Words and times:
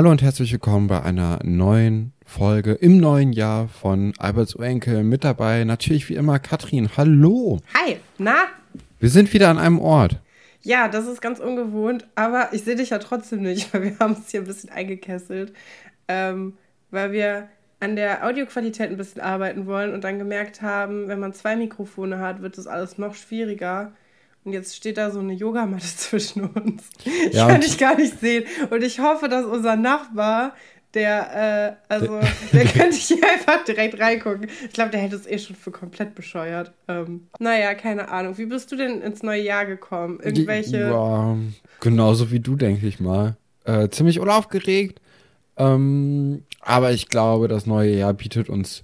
Hallo 0.00 0.10
und 0.10 0.22
herzlich 0.22 0.50
willkommen 0.50 0.86
bei 0.86 1.02
einer 1.02 1.40
neuen 1.44 2.14
Folge 2.24 2.72
im 2.72 2.96
neuen 2.96 3.34
Jahr 3.34 3.68
von 3.68 4.14
Alberts 4.16 4.54
Urenkel. 4.54 5.04
Mit 5.04 5.24
dabei 5.24 5.64
natürlich 5.64 6.08
wie 6.08 6.14
immer 6.14 6.38
Katrin. 6.38 6.88
Hallo. 6.96 7.60
Hi, 7.74 7.98
na? 8.16 8.46
Wir 8.98 9.10
sind 9.10 9.30
wieder 9.34 9.50
an 9.50 9.58
einem 9.58 9.78
Ort. 9.78 10.18
Ja, 10.62 10.88
das 10.88 11.06
ist 11.06 11.20
ganz 11.20 11.38
ungewohnt, 11.38 12.06
aber 12.14 12.48
ich 12.52 12.64
sehe 12.64 12.76
dich 12.76 12.88
ja 12.88 12.98
trotzdem 12.98 13.42
nicht, 13.42 13.74
weil 13.74 13.82
wir 13.82 13.98
haben 13.98 14.14
es 14.14 14.30
hier 14.30 14.40
ein 14.40 14.46
bisschen 14.46 14.70
eingekesselt, 14.70 15.52
ähm, 16.08 16.54
weil 16.90 17.12
wir 17.12 17.48
an 17.80 17.94
der 17.94 18.26
Audioqualität 18.26 18.88
ein 18.88 18.96
bisschen 18.96 19.20
arbeiten 19.20 19.66
wollen 19.66 19.92
und 19.92 20.02
dann 20.02 20.18
gemerkt 20.18 20.62
haben, 20.62 21.08
wenn 21.08 21.20
man 21.20 21.34
zwei 21.34 21.56
Mikrofone 21.56 22.20
hat, 22.20 22.40
wird 22.40 22.56
das 22.56 22.66
alles 22.66 22.96
noch 22.96 23.14
schwieriger. 23.14 23.92
Und 24.44 24.52
jetzt 24.52 24.74
steht 24.74 24.96
da 24.96 25.10
so 25.10 25.20
eine 25.20 25.34
Yogamatte 25.34 25.86
zwischen 25.96 26.44
uns. 26.44 26.88
Ich 27.04 27.34
ja, 27.34 27.48
kann 27.48 27.60
dich 27.60 27.78
gar 27.78 27.96
nicht 27.96 28.20
sehen. 28.20 28.44
Und 28.70 28.82
ich 28.82 29.00
hoffe, 29.00 29.28
dass 29.28 29.44
unser 29.44 29.76
Nachbar, 29.76 30.54
der, 30.94 31.76
äh, 31.88 31.92
also, 31.92 32.18
der 32.52 32.64
könnte 32.66 32.96
hier 32.96 33.18
einfach 33.22 33.64
direkt 33.64 34.00
reingucken. 34.00 34.48
Ich 34.66 34.72
glaube, 34.72 34.90
der 34.90 35.00
hätte 35.00 35.16
es 35.16 35.26
eh 35.26 35.38
schon 35.38 35.56
für 35.56 35.70
komplett 35.70 36.14
bescheuert. 36.14 36.72
Ähm, 36.88 37.28
naja, 37.38 37.74
keine 37.74 38.08
Ahnung. 38.08 38.38
Wie 38.38 38.46
bist 38.46 38.72
du 38.72 38.76
denn 38.76 39.02
ins 39.02 39.22
neue 39.22 39.42
Jahr 39.42 39.66
gekommen? 39.66 40.18
Irgendwelche. 40.22 40.78
Ja, 40.78 41.36
genauso 41.80 42.30
wie 42.30 42.40
du, 42.40 42.56
denke 42.56 42.86
ich 42.86 42.98
mal. 42.98 43.36
Äh, 43.64 43.88
ziemlich 43.90 44.18
unaufgeregt. 44.18 45.00
Ähm, 45.56 46.44
aber 46.60 46.92
ich 46.92 47.08
glaube, 47.08 47.46
das 47.46 47.66
neue 47.66 47.94
Jahr 47.94 48.14
bietet 48.14 48.48
uns 48.48 48.82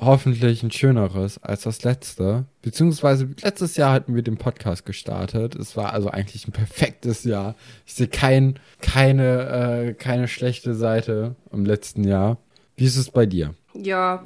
hoffentlich 0.00 0.62
ein 0.62 0.70
schöneres 0.70 1.42
als 1.42 1.62
das 1.62 1.82
letzte. 1.82 2.46
Beziehungsweise 2.62 3.28
letztes 3.42 3.76
Jahr 3.76 3.92
hatten 3.92 4.14
wir 4.14 4.22
den 4.22 4.38
Podcast 4.38 4.86
gestartet. 4.86 5.54
Es 5.54 5.76
war 5.76 5.92
also 5.92 6.08
eigentlich 6.10 6.46
ein 6.46 6.52
perfektes 6.52 7.24
Jahr. 7.24 7.54
Ich 7.84 7.94
sehe 7.94 8.08
kein, 8.08 8.58
keine, 8.80 9.88
äh, 9.88 9.94
keine 9.94 10.28
schlechte 10.28 10.74
Seite 10.74 11.36
im 11.52 11.64
letzten 11.64 12.04
Jahr. 12.04 12.38
Wie 12.76 12.84
ist 12.84 12.96
es 12.96 13.10
bei 13.10 13.26
dir? 13.26 13.54
Ja, 13.74 14.24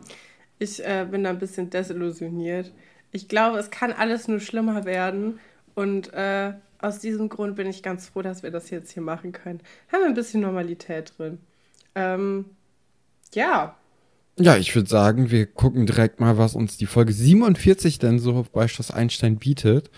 ich 0.59 0.85
äh, 0.85 1.07
bin 1.11 1.25
da 1.25 1.31
ein 1.31 1.39
bisschen 1.39 1.71
desillusioniert. 1.71 2.73
Ich 3.11 3.29
glaube, 3.29 3.59
es 3.59 3.71
kann 3.71 3.93
alles 3.93 4.29
nur 4.29 4.41
schlimmer 4.41 4.85
werden. 4.85 5.39
Und 5.75 6.13
äh, 6.13 6.53
aus 6.79 6.99
diesem 6.99 7.29
Grund 7.29 7.57
bin 7.57 7.67
ich 7.67 7.83
ganz 7.83 8.09
froh, 8.09 8.23
dass 8.23 8.43
wir 8.43 8.51
das 8.51 8.71
jetzt 8.71 8.93
hier 8.93 9.03
machen 9.03 9.33
können. 9.33 9.61
Haben 9.91 10.01
wir 10.01 10.09
ein 10.09 10.15
bisschen 10.15 10.43
Normalität 10.43 11.15
drin. 11.17 11.39
Ähm, 11.95 12.45
ja, 13.35 13.77
ja, 14.39 14.57
ich 14.57 14.75
würde 14.75 14.89
sagen, 14.89 15.31
wir 15.31 15.47
gucken 15.47 15.87
direkt 15.87 16.21
mal, 16.21 16.39
was 16.39 16.55
uns 16.55 16.77
die 16.77 16.87
Folge 16.87 17.13
47 17.13 17.99
denn 17.99 18.19
so 18.19 18.47
bei 18.53 18.67
Schloss 18.69 18.91
Einstein 18.91 19.37
bietet. 19.37 19.91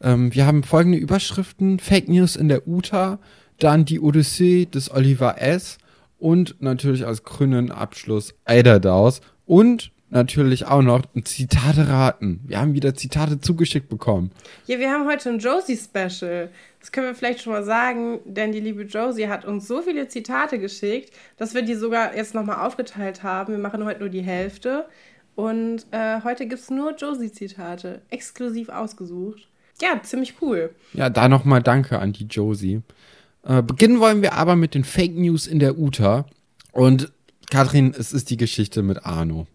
Ähm, 0.00 0.34
wir 0.34 0.46
haben 0.46 0.62
folgende 0.62 0.98
Überschriften: 0.98 1.78
Fake 1.78 2.08
News 2.08 2.36
in 2.36 2.48
der 2.48 2.66
UTA, 2.66 3.18
dann 3.58 3.84
die 3.84 4.00
Odyssee 4.00 4.66
des 4.66 4.90
Oliver 4.90 5.40
S. 5.40 5.78
und 6.18 6.56
natürlich 6.60 7.06
als 7.06 7.22
grünen 7.22 7.70
Abschluss 7.70 8.34
Eiderdaus 8.44 9.20
und 9.44 9.92
natürlich 10.10 10.66
auch 10.66 10.82
noch 10.82 11.02
ein 11.14 11.24
Zitate 11.24 11.88
raten. 11.88 12.40
Wir 12.46 12.60
haben 12.60 12.74
wieder 12.74 12.94
Zitate 12.94 13.40
zugeschickt 13.40 13.88
bekommen. 13.88 14.30
Ja, 14.66 14.78
wir 14.78 14.90
haben 14.90 15.06
heute 15.06 15.30
ein 15.30 15.38
Josie-Special. 15.38 16.50
Das 16.80 16.92
können 16.92 17.08
wir 17.08 17.14
vielleicht 17.14 17.42
schon 17.42 17.52
mal 17.52 17.64
sagen, 17.64 18.20
denn 18.24 18.52
die 18.52 18.60
liebe 18.60 18.82
Josie 18.82 19.28
hat 19.28 19.44
uns 19.44 19.66
so 19.66 19.82
viele 19.82 20.08
Zitate 20.08 20.58
geschickt, 20.58 21.12
dass 21.36 21.54
wir 21.54 21.62
die 21.62 21.74
sogar 21.74 22.16
jetzt 22.16 22.34
nochmal 22.34 22.64
aufgeteilt 22.66 23.22
haben. 23.22 23.52
Wir 23.52 23.58
machen 23.58 23.84
heute 23.84 24.00
nur 24.00 24.08
die 24.08 24.22
Hälfte. 24.22 24.86
Und 25.34 25.86
äh, 25.90 26.22
heute 26.22 26.46
gibt 26.46 26.62
es 26.62 26.70
nur 26.70 26.94
Josie-Zitate, 26.94 28.02
exklusiv 28.10 28.68
ausgesucht. 28.70 29.48
Ja, 29.82 30.00
ziemlich 30.02 30.34
cool. 30.40 30.74
Ja, 30.94 31.10
da 31.10 31.28
nochmal 31.28 31.62
Danke 31.62 31.98
an 31.98 32.12
die 32.12 32.24
Josie. 32.24 32.80
Äh, 33.42 33.62
beginnen 33.62 34.00
wollen 34.00 34.22
wir 34.22 34.32
aber 34.32 34.56
mit 34.56 34.74
den 34.74 34.84
Fake 34.84 35.14
News 35.14 35.46
in 35.46 35.58
der 35.58 35.78
UTA. 35.78 36.24
Und 36.72 37.12
Katrin, 37.50 37.94
es 37.96 38.12
ist 38.12 38.30
die 38.30 38.38
Geschichte 38.38 38.82
mit 38.82 39.04
Arno. 39.04 39.46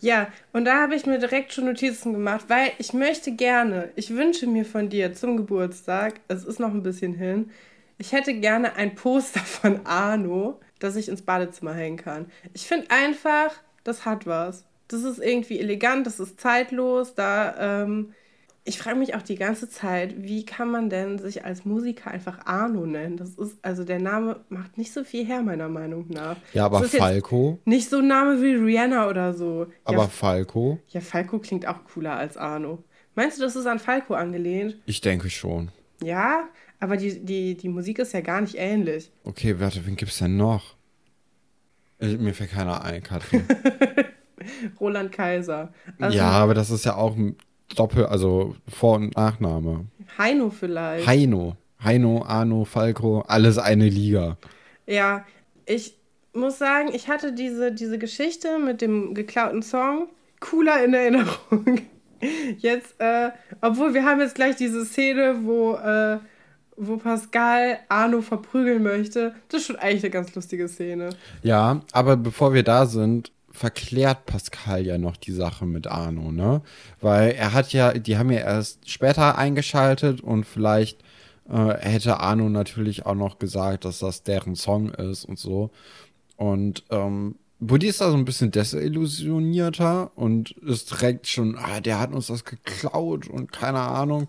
Ja, 0.00 0.28
und 0.52 0.64
da 0.64 0.82
habe 0.82 0.94
ich 0.94 1.06
mir 1.06 1.18
direkt 1.18 1.52
schon 1.52 1.64
Notizen 1.64 2.12
gemacht, 2.12 2.46
weil 2.48 2.72
ich 2.78 2.92
möchte 2.92 3.32
gerne, 3.32 3.90
ich 3.96 4.10
wünsche 4.10 4.46
mir 4.46 4.64
von 4.64 4.88
dir 4.88 5.12
zum 5.14 5.36
Geburtstag, 5.36 6.20
es 6.28 6.44
ist 6.44 6.60
noch 6.60 6.72
ein 6.72 6.82
bisschen 6.82 7.14
hin, 7.14 7.50
ich 7.98 8.12
hätte 8.12 8.34
gerne 8.34 8.76
ein 8.76 8.94
Poster 8.94 9.40
von 9.40 9.86
Arno, 9.86 10.60
das 10.78 10.96
ich 10.96 11.08
ins 11.08 11.22
Badezimmer 11.22 11.74
hängen 11.74 11.96
kann. 11.96 12.30
Ich 12.52 12.66
finde 12.66 12.90
einfach, 12.90 13.54
das 13.84 14.04
hat 14.04 14.26
was. 14.26 14.64
Das 14.88 15.02
ist 15.02 15.18
irgendwie 15.18 15.58
elegant, 15.58 16.06
das 16.06 16.20
ist 16.20 16.38
zeitlos, 16.40 17.14
da 17.14 17.82
ähm, 17.82 18.14
ich 18.66 18.78
frage 18.78 18.98
mich 18.98 19.14
auch 19.14 19.22
die 19.22 19.36
ganze 19.36 19.68
Zeit, 19.68 20.14
wie 20.18 20.44
kann 20.44 20.70
man 20.70 20.90
denn 20.90 21.18
sich 21.18 21.44
als 21.44 21.64
Musiker 21.64 22.10
einfach 22.10 22.46
Arno 22.46 22.84
nennen? 22.84 23.16
Das 23.16 23.30
ist, 23.30 23.56
also 23.62 23.84
der 23.84 24.00
Name 24.00 24.40
macht 24.48 24.76
nicht 24.76 24.92
so 24.92 25.04
viel 25.04 25.24
her, 25.24 25.40
meiner 25.42 25.68
Meinung 25.68 26.06
nach. 26.08 26.36
Ja, 26.52 26.66
aber 26.66 26.82
Falco. 26.82 27.60
Nicht 27.64 27.88
so 27.88 27.98
ein 27.98 28.08
Name 28.08 28.42
wie 28.42 28.54
Rihanna 28.54 29.08
oder 29.08 29.34
so. 29.34 29.68
Aber 29.84 30.02
ja, 30.02 30.08
Falco. 30.08 30.80
Ja, 30.88 31.00
Falco 31.00 31.38
klingt 31.38 31.66
auch 31.66 31.84
cooler 31.84 32.16
als 32.16 32.36
Arno. 32.36 32.82
Meinst 33.14 33.38
du, 33.38 33.42
das 33.42 33.54
ist 33.54 33.66
an 33.66 33.78
Falco 33.78 34.14
angelehnt? 34.14 34.76
Ich 34.84 35.00
denke 35.00 35.30
schon. 35.30 35.70
Ja, 36.02 36.48
aber 36.80 36.96
die, 36.96 37.24
die, 37.24 37.56
die 37.56 37.68
Musik 37.68 38.00
ist 38.00 38.12
ja 38.12 38.20
gar 38.20 38.40
nicht 38.40 38.56
ähnlich. 38.58 39.12
Okay, 39.22 39.60
warte, 39.60 39.86
wen 39.86 39.94
gibt's 39.94 40.18
denn 40.18 40.36
noch? 40.36 40.74
Mir 42.00 42.34
fällt 42.34 42.50
keiner 42.50 42.84
ein, 42.84 43.02
Katrin. 43.02 43.44
Roland 44.80 45.12
Kaiser. 45.12 45.72
Also, 45.98 46.18
ja, 46.18 46.30
aber 46.30 46.54
das 46.54 46.70
ist 46.70 46.84
ja 46.84 46.96
auch 46.96 47.16
Doppel, 47.74 48.06
also 48.06 48.56
Vor- 48.68 48.96
und 48.96 49.16
Nachname. 49.16 49.86
Heino 50.18 50.50
vielleicht. 50.50 51.06
Heino. 51.06 51.56
Heino, 51.82 52.24
Arno, 52.26 52.64
Falco, 52.64 53.20
alles 53.28 53.58
eine 53.58 53.88
Liga. 53.88 54.38
Ja, 54.86 55.24
ich 55.66 55.96
muss 56.32 56.58
sagen, 56.58 56.90
ich 56.92 57.08
hatte 57.08 57.32
diese, 57.32 57.72
diese 57.72 57.98
Geschichte 57.98 58.58
mit 58.58 58.80
dem 58.80 59.14
geklauten 59.14 59.62
Song 59.62 60.08
cooler 60.40 60.84
in 60.84 60.94
Erinnerung. 60.94 61.80
Jetzt, 62.58 62.94
äh, 62.98 63.30
obwohl 63.60 63.92
wir 63.92 64.04
haben 64.04 64.20
jetzt 64.20 64.34
gleich 64.34 64.56
diese 64.56 64.86
Szene, 64.86 65.36
wo, 65.42 65.74
äh, 65.74 66.18
wo 66.76 66.96
Pascal 66.96 67.78
Arno 67.90 68.22
verprügeln 68.22 68.82
möchte. 68.82 69.34
Das 69.48 69.60
ist 69.60 69.66
schon 69.66 69.76
eigentlich 69.76 70.02
eine 70.02 70.10
ganz 70.10 70.34
lustige 70.34 70.66
Szene. 70.66 71.10
Ja, 71.42 71.82
aber 71.92 72.16
bevor 72.16 72.54
wir 72.54 72.62
da 72.62 72.86
sind, 72.86 73.32
verklärt 73.56 74.26
Pascal 74.26 74.84
ja 74.84 74.98
noch 74.98 75.16
die 75.16 75.32
Sache 75.32 75.64
mit 75.64 75.86
Arno, 75.86 76.30
ne? 76.30 76.62
Weil 77.00 77.32
er 77.32 77.52
hat 77.54 77.72
ja, 77.72 77.94
die 77.94 78.18
haben 78.18 78.30
ja 78.30 78.40
erst 78.40 78.88
später 78.90 79.38
eingeschaltet 79.38 80.20
und 80.20 80.44
vielleicht 80.44 81.02
äh, 81.48 81.74
hätte 81.78 82.20
Arno 82.20 82.48
natürlich 82.48 83.06
auch 83.06 83.14
noch 83.14 83.38
gesagt, 83.38 83.84
dass 83.84 84.00
das 84.00 84.22
deren 84.22 84.56
Song 84.56 84.90
ist 84.90 85.24
und 85.24 85.38
so. 85.38 85.70
Und 86.36 86.84
ähm, 86.90 87.36
Buddy 87.58 87.86
ist 87.86 88.02
da 88.02 88.10
so 88.10 88.16
ein 88.16 88.26
bisschen 88.26 88.50
desillusionierter 88.50 90.10
und 90.16 90.50
ist 90.50 90.90
direkt 90.90 91.26
schon, 91.26 91.56
ah, 91.56 91.80
der 91.80 91.98
hat 91.98 92.12
uns 92.12 92.26
das 92.26 92.44
geklaut 92.44 93.28
und 93.28 93.52
keine 93.52 93.80
Ahnung. 93.80 94.28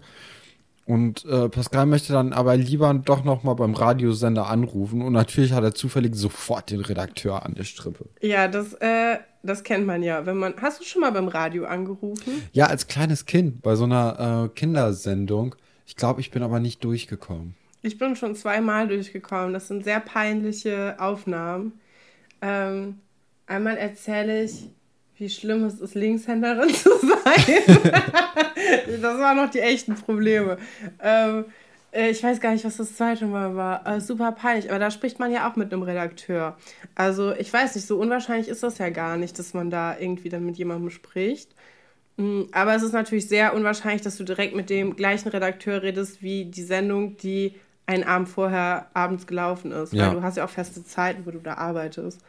Und 0.87 1.25
äh, 1.25 1.49
Pascal 1.49 1.85
möchte 1.85 2.13
dann 2.13 2.31
aber 2.31 2.55
lieber 2.55 2.93
doch 2.93 3.25
noch 3.25 3.43
mal 3.43 3.55
beim 3.55 3.73
Radiosender 3.73 4.47
anrufen 4.47 5.01
und 5.01 5.11
natürlich 5.11 5.51
hat 5.51 5.61
er 5.65 5.75
zufällig 5.75 6.15
sofort 6.15 6.71
den 6.71 6.79
Redakteur 6.79 7.45
an 7.45 7.55
der 7.55 7.65
Strippe. 7.65 8.05
Ja, 8.21 8.47
das, 8.47 8.73
äh, 8.75 9.17
das 9.43 9.63
kennt 9.65 9.85
man 9.85 10.01
ja. 10.01 10.25
Wenn 10.25 10.37
man, 10.37 10.53
hast 10.61 10.79
du 10.79 10.85
schon 10.85 11.01
mal 11.01 11.11
beim 11.11 11.27
Radio 11.27 11.65
angerufen? 11.65 12.41
Ja, 12.53 12.67
als 12.67 12.87
kleines 12.87 13.25
Kind 13.25 13.61
bei 13.61 13.75
so 13.75 13.83
einer 13.83 14.45
äh, 14.45 14.57
Kindersendung. 14.57 15.55
Ich 15.85 15.97
glaube, 15.97 16.21
ich 16.21 16.31
bin 16.31 16.41
aber 16.41 16.61
nicht 16.61 16.81
durchgekommen. 16.85 17.55
Ich 17.81 17.97
bin 17.97 18.15
schon 18.15 18.33
zweimal 18.35 18.87
durchgekommen. 18.87 19.51
Das 19.51 19.67
sind 19.67 19.83
sehr 19.83 19.99
peinliche 19.99 20.95
Aufnahmen. 20.99 21.73
Ähm, 22.41 22.99
einmal 23.45 23.75
erzähle 23.75 24.45
ich, 24.45 24.69
wie 25.17 25.29
schlimm 25.29 25.65
es 25.65 25.81
ist, 25.81 25.95
Linkshänderin 25.95 26.73
zu 26.73 26.91
sein. 26.99 27.63
Das 29.01 29.19
waren 29.19 29.37
noch 29.37 29.49
die 29.49 29.59
echten 29.59 29.95
Probleme. 29.95 30.57
Ähm, 31.01 31.45
äh, 31.91 32.09
ich 32.09 32.23
weiß 32.23 32.39
gar 32.39 32.51
nicht, 32.51 32.65
was 32.65 32.77
das 32.77 32.95
zweite 32.95 33.25
Mal 33.25 33.55
war. 33.55 33.85
Äh, 33.87 34.01
super 34.01 34.31
peinlich, 34.31 34.69
aber 34.69 34.79
da 34.79 34.91
spricht 34.91 35.19
man 35.19 35.31
ja 35.31 35.49
auch 35.49 35.55
mit 35.55 35.73
einem 35.73 35.83
Redakteur. 35.83 36.57
Also 36.95 37.33
ich 37.33 37.51
weiß 37.51 37.75
nicht, 37.75 37.87
so 37.87 37.97
unwahrscheinlich 37.99 38.47
ist 38.47 38.63
das 38.63 38.77
ja 38.77 38.89
gar 38.89 39.17
nicht, 39.17 39.37
dass 39.39 39.53
man 39.53 39.69
da 39.69 39.97
irgendwie 39.97 40.29
dann 40.29 40.45
mit 40.45 40.57
jemandem 40.57 40.89
spricht. 40.89 41.55
Mm, 42.17 42.43
aber 42.51 42.75
es 42.75 42.83
ist 42.83 42.93
natürlich 42.93 43.27
sehr 43.27 43.53
unwahrscheinlich, 43.53 44.01
dass 44.01 44.17
du 44.17 44.23
direkt 44.23 44.55
mit 44.55 44.69
dem 44.69 44.95
gleichen 44.95 45.29
Redakteur 45.29 45.81
redest 45.81 46.21
wie 46.21 46.45
die 46.45 46.63
Sendung, 46.63 47.17
die 47.17 47.55
einen 47.85 48.03
Abend 48.03 48.27
vorher 48.27 48.87
abends 48.93 49.27
gelaufen 49.27 49.71
ist. 49.71 49.93
Ja. 49.93 50.07
Weil 50.07 50.15
du 50.15 50.23
hast 50.23 50.37
ja 50.37 50.45
auch 50.45 50.49
feste 50.49 50.83
Zeiten, 50.83 51.25
wo 51.25 51.31
du 51.31 51.39
da 51.39 51.55
arbeitest. 51.55 52.21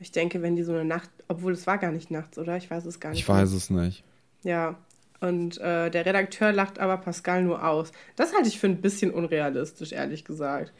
Ich 0.00 0.12
denke, 0.12 0.42
wenn 0.42 0.56
die 0.56 0.62
so 0.62 0.72
eine 0.72 0.84
Nacht, 0.84 1.10
obwohl 1.28 1.52
es 1.52 1.66
war 1.66 1.78
gar 1.78 1.92
nicht 1.92 2.10
nachts, 2.10 2.38
oder? 2.38 2.56
Ich 2.56 2.70
weiß 2.70 2.84
es 2.84 3.00
gar 3.00 3.10
nicht. 3.10 3.20
Ich 3.20 3.28
weiß 3.28 3.52
es 3.52 3.70
nicht. 3.70 4.04
Ja. 4.42 4.76
Und 5.20 5.58
äh, 5.58 5.90
der 5.90 6.06
Redakteur 6.06 6.52
lacht 6.52 6.78
aber 6.78 6.96
Pascal 6.96 7.42
nur 7.42 7.66
aus. 7.66 7.90
Das 8.14 8.32
halte 8.34 8.48
ich 8.48 8.60
für 8.60 8.68
ein 8.68 8.80
bisschen 8.80 9.10
unrealistisch, 9.10 9.92
ehrlich 9.92 10.24
gesagt. 10.24 10.72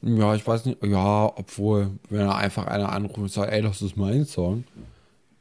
Ja, 0.00 0.34
ich 0.34 0.46
weiß 0.46 0.64
nicht. 0.64 0.82
Ja, 0.82 1.26
obwohl, 1.36 1.90
wenn 2.08 2.20
er 2.20 2.36
einfach 2.36 2.66
einer 2.66 2.90
anruft 2.90 3.18
und 3.18 3.30
sagt, 3.30 3.52
ey, 3.52 3.60
das 3.60 3.82
ist 3.82 3.96
mein 3.96 4.24
Song, 4.24 4.64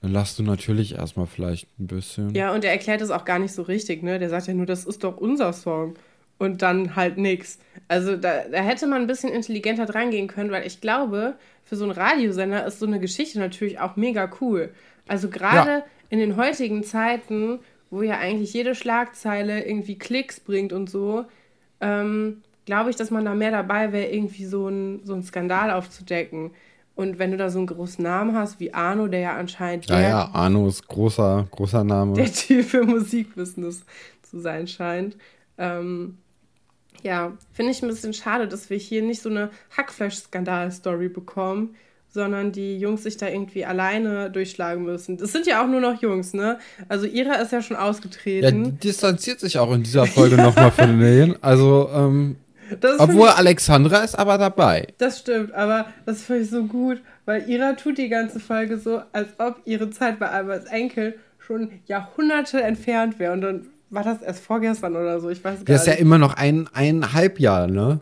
dann 0.01 0.11
lachst 0.11 0.37
du 0.37 0.43
natürlich 0.43 0.95
erstmal 0.95 1.27
vielleicht 1.27 1.67
ein 1.79 1.87
bisschen. 1.87 2.35
Ja, 2.35 2.53
und 2.53 2.65
er 2.65 2.71
erklärt 2.71 3.01
es 3.01 3.09
auch 3.09 3.23
gar 3.23 3.39
nicht 3.39 3.53
so 3.53 3.61
richtig, 3.61 4.03
ne? 4.03 4.19
Der 4.19 4.29
sagt 4.29 4.47
ja 4.47 4.53
nur, 4.53 4.65
das 4.65 4.83
ist 4.83 5.03
doch 5.03 5.15
unser 5.17 5.53
Song. 5.53 5.95
und 6.41 6.63
dann 6.63 6.95
halt 6.95 7.19
nix. 7.19 7.59
Also 7.87 8.15
da, 8.15 8.45
da 8.51 8.57
hätte 8.57 8.87
man 8.87 9.01
ein 9.01 9.07
bisschen 9.07 9.31
intelligenter 9.31 9.85
dran 9.85 10.09
gehen 10.09 10.27
können, 10.27 10.49
weil 10.49 10.65
ich 10.65 10.81
glaube, 10.81 11.35
für 11.63 11.75
so 11.75 11.83
einen 11.83 11.91
Radiosender 11.91 12.65
ist 12.65 12.79
so 12.79 12.87
eine 12.87 12.99
Geschichte 12.99 13.37
natürlich 13.37 13.79
auch 13.79 13.95
mega 13.95 14.27
cool. 14.41 14.73
Also 15.07 15.29
gerade 15.29 15.69
ja. 15.69 15.85
in 16.09 16.17
den 16.17 16.37
heutigen 16.37 16.83
Zeiten, 16.83 17.59
wo 17.91 18.01
ja 18.01 18.17
eigentlich 18.17 18.53
jede 18.53 18.73
Schlagzeile 18.73 19.63
irgendwie 19.63 19.97
Klicks 19.97 20.39
bringt 20.39 20.73
und 20.73 20.89
so, 20.89 21.25
ähm, 21.81 22.41
glaube 22.65 22.89
ich, 22.89 22.95
dass 22.95 23.11
man 23.11 23.25
da 23.25 23.35
mehr 23.35 23.51
dabei 23.51 23.91
wäre, 23.91 24.07
irgendwie 24.07 24.45
so 24.45 24.67
einen 24.67 25.05
so 25.05 25.21
Skandal 25.21 25.71
aufzudecken. 25.71 26.51
Und 26.95 27.19
wenn 27.19 27.31
du 27.31 27.37
da 27.37 27.49
so 27.49 27.59
einen 27.59 27.67
großen 27.67 28.03
Namen 28.03 28.35
hast 28.35 28.59
wie 28.59 28.73
Arno, 28.73 29.07
der 29.07 29.19
ja 29.19 29.35
anscheinend. 29.37 29.87
Ja, 29.87 30.01
ja, 30.01 30.29
Arno 30.33 30.67
ist 30.67 30.87
großer, 30.87 31.47
großer 31.51 31.83
Name. 31.83 32.13
Der 32.13 32.31
Typ 32.33 32.65
für 32.65 32.83
Musikbusiness 32.83 33.83
zu 34.21 34.39
sein 34.39 34.67
scheint. 34.67 35.17
Ähm, 35.57 36.17
ja, 37.03 37.33
finde 37.51 37.71
ich 37.71 37.81
ein 37.81 37.87
bisschen 37.87 38.13
schade, 38.13 38.47
dass 38.47 38.69
wir 38.69 38.77
hier 38.77 39.01
nicht 39.01 39.21
so 39.21 39.29
eine 39.29 39.49
Hackfleisch-Skandal-Story 39.75 41.09
bekommen, 41.09 41.75
sondern 42.13 42.51
die 42.51 42.77
Jungs 42.77 43.03
sich 43.03 43.17
da 43.17 43.27
irgendwie 43.27 43.65
alleine 43.65 44.29
durchschlagen 44.29 44.83
müssen. 44.83 45.17
Das 45.17 45.31
sind 45.31 45.47
ja 45.47 45.63
auch 45.63 45.67
nur 45.67 45.79
noch 45.79 46.01
Jungs, 46.01 46.33
ne? 46.33 46.59
Also 46.89 47.05
Ira 47.05 47.35
ist 47.35 47.51
ja 47.51 47.61
schon 47.61 47.77
ausgetreten. 47.77 48.65
Ja, 48.65 48.71
distanziert 48.71 49.39
sich 49.39 49.57
auch 49.57 49.73
in 49.73 49.83
dieser 49.83 50.05
Folge 50.05 50.35
nochmal 50.35 50.71
von 50.71 50.99
denen. 50.99 51.35
Also, 51.41 51.89
ähm, 51.93 52.35
obwohl 52.99 53.29
ich, 53.29 53.35
Alexandra 53.35 53.99
ist 53.99 54.17
aber 54.17 54.37
dabei. 54.37 54.87
Das 54.97 55.19
stimmt, 55.19 55.53
aber 55.53 55.87
das 56.05 56.23
finde 56.23 56.43
ich 56.43 56.49
so 56.49 56.65
gut, 56.65 57.01
weil 57.25 57.49
Ira 57.49 57.73
tut 57.73 57.97
die 57.97 58.09
ganze 58.09 58.39
Folge 58.39 58.77
so, 58.77 59.01
als 59.13 59.29
ob 59.37 59.61
ihre 59.65 59.89
Zeit 59.89 60.19
bei 60.19 60.29
Alberts 60.29 60.65
Enkel 60.65 61.15
schon 61.39 61.71
Jahrhunderte 61.87 62.61
entfernt 62.61 63.19
wäre. 63.19 63.33
Und 63.33 63.41
dann 63.41 63.67
war 63.89 64.03
das 64.03 64.21
erst 64.21 64.43
vorgestern 64.43 64.95
oder 64.95 65.19
so, 65.19 65.29
ich 65.29 65.43
weiß 65.43 65.43
gar 65.43 65.59
nicht. 65.59 65.69
Das 65.69 65.81
ist 65.81 65.87
ja 65.87 65.93
immer 65.93 66.17
noch 66.17 66.33
ein, 66.35 66.67
eineinhalb 66.73 67.39
Jahr, 67.39 67.67
ne? 67.67 67.99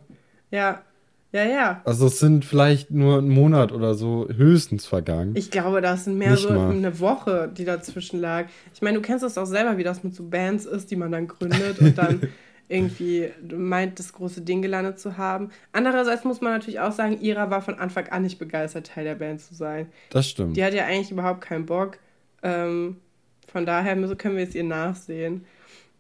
Ja. 0.51 0.81
Ja, 1.31 1.43
ja. 1.45 1.81
Also 1.85 2.07
es 2.07 2.19
sind 2.19 2.43
vielleicht 2.43 2.89
nur 2.89 3.19
ein 3.19 3.29
Monat 3.29 3.71
oder 3.71 3.93
so 3.93 4.27
höchstens 4.35 4.87
vergangen. 4.87 5.35
Ich 5.35 5.51
glaube, 5.51 5.79
das 5.79 6.05
sind 6.05 6.17
mehr 6.17 6.31
Nicht 6.31 6.41
so 6.41 6.53
mal. 6.53 6.71
eine 6.71 6.99
Woche, 6.99 7.51
die 7.55 7.65
dazwischen 7.65 8.19
lag. 8.19 8.45
Ich 8.73 8.81
meine, 8.81 8.97
du 8.97 9.01
kennst 9.01 9.23
das 9.23 9.37
auch 9.37 9.45
selber, 9.45 9.77
wie 9.77 9.83
das 9.83 10.03
mit 10.03 10.15
so 10.15 10.23
Bands 10.23 10.65
ist, 10.65 10.89
die 10.89 10.95
man 10.95 11.11
dann 11.11 11.27
gründet 11.27 11.79
und 11.79 11.97
dann 11.97 12.21
irgendwie 12.67 13.29
meint, 13.55 13.99
das 13.99 14.13
große 14.13 14.41
Ding 14.41 14.63
gelandet 14.63 14.99
zu 14.99 15.17
haben. 15.17 15.51
Andererseits 15.71 16.23
muss 16.23 16.41
man 16.41 16.53
natürlich 16.53 16.79
auch 16.79 16.91
sagen, 16.91 17.19
Ira 17.21 17.51
war 17.51 17.61
von 17.61 17.75
Anfang 17.75 18.07
an 18.07 18.23
nicht 18.23 18.39
begeistert, 18.39 18.87
Teil 18.87 19.03
der 19.03 19.15
Band 19.15 19.41
zu 19.41 19.53
sein. 19.53 19.87
Das 20.09 20.27
stimmt. 20.27 20.57
Die 20.57 20.63
hat 20.63 20.73
ja 20.73 20.85
eigentlich 20.85 21.11
überhaupt 21.11 21.41
keinen 21.41 21.65
Bock. 21.67 21.97
Ähm, 22.41 22.97
von 23.51 23.65
daher 23.65 23.95
können 24.15 24.37
wir 24.37 24.43
es 24.43 24.55
ihr 24.55 24.63
nachsehen. 24.63 25.45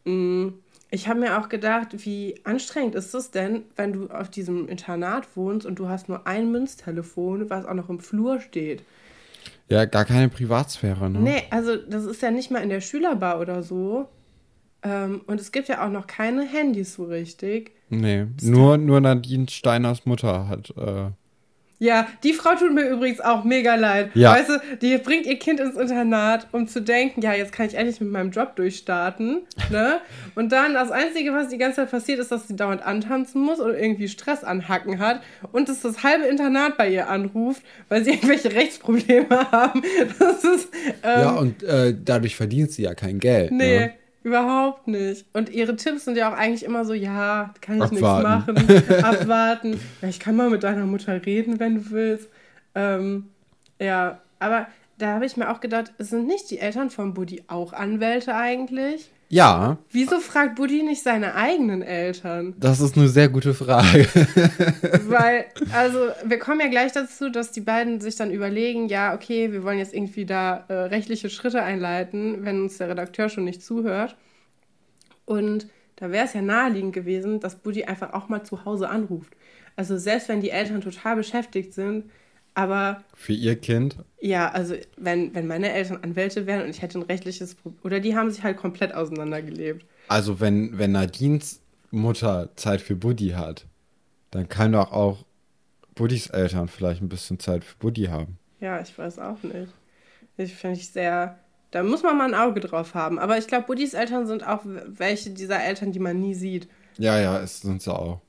Mm, 0.05 0.49
ich 0.91 1.07
habe 1.07 1.19
mir 1.19 1.39
auch 1.39 1.49
gedacht, 1.49 1.89
wie 2.05 2.35
anstrengend 2.43 2.95
ist 2.95 3.13
es 3.13 3.31
denn, 3.31 3.63
wenn 3.75 3.93
du 3.93 4.07
auf 4.07 4.29
diesem 4.29 4.67
Internat 4.67 5.35
wohnst 5.35 5.65
und 5.65 5.77
du 5.77 5.87
hast 5.87 6.09
nur 6.09 6.25
ein 6.25 6.51
Münztelefon, 6.51 7.49
was 7.49 7.65
auch 7.65 7.75
noch 7.75 7.89
im 7.89 7.99
Flur 7.99 8.41
steht. 8.41 8.83
Ja, 9.69 9.85
gar 9.85 10.05
keine 10.05 10.29
Privatsphäre, 10.29 11.09
ne? 11.09 11.19
Nee, 11.19 11.43
also 11.51 11.75
das 11.75 12.05
ist 12.05 12.21
ja 12.23 12.31
nicht 12.31 12.49
mal 12.49 12.63
in 12.63 12.69
der 12.69 12.81
Schülerbar 12.81 13.39
oder 13.39 13.61
so. 13.61 14.09
Ähm, 14.81 15.21
und 15.27 15.39
es 15.39 15.51
gibt 15.51 15.67
ja 15.67 15.85
auch 15.85 15.91
noch 15.91 16.07
keine 16.07 16.43
Handys 16.43 16.95
so 16.95 17.05
richtig. 17.05 17.71
Nee, 17.89 18.25
nur, 18.41 18.77
nur 18.77 18.99
Nadine 18.99 19.49
Steiners 19.49 20.05
Mutter 20.05 20.47
hat 20.47 20.71
äh, 20.77 21.11
ja, 21.79 22.07
die 22.23 22.33
Frau 22.33 22.55
tut 22.55 22.73
mir 22.73 22.87
übrigens 22.89 23.21
auch 23.21 23.45
mega 23.45 23.75
leid. 23.75 24.11
Ja. 24.13 24.33
Weißt 24.33 24.49
du, 24.49 24.61
die 24.81 24.97
bringt 24.97 25.25
ihr 25.25 25.39
Kind 25.39 25.61
ins 25.61 25.77
Internat, 25.77 26.47
um 26.51 26.67
zu 26.67 26.81
denken, 26.81 27.21
ja, 27.21 27.33
jetzt 27.33 27.53
kann 27.53 27.67
ich 27.67 27.75
endlich 27.75 28.01
mit 28.01 28.11
meinem 28.11 28.31
Job 28.31 28.55
durchstarten. 28.55 29.41
Ne? 29.69 29.99
Und 30.33 30.51
dann 30.51 30.73
das 30.73 30.89
Einzige, 30.89 31.31
was 31.31 31.49
die 31.49 31.59
ganze 31.59 31.75
Zeit 31.75 31.91
passiert, 31.91 32.17
ist, 32.17 32.31
dass 32.31 32.47
sie 32.47 32.55
dauernd 32.55 32.83
antanzen 32.83 33.39
muss 33.39 33.59
oder 33.59 33.77
irgendwie 33.77 34.07
Stress 34.07 34.43
anhacken 34.43 34.97
hat 34.97 35.21
und 35.51 35.69
dass 35.69 35.81
das 35.81 36.01
halbe 36.01 36.25
Internat 36.25 36.75
bei 36.75 36.89
ihr 36.89 37.07
anruft, 37.07 37.61
weil 37.87 38.03
sie 38.03 38.11
irgendwelche 38.13 38.51
Rechtsprobleme 38.51 39.29
haben. 39.51 39.83
Das 40.17 40.43
ist, 40.43 40.69
ähm, 41.03 41.21
ja, 41.21 41.31
und 41.35 41.61
äh, 41.61 41.93
dadurch 42.03 42.35
verdient 42.35 42.71
sie 42.71 42.83
ja 42.83 42.95
kein 42.95 43.19
Geld. 43.19 43.51
Nee. 43.51 43.79
Ne? 43.79 43.93
Überhaupt 44.23 44.87
nicht. 44.87 45.25
Und 45.33 45.49
ihre 45.49 45.75
Tipps 45.75 46.05
sind 46.05 46.17
ja 46.17 46.31
auch 46.31 46.37
eigentlich 46.37 46.63
immer 46.63 46.83
so, 46.83 46.93
ja, 46.93 47.53
kann 47.61 47.77
ich 47.77 47.83
Abwarten. 47.83 48.53
nichts 48.53 48.89
machen. 48.89 49.03
Abwarten. 49.03 49.79
Ja, 50.01 50.09
ich 50.09 50.19
kann 50.19 50.35
mal 50.35 50.49
mit 50.49 50.63
deiner 50.63 50.85
Mutter 50.85 51.25
reden, 51.25 51.59
wenn 51.59 51.75
du 51.75 51.91
willst. 51.91 52.29
Ähm, 52.75 53.29
ja, 53.79 54.19
aber 54.39 54.67
da 54.97 55.13
habe 55.13 55.25
ich 55.25 55.37
mir 55.37 55.49
auch 55.49 55.61
gedacht, 55.61 55.93
sind 55.97 56.27
nicht 56.27 56.51
die 56.51 56.59
Eltern 56.59 56.89
von 56.89 57.13
Buddy 57.13 57.43
auch 57.47 57.71
Anwälte 57.71 58.35
eigentlich? 58.35 59.09
Ja. 59.31 59.77
Wieso 59.91 60.19
fragt 60.19 60.55
Buddy 60.55 60.81
nicht 60.81 61.03
seine 61.03 61.35
eigenen 61.35 61.83
Eltern? 61.83 62.55
Das 62.57 62.81
ist 62.81 62.97
eine 62.97 63.07
sehr 63.07 63.29
gute 63.29 63.53
Frage. 63.53 64.07
Weil, 65.07 65.45
also, 65.71 66.09
wir 66.25 66.39
kommen 66.39 66.61
ja 66.61 66.67
gleich 66.67 66.93
dazu, 66.93 67.29
dass 67.29 67.51
die 67.51 67.61
beiden 67.61 68.01
sich 68.01 68.15
dann 68.15 68.31
überlegen, 68.31 68.87
ja, 68.87 69.13
okay, 69.13 69.51
wir 69.51 69.63
wollen 69.63 69.77
jetzt 69.77 69.93
irgendwie 69.93 70.25
da 70.25 70.65
äh, 70.67 70.73
rechtliche 70.73 71.29
Schritte 71.29 71.61
einleiten, 71.61 72.43
wenn 72.43 72.63
uns 72.63 72.79
der 72.79 72.89
Redakteur 72.89 73.29
schon 73.29 73.45
nicht 73.45 73.63
zuhört. 73.63 74.17
Und 75.25 75.67
da 75.95 76.09
wäre 76.11 76.25
es 76.25 76.33
ja 76.33 76.41
naheliegend 76.41 76.93
gewesen, 76.93 77.39
dass 77.39 77.55
Buddy 77.55 77.83
einfach 77.83 78.13
auch 78.13 78.29
mal 78.29 78.43
zu 78.43 78.65
Hause 78.65 78.89
anruft. 78.89 79.33
Also 79.75 79.95
selbst 79.97 80.27
wenn 80.27 80.41
die 80.41 80.49
Eltern 80.49 80.81
total 80.81 81.17
beschäftigt 81.17 81.73
sind, 81.73 82.05
aber. 82.59 83.03
Für 83.15 83.33
ihr 83.33 83.55
Kind? 83.55 83.97
Ja, 84.19 84.49
also 84.49 84.75
wenn, 84.97 85.33
wenn 85.33 85.47
meine 85.47 85.71
Eltern 85.71 85.99
Anwälte 86.03 86.45
wären 86.45 86.63
und 86.63 86.69
ich 86.69 86.81
hätte 86.81 86.99
ein 86.99 87.03
rechtliches 87.03 87.55
Problem. 87.55 87.79
Oder 87.83 87.99
die 88.01 88.15
haben 88.15 88.29
sich 88.29 88.43
halt 88.43 88.57
komplett 88.57 88.93
auseinandergelebt. 88.93 89.85
Also 90.09 90.39
wenn, 90.39 90.77
wenn 90.77 90.91
Nadines 90.91 91.61
Mutter 91.91 92.49
Zeit 92.55 92.81
für 92.81 92.95
Buddy 92.95 93.29
hat, 93.29 93.65
dann 94.31 94.49
kann 94.49 94.73
doch 94.73 94.91
auch 94.91 95.25
Buddys 95.95 96.27
Eltern 96.27 96.67
vielleicht 96.67 97.01
ein 97.01 97.09
bisschen 97.09 97.39
Zeit 97.39 97.63
für 97.63 97.77
Buddy 97.77 98.05
haben. 98.05 98.37
Ja, 98.59 98.81
ich 98.81 98.97
weiß 98.97 99.19
auch 99.19 99.41
nicht. 99.43 99.73
Ich 100.37 100.53
finde 100.53 100.77
ich 100.77 100.89
sehr. 100.89 101.39
Da 101.71 101.83
muss 101.83 102.03
man 102.03 102.17
mal 102.17 102.33
ein 102.33 102.39
Auge 102.39 102.59
drauf 102.59 102.93
haben. 102.93 103.19
Aber 103.19 103.37
ich 103.37 103.47
glaube, 103.47 103.67
Buddys 103.67 103.93
Eltern 103.93 104.27
sind 104.27 104.45
auch 104.45 104.61
welche 104.65 105.29
dieser 105.29 105.63
Eltern, 105.63 105.91
die 105.91 105.99
man 105.99 106.19
nie 106.19 106.33
sieht. 106.33 106.67
Ja, 106.97 107.19
ja, 107.19 107.39
es 107.39 107.61
sind 107.61 107.81
sie 107.81 107.93
auch. 107.93 108.21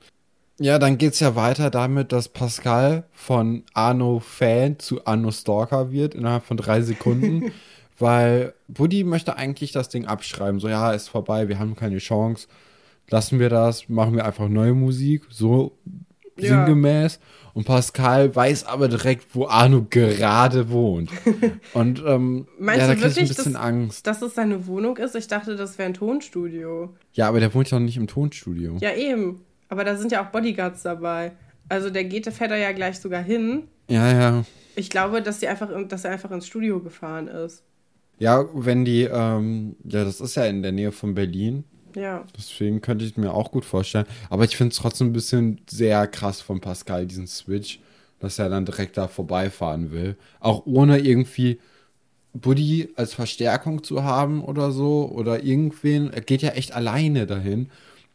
Ja, 0.63 0.79
dann 0.79 0.99
geht's 0.99 1.21
ja 1.21 1.37
weiter 1.37 1.71
damit, 1.71 2.13
dass 2.13 2.29
Pascal 2.29 3.05
von 3.13 3.65
Arno 3.73 4.21
Fan 4.21 4.79
zu 4.79 5.07
Arno 5.07 5.31
Stalker 5.31 5.91
wird 5.91 6.15
innerhalb 6.15 6.45
von 6.45 6.59
drei 6.59 6.83
Sekunden, 6.83 7.51
weil 7.99 8.53
Buddy 8.69 9.05
möchte 9.05 9.39
eigentlich 9.39 9.73
das 9.73 9.89
Ding 9.89 10.05
abschreiben. 10.05 10.61
So, 10.61 10.69
ja, 10.69 10.93
ist 10.93 11.09
vorbei, 11.09 11.49
wir 11.49 11.59
haben 11.59 11.77
keine 11.77 11.97
Chance. 11.97 12.47
Lassen 13.09 13.41
wir 13.41 13.49
das, 13.49 13.89
machen 13.89 14.15
wir 14.15 14.27
einfach 14.27 14.49
neue 14.49 14.75
Musik, 14.75 15.23
so 15.31 15.79
ja. 16.37 16.49
sinngemäß. 16.51 17.21
Und 17.55 17.65
Pascal 17.65 18.37
weiß 18.37 18.65
aber 18.65 18.89
direkt, 18.89 19.35
wo 19.35 19.47
Arno 19.47 19.87
gerade 19.89 20.69
wohnt. 20.69 21.11
Und 21.73 22.03
ähm, 22.07 22.47
Meinst 22.59 22.83
ja, 22.83 22.87
da 22.87 22.95
krieg 22.97 23.13
ich 23.13 23.19
ein 23.19 23.29
bisschen 23.29 23.53
dass, 23.55 23.63
Angst. 23.63 24.07
Dass 24.07 24.21
es 24.21 24.35
seine 24.35 24.67
Wohnung 24.67 24.99
ist? 24.99 25.15
Ich 25.17 25.27
dachte, 25.27 25.57
das 25.57 25.79
wäre 25.79 25.89
ein 25.89 25.95
Tonstudio. 25.95 26.95
Ja, 27.15 27.29
aber 27.29 27.41
der 27.41 27.55
wohnt 27.55 27.71
ja 27.71 27.79
noch 27.79 27.87
nicht 27.87 27.97
im 27.97 28.07
Tonstudio. 28.07 28.77
Ja, 28.81 28.93
eben. 28.93 29.41
Aber 29.71 29.85
da 29.85 29.97
sind 29.97 30.13
ja 30.13 30.23
auch 30.23 30.31
Bodyguards 30.31 30.83
dabei. 30.83 31.33
Also 31.69 31.89
der 31.89 32.05
geht, 32.05 32.27
der 32.27 32.33
fährt 32.33 32.51
da 32.51 32.57
ja 32.57 32.73
gleich 32.73 32.99
sogar 32.99 33.23
hin. 33.23 33.69
Ja, 33.89 34.13
ja. 34.13 34.45
Ich 34.75 34.91
glaube, 34.91 35.23
dass, 35.23 35.39
die 35.39 35.49
einfach, 35.49 35.71
dass 35.89 36.05
er 36.05 36.11
einfach 36.11 36.31
ins 36.33 36.47
Studio 36.47 36.81
gefahren 36.81 37.29
ist. 37.29 37.63
Ja, 38.19 38.45
wenn 38.53 38.85
die, 38.85 39.05
ähm, 39.05 39.77
ja, 39.85 40.05
das 40.05 40.21
ist 40.21 40.35
ja 40.35 40.45
in 40.45 40.63
der 40.63 40.73
Nähe 40.73 40.93
von 40.93 41.15
Berlin. 41.15 41.65
Ja. 41.95 42.25
Deswegen 42.37 42.81
könnte 42.81 43.05
ich 43.05 43.17
mir 43.17 43.33
auch 43.33 43.53
gut 43.53 43.65
vorstellen. 43.65 44.07
Aber 44.29 44.45
ich 44.45 44.57
finde 44.57 44.73
es 44.73 44.79
trotzdem 44.79 45.09
ein 45.09 45.13
bisschen 45.13 45.61
sehr 45.69 46.07
krass 46.09 46.41
von 46.41 46.61
Pascal, 46.61 47.07
diesen 47.07 47.27
Switch, 47.29 47.81
dass 48.19 48.39
er 48.39 48.49
dann 48.49 48.67
direkt 48.67 48.97
da 48.97 49.07
vorbeifahren 49.09 49.93
will. 49.93 50.17
Auch 50.41 50.67
ohne 50.67 50.99
irgendwie 50.99 51.61
Buddy 52.33 52.91
als 52.97 53.15
Verstärkung 53.15 53.83
zu 53.85 54.03
haben 54.03 54.43
oder 54.45 54.73
so. 54.73 55.09
Oder 55.13 55.45
irgendwen. 55.45 56.13
Er 56.13 56.21
geht 56.21 56.43
ja 56.43 56.51
echt 56.51 56.73
alleine 56.73 57.27
dahin. 57.27 57.71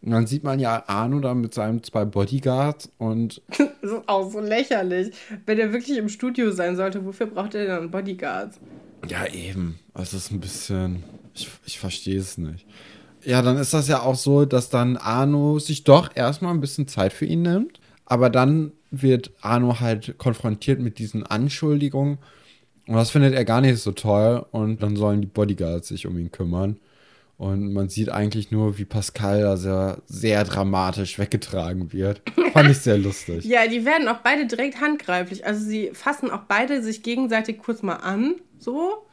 Und 0.06 0.12
dann 0.12 0.28
sieht 0.28 0.44
man 0.44 0.60
ja 0.60 0.84
Arno 0.86 1.20
da 1.20 1.34
mit 1.34 1.56
seinen 1.56 1.82
zwei 1.82 2.06
Bodyguards 2.06 2.92
und. 3.00 3.42
das 3.50 3.92
ist 3.92 4.04
auch 4.06 4.32
so 4.32 4.40
lächerlich. 4.40 5.16
Wenn 5.48 5.58
er 5.58 5.74
wirklich 5.74 5.98
im 5.98 6.10
Studio 6.10 6.52
sein 6.52 6.76
sollte, 6.76 7.04
wofür 7.06 7.26
braucht 7.26 7.56
er 7.56 7.66
dann 7.66 7.90
Bodyguards? 7.90 8.60
Ja, 9.10 9.26
eben. 9.26 9.80
Also, 9.96 10.18
es 10.18 10.26
ist 10.26 10.32
ein 10.32 10.40
bisschen. 10.40 11.04
Ich, 11.34 11.50
ich 11.66 11.80
verstehe 11.80 12.20
es 12.20 12.38
nicht. 12.38 12.68
Ja, 13.24 13.42
dann 13.42 13.58
ist 13.58 13.74
das 13.74 13.88
ja 13.88 14.04
auch 14.04 14.14
so, 14.14 14.46
dass 14.46 14.70
dann 14.70 14.96
Arno 14.96 15.58
sich 15.58 15.84
doch 15.84 16.16
erstmal 16.16 16.54
ein 16.54 16.62
bisschen 16.62 16.88
Zeit 16.88 17.12
für 17.12 17.26
ihn 17.26 17.42
nimmt. 17.42 17.80
Aber 18.06 18.30
dann 18.30 18.74
wird 18.92 19.32
Arno 19.42 19.80
halt 19.80 20.20
konfrontiert 20.20 20.80
mit 20.80 21.00
diesen 21.00 21.24
Anschuldigungen. 21.26 22.20
Und 22.86 22.94
das 22.94 23.10
findet 23.10 23.34
er 23.34 23.44
gar 23.44 23.62
nicht 23.62 23.82
so 23.82 23.92
toll. 23.92 24.46
Und 24.52 24.84
dann 24.84 24.96
sollen 24.96 25.22
die 25.22 25.28
Bodyguards 25.28 25.88
sich 25.88 26.06
um 26.06 26.16
ihn 26.20 26.32
kümmern. 26.32 26.78
Und 27.38 27.74
man 27.74 27.90
sieht 27.90 28.10
eigentlich 28.10 28.52
nur, 28.52 28.78
wie 28.78 28.86
Pascal 28.86 29.42
da 29.42 29.58
sehr, 29.58 29.98
sehr 30.06 30.44
dramatisch 30.46 31.20
weggetragen 31.20 31.92
wird. 31.92 32.22
Fand 32.54 32.70
ich 32.70 32.80
sehr 32.80 32.98
lustig. 32.98 33.44
ja, 33.44 33.68
die 33.68 33.84
werden 33.86 34.08
auch 34.08 34.20
beide 34.20 34.46
direkt 34.46 34.80
handgreiflich. 34.80 35.46
Also 35.46 35.66
sie 35.66 35.92
fassen 35.94 36.32
auch 36.32 36.44
beide 36.48 36.82
sich 36.82 37.04
gegenseitig 37.04 37.58
kurz 37.60 37.82
mal 37.82 37.96
an, 37.96 38.36
so. 38.58 39.06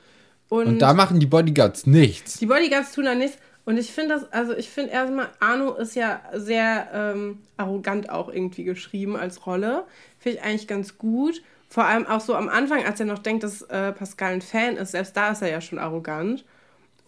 Und, 0.49 0.67
und 0.67 0.79
da 0.81 0.93
machen 0.93 1.19
die 1.19 1.27
Bodyguards 1.27 1.87
nichts. 1.87 2.39
Die 2.39 2.47
Bodyguards 2.47 2.93
tun 2.93 3.07
da 3.07 3.15
nichts. 3.15 3.39
Und 3.65 3.79
ich 3.79 3.93
finde 3.93 4.15
das, 4.15 4.33
also 4.33 4.55
ich 4.55 4.69
finde 4.69 4.93
erstmal, 4.93 5.29
Arno 5.41 5.75
ist 5.75 5.95
ja 5.95 6.21
sehr 6.35 6.89
ähm, 6.93 7.39
arrogant 7.57 8.11
auch 8.11 8.29
irgendwie 8.29 8.65
geschrieben 8.65 9.17
als 9.17 9.47
Rolle. 9.47 9.85
Finde 10.19 10.39
ich 10.39 10.45
eigentlich 10.45 10.69
ganz 10.69 10.99
gut. 10.99 11.43
Vor 11.69 11.85
allem 11.85 12.07
auch 12.07 12.21
so 12.21 12.35
am 12.35 12.49
Anfang, 12.49 12.85
als 12.85 13.01
er 13.01 13.07
noch 13.07 13.21
denkt, 13.21 13.45
dass 13.45 13.63
äh, 13.63 13.93
Pascal 13.93 14.35
ein 14.35 14.43
Fan 14.43 14.77
ist, 14.77 14.93
selbst 14.93 15.17
da 15.17 15.31
ist 15.31 15.43
er 15.43 15.51
ja 15.51 15.61
schon 15.61 15.79
arrogant. 15.79 16.45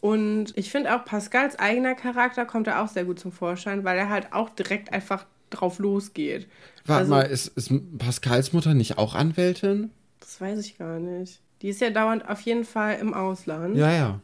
Und 0.04 0.52
ich 0.56 0.70
finde 0.70 0.94
auch 0.94 1.06
Pascals 1.06 1.58
eigener 1.58 1.94
Charakter 1.94 2.44
kommt 2.44 2.66
da 2.66 2.84
auch 2.84 2.88
sehr 2.88 3.06
gut 3.06 3.18
zum 3.18 3.32
Vorschein, 3.32 3.84
weil 3.84 3.96
er 3.96 4.10
halt 4.10 4.34
auch 4.34 4.50
direkt 4.50 4.92
einfach 4.92 5.24
drauf 5.48 5.78
losgeht. 5.78 6.46
Warte 6.84 7.00
Also- 7.00 7.10
mal, 7.10 7.22
ist, 7.22 7.46
ist 7.56 7.72
Pascals 7.96 8.52
Mutter 8.52 8.74
nicht 8.74 8.98
auch 8.98 9.14
Anwältin? 9.14 9.92
Das 10.20 10.38
weiß 10.42 10.58
ich 10.58 10.76
gar 10.76 10.98
nicht. 10.98 11.40
Die 11.62 11.70
ist 11.70 11.80
ja 11.80 11.88
dauernd 11.88 12.28
auf 12.28 12.42
jeden 12.42 12.66
Fall 12.66 12.98
im 13.00 13.14
Ausland. 13.14 13.76
Ja, 13.78 13.90
ja. 13.90 14.20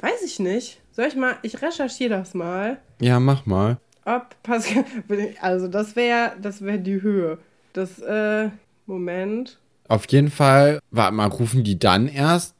Weiß 0.00 0.22
ich 0.24 0.40
nicht. 0.40 0.80
Soll 0.90 1.06
ich 1.06 1.14
mal, 1.14 1.36
ich 1.42 1.62
recherchiere 1.62 2.10
das 2.18 2.34
mal, 2.34 2.78
Ja, 3.00 3.20
mach 3.20 3.46
mal. 3.46 3.76
ob 4.04 4.34
Pascal, 4.42 4.84
also 5.40 5.68
das 5.68 5.94
wäre, 5.94 6.32
das 6.42 6.62
wäre 6.62 6.80
die 6.80 7.00
Höhe. 7.00 7.38
Das, 7.74 8.00
äh, 8.00 8.50
Moment. 8.86 9.60
Auf 9.86 10.06
jeden 10.10 10.32
Fall, 10.32 10.80
warte 10.90 11.14
mal, 11.14 11.26
rufen 11.28 11.62
die 11.62 11.78
dann 11.78 12.08
erst 12.08 12.53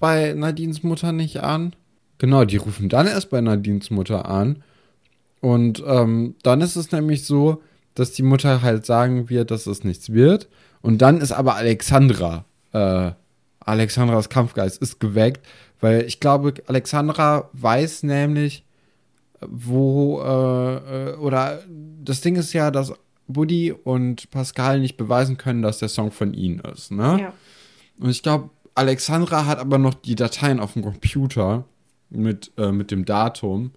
bei 0.00 0.32
Nadines 0.34 0.82
Mutter 0.82 1.12
nicht 1.12 1.38
an? 1.42 1.74
Genau, 2.18 2.44
die 2.44 2.56
rufen 2.56 2.88
dann 2.88 3.06
erst 3.06 3.30
bei 3.30 3.40
Nadines 3.40 3.90
Mutter 3.90 4.28
an. 4.28 4.62
Und 5.40 5.82
ähm, 5.86 6.34
dann 6.42 6.60
ist 6.60 6.76
es 6.76 6.92
nämlich 6.92 7.24
so, 7.24 7.62
dass 7.94 8.12
die 8.12 8.22
Mutter 8.22 8.62
halt 8.62 8.86
sagen 8.86 9.28
wird, 9.28 9.50
dass 9.50 9.66
es 9.66 9.84
nichts 9.84 10.12
wird. 10.12 10.48
Und 10.82 10.98
dann 10.98 11.20
ist 11.20 11.32
aber 11.32 11.56
Alexandra, 11.56 12.44
äh, 12.72 13.12
Alexandras 13.60 14.28
Kampfgeist 14.28 14.80
ist 14.80 15.00
geweckt, 15.00 15.44
weil 15.80 16.02
ich 16.02 16.20
glaube, 16.20 16.54
Alexandra 16.66 17.50
weiß 17.52 18.04
nämlich, 18.04 18.64
wo, 19.40 20.20
äh, 20.22 21.10
äh, 21.10 21.14
oder 21.16 21.62
das 22.02 22.20
Ding 22.20 22.36
ist 22.36 22.52
ja, 22.52 22.70
dass 22.70 22.92
Buddy 23.28 23.72
und 23.72 24.30
Pascal 24.30 24.80
nicht 24.80 24.96
beweisen 24.96 25.36
können, 25.36 25.62
dass 25.62 25.78
der 25.78 25.88
Song 25.88 26.12
von 26.12 26.32
ihnen 26.32 26.60
ist, 26.60 26.92
ne? 26.92 27.18
Ja. 27.20 27.32
Und 27.98 28.10
ich 28.10 28.22
glaube, 28.22 28.50
Alexandra 28.76 29.46
hat 29.46 29.58
aber 29.58 29.78
noch 29.78 29.94
die 29.94 30.14
Dateien 30.14 30.60
auf 30.60 30.74
dem 30.74 30.82
Computer 30.82 31.64
mit, 32.10 32.52
äh, 32.56 32.70
mit 32.72 32.90
dem 32.90 33.04
Datum 33.04 33.72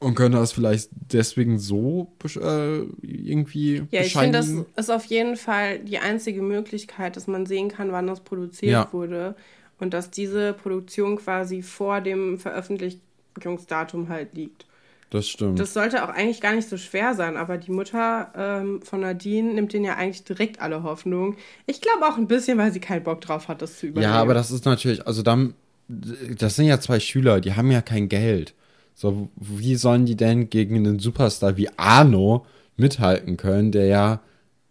und 0.00 0.14
könnte 0.14 0.38
das 0.38 0.52
vielleicht 0.52 0.90
deswegen 0.92 1.58
so 1.58 2.12
äh, 2.24 2.78
irgendwie 3.02 3.82
Ja, 3.90 4.00
ich 4.00 4.14
finde, 4.14 4.38
das 4.38 4.48
ist 4.76 4.90
auf 4.90 5.04
jeden 5.06 5.36
Fall 5.36 5.80
die 5.80 5.98
einzige 5.98 6.42
Möglichkeit, 6.42 7.16
dass 7.16 7.26
man 7.26 7.46
sehen 7.46 7.68
kann, 7.68 7.92
wann 7.92 8.06
das 8.06 8.20
produziert 8.20 8.72
Ja. 8.72 8.88
wurde. 8.92 9.34
Und 9.80 9.94
dass 9.94 10.10
diese 10.10 10.54
Produktion 10.54 11.16
quasi 11.16 11.62
vor 11.62 12.00
dem 12.00 12.38
Veröffentlichungsdatum 12.38 14.08
halt 14.08 14.34
liegt. 14.34 14.66
Das 15.10 15.26
stimmt. 15.26 15.58
Das 15.58 15.72
sollte 15.72 16.04
auch 16.04 16.10
eigentlich 16.10 16.40
gar 16.40 16.54
nicht 16.54 16.68
so 16.68 16.76
schwer 16.76 17.14
sein, 17.14 17.38
aber 17.38 17.56
die 17.56 17.70
Mutter 17.70 18.30
ähm, 18.36 18.82
von 18.82 19.00
Nadine 19.00 19.54
nimmt 19.54 19.72
denen 19.72 19.86
ja 19.86 19.96
eigentlich 19.96 20.24
direkt 20.24 20.60
alle 20.60 20.82
Hoffnung. 20.82 21.36
Ich 21.66 21.80
glaube 21.80 22.06
auch 22.06 22.18
ein 22.18 22.28
bisschen, 22.28 22.58
weil 22.58 22.72
sie 22.72 22.80
keinen 22.80 23.04
Bock 23.04 23.22
drauf 23.22 23.48
hat, 23.48 23.62
das 23.62 23.78
zu 23.78 23.86
übernehmen. 23.86 24.12
ja, 24.12 24.20
aber 24.20 24.34
das 24.34 24.50
ist 24.50 24.66
natürlich, 24.66 25.06
also 25.06 25.22
dann, 25.22 25.54
das 25.88 26.56
sind 26.56 26.66
ja 26.66 26.78
zwei 26.78 27.00
Schüler, 27.00 27.40
die 27.40 27.54
haben 27.54 27.70
ja 27.70 27.80
kein 27.80 28.10
Geld. 28.10 28.54
So, 28.94 29.30
wie 29.36 29.76
sollen 29.76 30.04
die 30.04 30.16
denn 30.16 30.50
gegen 30.50 30.76
einen 30.76 30.98
Superstar 30.98 31.56
wie 31.56 31.70
Arno 31.78 32.44
mithalten 32.76 33.38
können, 33.38 33.72
der 33.72 33.86
ja 33.86 34.20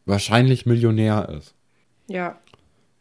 wahrscheinlich 0.05 0.65
Millionär 0.67 1.29
ist? 1.29 1.55
Ja. 2.07 2.37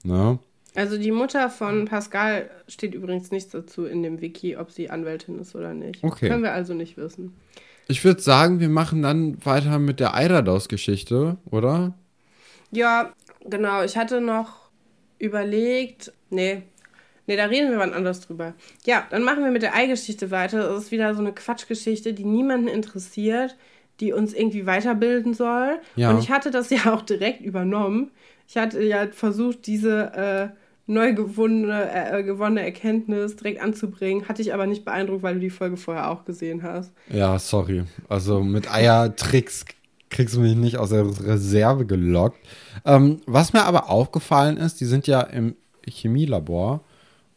Ne? 0.05 0.39
Also 0.77 0.99
die 0.99 1.11
Mutter 1.11 1.49
von 1.51 1.87
Pascal 1.87 2.51
steht 2.69 2.95
übrigens 2.95 3.31
nichts 3.31 3.51
dazu 3.51 3.87
in 3.87 4.03
dem 4.03 4.21
Wiki, 4.21 4.57
ob 4.57 4.71
sie 4.71 4.91
Anwältin 4.91 5.39
ist 5.39 5.55
oder 5.55 5.75
nicht. 5.75 6.05
Okay. 6.05 6.29
Können 6.29 6.43
wir 6.43 6.53
also 6.53 6.75
nicht 6.75 6.97
wissen. 6.97 7.35
Ich 7.89 8.05
würde 8.05 8.21
sagen, 8.21 8.61
wir 8.61 8.69
machen 8.69 9.03
dann 9.03 9.45
weiter 9.45 9.79
mit 9.79 10.01
der 10.01 10.15
Eiderdaus-Geschichte, 10.15 11.37
oder? 11.51 11.95
Ja, 12.73 13.13
genau. 13.49 13.83
Ich 13.85 13.97
hatte 13.97 14.21
noch 14.21 14.69
überlegt. 15.19 16.13
Nee. 16.31 16.63
Nee, 17.29 17.37
da 17.37 17.47
reden 17.47 17.71
wir 17.71 17.79
wann 17.79 17.93
anders 17.93 18.21
drüber. 18.21 18.55
Ja, 18.85 19.07
dann 19.11 19.23
machen 19.23 19.43
wir 19.43 19.51
mit 19.51 19.63
der 19.63 19.75
Eigeschichte 19.75 20.31
weiter. 20.31 20.69
Das 20.69 20.85
ist 20.85 20.91
wieder 20.93 21.15
so 21.15 21.21
eine 21.21 21.33
Quatschgeschichte, 21.33 22.13
die 22.13 22.25
niemanden 22.25 22.69
interessiert, 22.69 23.57
die 24.01 24.13
uns 24.13 24.33
irgendwie 24.33 24.67
weiterbilden 24.67 25.35
soll. 25.35 25.81
Ja. 25.97 26.11
Und 26.11 26.19
ich 26.19 26.31
hatte 26.31 26.51
das 26.51 26.71
ja 26.71 26.93
auch 26.93 27.03
direkt 27.03 27.41
übernommen. 27.41 28.11
Ich 28.49 28.57
hatte 28.57 28.83
ja 28.83 29.09
versucht, 29.09 29.67
diese 29.67 30.53
äh, 30.55 30.57
neu 30.87 31.15
gewonnene, 31.15 31.91
äh, 32.13 32.23
gewonnene 32.23 32.63
Erkenntnis 32.63 33.37
direkt 33.37 33.61
anzubringen. 33.61 34.29
Hatte 34.29 34.43
ich 34.43 34.55
aber 34.55 34.67
nicht 34.67 34.85
beeindruckt, 34.85 35.23
weil 35.23 35.35
du 35.35 35.41
die 35.41 35.51
Folge 35.51 35.77
vorher 35.77 36.11
auch 36.11 36.25
gesehen 36.25 36.63
hast. 36.63 36.93
Ja, 37.11 37.39
sorry. 37.39 37.85
Also 38.09 38.43
mit 38.43 38.73
Eiertricks 38.73 39.65
kriegst 40.11 40.37
du 40.37 40.41
mich 40.41 40.55
nicht 40.55 40.77
aus 40.79 40.91
der 40.91 41.05
Reserve 41.05 41.87
gelockt. 41.87 42.39
Ähm, 42.85 43.21
was 43.27 43.53
mir 43.53 43.65
aber 43.65 43.91
aufgefallen 43.91 44.57
ist, 44.57 44.81
die 44.81 44.85
sind 44.85 45.07
ja 45.09 45.21
im 45.23 45.57
Chemielabor 45.89 46.81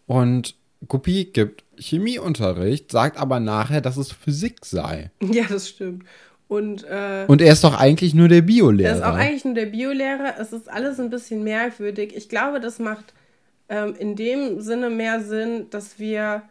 und 0.06 0.56
Guppi 0.88 1.26
gibt 1.26 1.64
Chemieunterricht, 1.78 2.92
sagt 2.92 3.18
aber 3.18 3.40
nachher, 3.40 3.82
dass 3.82 3.98
es 3.98 4.12
Physik 4.12 4.66
sei. 4.66 5.12
Ja, 5.22 5.44
das 5.50 5.70
stimmt. 5.70 6.04
Und 6.48 6.84
äh, 6.86 7.26
Und 7.28 7.42
er 7.42 7.54
ist 7.54 7.64
doch 7.64 7.80
eigentlich 7.80 8.14
nur 8.16 8.28
der 8.28 8.38
Er 8.38 8.44
ist 8.44 8.50
auch 8.50 8.56
Biolehrer. 8.56 9.14
eigentlich 9.14 9.46
nur 9.46 9.54
der 9.54 9.66
Biolehrer. 9.68 10.34
Es 10.40 10.52
ist 10.52 10.68
alles 10.70 11.00
ein 11.00 11.10
bisschen 11.12 11.44
merkwürdig. 11.44 12.16
Ich 12.16 12.28
glaube, 12.28 12.60
das 12.60 12.80
macht 12.80 13.14
ähm, 13.70 13.96
in 13.98 14.16
dem 14.16 14.60
Sinne 14.60 14.90
mehr 14.90 15.22
Sinn, 15.22 15.70
dass 15.70 16.00
wir, 16.00 16.44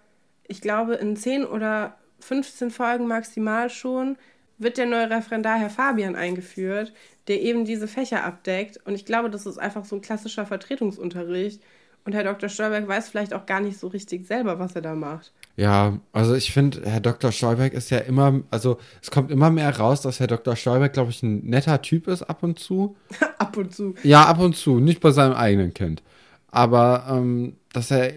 ich 0.47 0.61
glaube, 0.61 0.95
in 0.95 1.17
10 1.17 1.45
oder 1.45 1.97
15 2.21 2.71
Folgen 2.71 3.07
maximal 3.07 3.71
schon 3.71 4.17
wird 4.59 4.77
der 4.77 4.87
neue 4.87 5.09
Referendar 5.09 5.59
Herr 5.59 5.71
Fabian 5.71 6.17
eingeführt, 6.17 6.93
der 7.29 7.41
eben 7.43 7.65
diese 7.65 7.87
Fächer 7.87 8.25
abdeckt. 8.25 8.81
Und 8.85 8.95
ich 8.95 9.05
glaube, 9.05 9.31
das 9.31 9.47
ist 9.47 9.59
einfach 9.59 9.85
so 9.85 9.97
ein 9.97 10.03
klassischer 10.03 10.47
Vertretungsunterricht. 10.47 11.63
Und 12.05 12.15
Herr 12.15 12.25
Dr. 12.25 12.49
Stolberg 12.49 12.89
weiß 12.89 13.11
vielleicht 13.11 13.35
auch 13.35 13.45
gar 13.45 13.61
nicht 13.61 13.79
so 13.79 13.89
richtig 13.89 14.27
selber, 14.27 14.59
was 14.59 14.75
er 14.75 14.81
da 14.81 14.95
macht. 14.95 15.31
Ja, 15.57 15.99
also 16.13 16.35
ich 16.35 16.53
finde, 16.53 16.81
Herr 16.85 17.01
Dr. 17.01 17.33
Stolberg 17.33 17.75
ist 17.75 17.91
ja 17.91 17.99
immer, 17.99 18.41
also 18.51 18.79
es 19.03 19.11
kommt 19.11 19.31
immer 19.31 19.51
mehr 19.51 19.77
raus, 19.77 20.01
dass 20.01 20.19
Herr 20.19 20.27
Dr. 20.27 20.57
Stolberg, 20.57 20.93
glaube 20.93 21.11
ich, 21.11 21.23
ein 21.23 21.45
netter 21.45 21.83
Typ 21.83 22.09
ist 22.09 22.23
ab 22.23 22.43
und 22.43 22.59
zu. 22.59 22.97
Ab 23.39 23.57
und 23.57 23.75
zu. 23.75 23.95
Ja, 24.03 24.25
ab 24.25 24.41
und 24.41 24.57
zu, 24.57 24.81
nicht 24.81 25.01
bei 25.01 25.11
seinem 25.11 25.35
eigenen 25.35 25.73
Kind. 25.73 26.03
Aber 26.51 27.07
ähm, 27.11 27.57
dass 27.73 27.91
er 27.91 28.13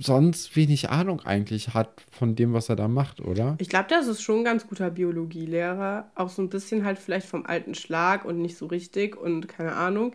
sonst 0.00 0.56
wenig 0.56 0.88
Ahnung 0.90 1.20
eigentlich 1.20 1.74
hat 1.74 2.02
von 2.10 2.34
dem, 2.34 2.54
was 2.54 2.68
er 2.68 2.76
da 2.76 2.88
macht, 2.88 3.20
oder? 3.20 3.56
Ich 3.58 3.68
glaube, 3.68 3.86
das 3.90 4.06
ist 4.06 4.22
schon 4.22 4.38
ein 4.38 4.44
ganz 4.44 4.66
guter 4.66 4.90
Biologielehrer. 4.90 6.10
Auch 6.14 6.30
so 6.30 6.40
ein 6.42 6.48
bisschen 6.48 6.84
halt 6.84 6.98
vielleicht 6.98 7.26
vom 7.26 7.44
alten 7.44 7.74
Schlag 7.74 8.24
und 8.24 8.40
nicht 8.40 8.56
so 8.56 8.66
richtig 8.66 9.16
und 9.16 9.48
keine 9.48 9.74
Ahnung. 9.74 10.12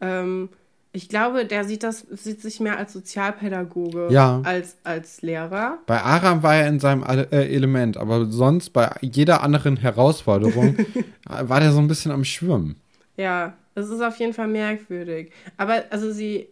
Ähm, 0.00 0.48
ich 0.92 1.08
glaube, 1.08 1.44
der 1.44 1.64
sieht 1.64 1.82
das, 1.82 2.06
sieht 2.10 2.40
sich 2.40 2.60
mehr 2.60 2.78
als 2.78 2.92
Sozialpädagoge 2.92 4.08
Ja. 4.12 4.40
als 4.44 4.76
als 4.84 5.20
Lehrer. 5.22 5.78
Bei 5.86 6.00
Aram 6.00 6.42
war 6.42 6.54
er 6.54 6.68
in 6.68 6.80
seinem 6.80 7.02
äh, 7.02 7.26
Element, 7.48 7.96
aber 7.96 8.26
sonst 8.26 8.70
bei 8.70 8.90
jeder 9.02 9.42
anderen 9.42 9.76
Herausforderung 9.76 10.76
war 11.28 11.60
der 11.60 11.72
so 11.72 11.80
ein 11.80 11.88
bisschen 11.88 12.12
am 12.12 12.24
Schwimmen. 12.24 12.76
Ja, 13.16 13.54
das 13.76 13.90
ist 13.90 14.00
auf 14.00 14.18
jeden 14.18 14.32
Fall 14.32 14.48
merkwürdig. 14.48 15.32
Aber 15.58 15.84
also 15.90 16.10
sie, 16.10 16.48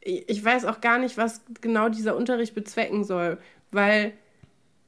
ich 0.00 0.42
weiß 0.42 0.66
auch 0.66 0.80
gar 0.80 0.98
nicht, 1.00 1.18
was 1.18 1.42
genau 1.60 1.88
dieser 1.88 2.16
Unterricht 2.16 2.54
bezwecken 2.54 3.02
soll, 3.02 3.38
weil 3.72 4.12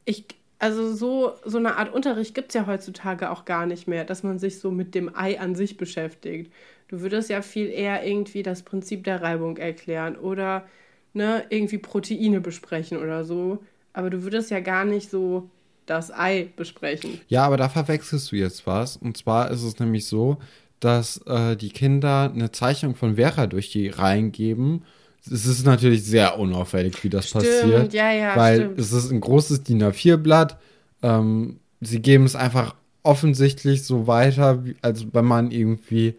ich, 0.04 0.26
also 0.60 0.94
so, 0.94 1.32
so 1.44 1.58
eine 1.58 1.76
Art 1.76 1.92
Unterricht 1.92 2.36
gibt 2.36 2.50
es 2.50 2.54
ja 2.54 2.68
heutzutage 2.68 3.30
auch 3.30 3.44
gar 3.44 3.66
nicht 3.66 3.88
mehr, 3.88 4.04
dass 4.04 4.22
man 4.22 4.38
sich 4.38 4.60
so 4.60 4.70
mit 4.70 4.94
dem 4.94 5.14
Ei 5.16 5.40
an 5.40 5.56
sich 5.56 5.76
beschäftigt. 5.76 6.52
Du 6.86 7.00
würdest 7.00 7.30
ja 7.30 7.42
viel 7.42 7.68
eher 7.68 8.06
irgendwie 8.06 8.44
das 8.44 8.62
Prinzip 8.62 9.02
der 9.02 9.20
Reibung 9.20 9.56
erklären 9.56 10.14
oder 10.14 10.68
ne, 11.14 11.46
irgendwie 11.48 11.78
Proteine 11.78 12.40
besprechen 12.40 12.98
oder 12.98 13.24
so. 13.24 13.58
Aber 13.92 14.08
du 14.08 14.22
würdest 14.22 14.52
ja 14.52 14.60
gar 14.60 14.84
nicht 14.84 15.10
so 15.10 15.50
das 15.84 16.12
Ei 16.12 16.48
besprechen. 16.54 17.20
Ja, 17.26 17.44
aber 17.44 17.56
da 17.56 17.68
verwechselst 17.68 18.30
du 18.30 18.36
jetzt 18.36 18.68
was. 18.68 18.96
Und 18.96 19.16
zwar 19.16 19.50
ist 19.50 19.64
es 19.64 19.80
nämlich 19.80 20.06
so, 20.06 20.38
dass 20.80 21.18
äh, 21.26 21.56
die 21.56 21.70
Kinder 21.70 22.30
eine 22.32 22.52
Zeichnung 22.52 22.94
von 22.94 23.16
Vera 23.16 23.46
durch 23.46 23.70
die 23.70 23.88
Reihen 23.88 24.32
geben. 24.32 24.82
Es 25.24 25.46
ist 25.46 25.66
natürlich 25.66 26.04
sehr 26.04 26.38
unauffällig, 26.38 27.02
wie 27.02 27.08
das 27.08 27.28
Stimmt, 27.28 27.44
passiert. 27.44 27.92
ja, 27.94 28.12
ja, 28.12 28.36
Weil 28.36 28.56
stimmt. 28.56 28.78
es 28.78 28.92
ist 28.92 29.10
ein 29.10 29.20
großes 29.20 29.62
DIN 29.64 29.82
A4-Blatt. 29.82 30.58
Ähm, 31.02 31.58
sie 31.80 32.00
geben 32.00 32.24
es 32.24 32.36
einfach 32.36 32.74
offensichtlich 33.02 33.84
so 33.84 34.06
weiter, 34.06 34.62
als 34.82 35.06
wenn 35.12 35.24
man 35.24 35.50
irgendwie 35.50 36.14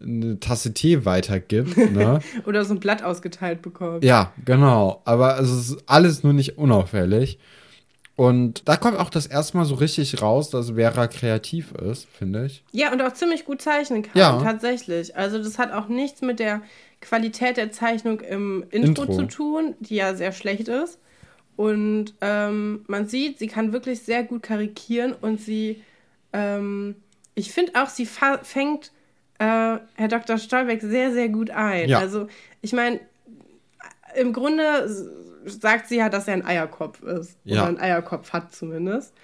eine 0.00 0.40
Tasse 0.40 0.72
Tee 0.72 1.04
weitergibt. 1.04 1.76
Ne? 1.90 2.20
Oder 2.46 2.64
so 2.64 2.74
ein 2.74 2.80
Blatt 2.80 3.02
ausgeteilt 3.02 3.62
bekommt. 3.62 4.04
Ja, 4.04 4.32
genau. 4.44 5.02
Aber 5.04 5.38
es 5.38 5.50
ist 5.50 5.78
alles 5.86 6.22
nur 6.22 6.32
nicht 6.32 6.56
unauffällig. 6.56 7.38
Und 8.20 8.68
da 8.68 8.76
kommt 8.76 8.98
auch 8.98 9.08
das 9.08 9.24
erste 9.26 9.56
Mal 9.56 9.64
so 9.64 9.76
richtig 9.76 10.20
raus, 10.20 10.50
dass 10.50 10.72
Vera 10.72 11.06
kreativ 11.06 11.72
ist, 11.72 12.06
finde 12.06 12.44
ich. 12.44 12.62
Ja, 12.70 12.92
und 12.92 13.00
auch 13.00 13.14
ziemlich 13.14 13.46
gut 13.46 13.62
zeichnen 13.62 14.02
kann, 14.02 14.12
Ja. 14.14 14.38
tatsächlich. 14.42 15.16
Also 15.16 15.38
das 15.42 15.58
hat 15.58 15.72
auch 15.72 15.88
nichts 15.88 16.20
mit 16.20 16.38
der 16.38 16.60
Qualität 17.00 17.56
der 17.56 17.72
Zeichnung 17.72 18.20
im 18.20 18.62
Intro, 18.70 19.04
Intro. 19.04 19.16
zu 19.16 19.22
tun, 19.26 19.74
die 19.80 19.94
ja 19.94 20.14
sehr 20.14 20.32
schlecht 20.32 20.68
ist. 20.68 20.98
Und 21.56 22.12
ähm, 22.20 22.84
man 22.88 23.08
sieht, 23.08 23.38
sie 23.38 23.46
kann 23.46 23.72
wirklich 23.72 24.00
sehr 24.02 24.22
gut 24.22 24.42
karikieren 24.42 25.14
und 25.18 25.40
sie, 25.40 25.82
ähm, 26.34 26.96
ich 27.34 27.50
finde 27.52 27.72
auch, 27.82 27.88
sie 27.88 28.04
fängt 28.04 28.92
äh, 29.38 29.78
Herr 29.94 30.08
Dr. 30.08 30.36
Stolbeck 30.36 30.82
sehr, 30.82 31.10
sehr 31.14 31.30
gut 31.30 31.48
ein. 31.48 31.88
Ja. 31.88 32.00
Also, 32.00 32.26
ich 32.60 32.74
meine, 32.74 33.00
im 34.14 34.34
Grunde 34.34 34.90
sagt 35.44 35.88
sie 35.88 35.96
ja, 35.96 36.08
dass 36.08 36.28
er 36.28 36.34
ein 36.34 36.44
Eierkopf 36.44 37.02
ist. 37.02 37.38
Ja. 37.44 37.62
Oder 37.62 37.68
einen 37.68 37.80
Eierkopf 37.80 38.32
hat 38.32 38.54
zumindest. 38.54 39.14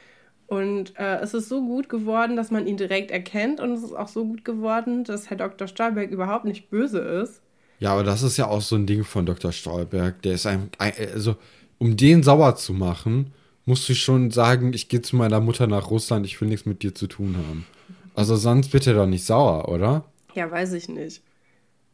Und 0.46 0.96
äh, 0.98 1.18
es 1.20 1.34
ist 1.34 1.48
so 1.48 1.60
gut 1.60 1.88
geworden, 1.88 2.36
dass 2.36 2.50
man 2.50 2.66
ihn 2.66 2.76
direkt 2.76 3.10
erkennt. 3.10 3.60
Und 3.60 3.72
es 3.72 3.82
ist 3.82 3.92
auch 3.92 4.08
so 4.08 4.24
gut 4.24 4.44
geworden, 4.44 5.04
dass 5.04 5.30
Herr 5.30 5.36
Dr. 5.36 5.66
Stolberg 5.68 6.10
überhaupt 6.10 6.44
nicht 6.44 6.70
böse 6.70 6.98
ist. 6.98 7.42
Ja, 7.78 7.92
aber 7.92 8.04
das 8.04 8.22
ist 8.22 8.36
ja 8.36 8.46
auch 8.46 8.62
so 8.62 8.76
ein 8.76 8.86
Ding 8.86 9.04
von 9.04 9.26
Dr. 9.26 9.52
Stolberg. 9.52 10.22
Der 10.22 10.34
ist 10.34 10.46
ein, 10.46 10.70
also 10.78 11.36
um 11.78 11.96
den 11.96 12.22
sauer 12.22 12.56
zu 12.56 12.72
machen, 12.72 13.32
musst 13.66 13.88
du 13.88 13.94
schon 13.94 14.30
sagen, 14.30 14.72
ich 14.72 14.88
gehe 14.88 15.02
zu 15.02 15.16
meiner 15.16 15.40
Mutter 15.40 15.66
nach 15.66 15.90
Russland, 15.90 16.24
ich 16.24 16.40
will 16.40 16.48
nichts 16.48 16.64
mit 16.66 16.82
dir 16.82 16.94
zu 16.94 17.06
tun 17.06 17.36
haben. 17.36 17.66
Also 18.14 18.36
sonst 18.36 18.72
wird 18.72 18.86
er 18.86 18.94
doch 18.94 19.06
nicht 19.06 19.24
sauer, 19.24 19.68
oder? 19.68 20.04
Ja, 20.34 20.50
weiß 20.50 20.72
ich 20.72 20.88
nicht. 20.88 21.22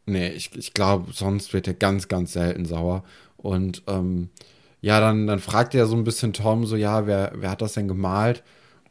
Nee, 0.07 0.29
ich, 0.31 0.51
ich 0.57 0.75
glaube, 0.75 1.13
sonst 1.13 1.53
wird 1.53 1.67
er 1.67 1.75
ganz, 1.75 2.09
ganz 2.09 2.33
selten 2.35 2.65
sauer. 2.65 3.05
Und 3.43 3.83
ähm, 3.89 4.31
ja, 4.81 5.01
dann, 5.01 5.27
dann 5.27 5.39
fragt 5.39 5.75
er 5.75 5.87
so 5.87 5.97
ein 5.97 6.05
bisschen 6.05 6.33
Tom 6.33 6.67
so, 6.67 6.77
ja, 6.77 7.07
wer, 7.07 7.33
wer 7.37 7.51
hat 7.51 7.63
das 7.63 7.75
denn 7.75 7.89
gemalt? 7.89 8.43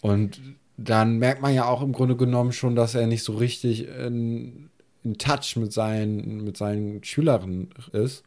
Und 0.01 0.41
dann 0.77 1.17
merkt 1.17 1.41
man 1.41 1.53
ja 1.53 1.65
auch 1.65 1.81
im 1.81 1.91
Grunde 1.91 2.15
genommen 2.15 2.53
schon, 2.53 2.75
dass 2.75 2.96
er 2.96 3.08
nicht 3.08 3.24
so 3.24 3.34
richtig 3.34 3.88
in, 3.88 4.70
in 5.03 5.17
Touch 5.17 5.55
mit 5.58 5.74
seinen, 5.74 6.43
mit 6.43 6.58
seinen 6.58 7.03
Schülern 7.03 7.70
ist. 7.93 8.24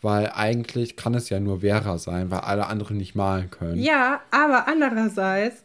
Weil 0.00 0.32
eigentlich 0.34 0.96
kann 0.96 1.14
es 1.14 1.28
ja 1.28 1.38
nur 1.38 1.60
Vera 1.60 1.96
sein, 1.96 2.30
weil 2.30 2.40
alle 2.40 2.66
anderen 2.66 2.96
nicht 2.96 3.14
malen 3.14 3.50
können. 3.50 3.80
Ja, 3.80 4.20
aber 4.32 4.66
andererseits, 4.66 5.62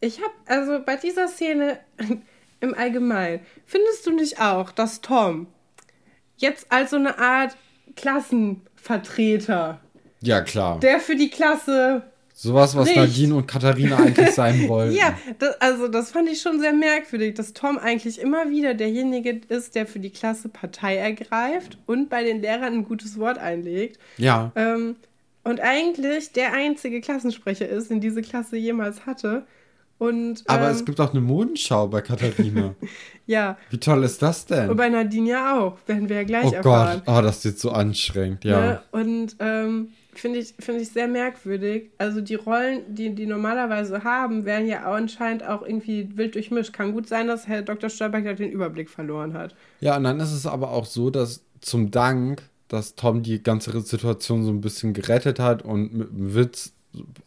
ich 0.00 0.18
habe, 0.18 0.32
also 0.46 0.84
bei 0.84 0.96
dieser 0.96 1.26
Szene 1.28 1.78
im 2.60 2.74
Allgemeinen, 2.74 3.40
findest 3.64 4.06
du 4.06 4.12
nicht 4.12 4.42
auch, 4.42 4.72
dass 4.72 5.00
Tom 5.00 5.46
jetzt 6.36 6.70
als 6.70 6.90
so 6.90 6.96
eine 6.96 7.18
Art 7.18 7.56
Klassenvertreter 8.88 9.80
ja, 10.20 10.40
klar. 10.40 10.80
Der 10.80 10.98
für 10.98 11.14
die 11.14 11.30
Klasse. 11.30 12.02
Sowas, 12.34 12.76
was 12.76 12.86
nicht. 12.88 12.96
Nadine 12.96 13.36
und 13.36 13.46
Katharina 13.46 13.98
eigentlich 13.98 14.30
sein 14.30 14.68
wollten. 14.68 14.96
Ja, 14.96 15.16
das, 15.38 15.60
also 15.60 15.86
das 15.86 16.10
fand 16.10 16.28
ich 16.28 16.40
schon 16.40 16.58
sehr 16.58 16.72
merkwürdig, 16.72 17.34
dass 17.34 17.52
Tom 17.52 17.78
eigentlich 17.78 18.20
immer 18.20 18.50
wieder 18.50 18.74
derjenige 18.74 19.40
ist, 19.48 19.76
der 19.76 19.86
für 19.86 20.00
die 20.00 20.10
Klasse 20.10 20.48
Partei 20.48 20.96
ergreift 20.96 21.78
und 21.86 22.10
bei 22.10 22.24
den 22.24 22.40
Lehrern 22.40 22.74
ein 22.74 22.84
gutes 22.84 23.18
Wort 23.18 23.38
einlegt. 23.38 24.00
Ja. 24.16 24.50
Ähm, 24.56 24.96
und 25.44 25.60
eigentlich 25.60 26.32
der 26.32 26.52
einzige 26.52 27.00
Klassensprecher 27.00 27.68
ist, 27.68 27.90
den 27.90 28.00
diese 28.00 28.22
Klasse 28.22 28.56
jemals 28.56 29.06
hatte. 29.06 29.46
Und, 29.98 30.44
Aber 30.46 30.66
ähm, 30.66 30.74
es 30.74 30.84
gibt 30.84 31.00
auch 31.00 31.10
eine 31.10 31.20
Modenschau 31.20 31.88
bei 31.88 32.00
Katharina. 32.00 32.74
ja. 33.26 33.58
Wie 33.70 33.78
toll 33.78 34.04
ist 34.04 34.22
das 34.22 34.46
denn? 34.46 34.70
Und 34.70 34.76
bei 34.76 34.88
Nadine 34.88 35.30
ja 35.30 35.58
auch, 35.58 35.76
werden 35.86 36.08
wir 36.08 36.16
ja 36.16 36.24
gleich 36.24 36.46
oh 36.46 36.54
erfahren. 36.54 37.02
Oh 37.02 37.06
Gott, 37.06 37.18
oh, 37.18 37.22
das 37.22 37.44
ist 37.44 37.58
so 37.58 37.72
anstrengend, 37.72 38.44
ja. 38.44 38.60
Ne? 38.60 38.82
Und 38.92 39.36
ähm, 39.40 39.88
finde 40.14 40.38
ich, 40.38 40.54
find 40.60 40.80
ich 40.80 40.90
sehr 40.90 41.08
merkwürdig. 41.08 41.90
Also 41.98 42.20
die 42.20 42.36
Rollen, 42.36 42.94
die 42.94 43.12
die 43.14 43.26
normalerweise 43.26 44.04
haben, 44.04 44.44
werden 44.44 44.68
ja 44.68 44.88
auch 44.88 44.94
anscheinend 44.94 45.44
auch 45.44 45.62
irgendwie 45.62 46.16
wild 46.16 46.36
durchmischt. 46.36 46.72
Kann 46.72 46.92
gut 46.92 47.08
sein, 47.08 47.26
dass 47.26 47.48
Herr 47.48 47.62
Dr. 47.62 47.90
Stolberg 47.90 48.24
da 48.24 48.34
den 48.34 48.52
Überblick 48.52 48.90
verloren 48.90 49.34
hat. 49.34 49.56
Ja, 49.80 49.96
und 49.96 50.04
dann 50.04 50.20
ist 50.20 50.32
es 50.32 50.46
aber 50.46 50.70
auch 50.70 50.86
so, 50.86 51.10
dass 51.10 51.42
zum 51.60 51.90
Dank, 51.90 52.42
dass 52.68 52.94
Tom 52.94 53.24
die 53.24 53.42
ganze 53.42 53.80
Situation 53.80 54.44
so 54.44 54.50
ein 54.50 54.60
bisschen 54.60 54.92
gerettet 54.92 55.40
hat 55.40 55.62
und 55.62 55.92
mit 55.92 56.10
einem 56.10 56.34
Witz 56.36 56.72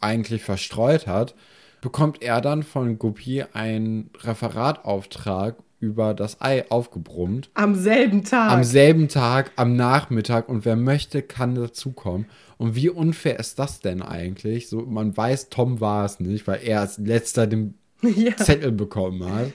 eigentlich 0.00 0.42
verstreut 0.42 1.06
hat, 1.06 1.34
bekommt 1.82 2.22
er 2.22 2.40
dann 2.40 2.62
von 2.62 2.98
Guppy 2.98 3.44
einen 3.52 4.08
Referatauftrag 4.22 5.56
über 5.80 6.14
das 6.14 6.40
Ei 6.40 6.64
aufgebrummt. 6.70 7.50
Am 7.54 7.74
selben 7.74 8.22
Tag. 8.24 8.52
Am 8.52 8.62
selben 8.62 9.08
Tag, 9.08 9.50
am 9.56 9.74
Nachmittag. 9.74 10.48
Und 10.48 10.64
wer 10.64 10.76
möchte, 10.76 11.22
kann 11.22 11.56
dazukommen. 11.56 12.26
Und 12.56 12.76
wie 12.76 12.88
unfair 12.88 13.38
ist 13.40 13.58
das 13.58 13.80
denn 13.80 14.00
eigentlich? 14.00 14.68
So, 14.68 14.82
man 14.82 15.14
weiß, 15.14 15.48
Tom 15.48 15.80
war 15.80 16.04
es 16.04 16.20
nicht, 16.20 16.46
weil 16.46 16.60
er 16.62 16.80
als 16.80 16.98
letzter 16.98 17.48
den 17.48 17.74
ja. 18.02 18.36
Zettel 18.36 18.70
bekommen 18.70 19.24
hat. 19.24 19.52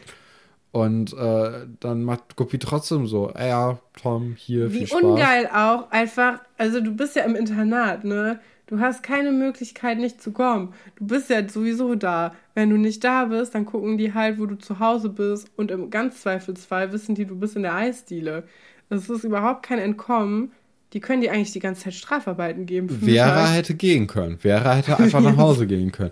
Und 0.73 1.13
äh, 1.13 1.65
dann 1.79 2.03
macht 2.03 2.35
Guppy 2.35 2.59
trotzdem 2.59 3.07
so, 3.07 3.31
ja, 3.39 3.79
Tom, 3.99 4.35
hier, 4.37 4.71
Wie 4.73 4.79
viel 4.79 4.87
Spaß. 4.87 5.01
ungeil 5.01 5.47
auch, 5.47 5.89
einfach, 5.91 6.41
also 6.57 6.81
du 6.81 6.91
bist 6.91 7.15
ja 7.15 7.23
im 7.23 7.37
Internat, 7.37 8.03
ne? 8.03 8.41
Du 8.67 8.79
hast 8.79 9.01
keine 9.01 9.31
Möglichkeit, 9.31 9.97
nicht 9.97 10.21
zu 10.21 10.31
kommen. 10.31 10.73
Du 10.97 11.07
bist 11.07 11.29
ja 11.29 11.47
sowieso 11.47 11.95
da. 11.95 12.35
Wenn 12.53 12.69
du 12.69 12.77
nicht 12.77 13.03
da 13.03 13.25
bist, 13.25 13.55
dann 13.55 13.65
gucken 13.65 13.97
die 13.97 14.13
halt, 14.13 14.39
wo 14.39 14.45
du 14.45 14.55
zu 14.55 14.79
Hause 14.79 15.09
bist. 15.09 15.49
Und 15.55 15.71
im 15.71 15.89
ganz 15.89 16.21
Zweifelsfall 16.21 16.91
wissen 16.91 17.15
die, 17.15 17.25
du 17.25 17.35
bist 17.35 17.55
in 17.55 17.63
der 17.63 17.75
Eisdiele. 17.75 18.43
Das 18.89 19.09
ist 19.09 19.23
überhaupt 19.23 19.63
kein 19.63 19.79
Entkommen. 19.79 20.51
Die 20.93 20.99
können 20.99 21.21
dir 21.21 21.31
eigentlich 21.31 21.51
die 21.51 21.59
ganze 21.59 21.83
Zeit 21.83 21.93
Strafarbeiten 21.93 22.65
geben. 22.65 22.89
Vera 22.89 23.47
hätte 23.47 23.73
gehen 23.73 24.07
können. 24.07 24.37
Vera 24.37 24.75
hätte 24.75 24.97
einfach 24.97 25.21
nach 25.21 25.37
Hause 25.37 25.65
gehen 25.67 25.91
können. 25.91 26.11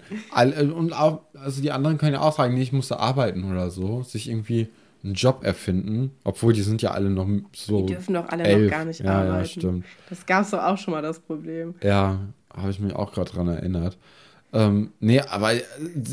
Und 0.72 0.94
auch, 0.94 1.22
also 1.34 1.62
die 1.62 1.72
anderen 1.72 1.98
können 1.98 2.14
ja 2.14 2.22
auch 2.22 2.36
sagen, 2.36 2.54
nee, 2.54 2.62
ich 2.62 2.74
musste 2.74 3.00
arbeiten 3.00 3.50
oder 3.50 3.70
so. 3.70 4.04
Sich 4.04 4.30
irgendwie 4.30 4.70
einen 5.04 5.14
Job 5.14 5.44
erfinden, 5.44 6.12
obwohl 6.24 6.52
die 6.52 6.62
sind 6.62 6.82
ja 6.82 6.92
alle 6.92 7.10
noch 7.10 7.28
so. 7.54 7.86
Die 7.86 7.94
dürfen 7.94 8.16
doch 8.16 8.28
alle 8.30 8.44
elf. 8.44 8.64
noch 8.64 8.72
gar 8.72 8.86
nicht 8.86 9.02
ja, 9.02 9.12
arbeiten. 9.12 9.38
Ja, 9.38 9.46
stimmt. 9.46 9.86
Das 10.10 10.26
gab 10.26 10.44
es 10.44 10.50
doch 10.50 10.64
auch 10.64 10.78
schon 10.78 10.94
mal 10.94 11.02
das 11.02 11.20
Problem. 11.20 11.76
Ja, 11.84 12.20
habe 12.58 12.70
ich 12.70 12.80
mich 12.80 12.96
auch 12.96 13.12
gerade 13.14 13.32
dran 13.32 13.48
erinnert. 13.48 13.98
Ähm, 14.54 14.94
nee, 15.00 15.20
aber 15.20 15.54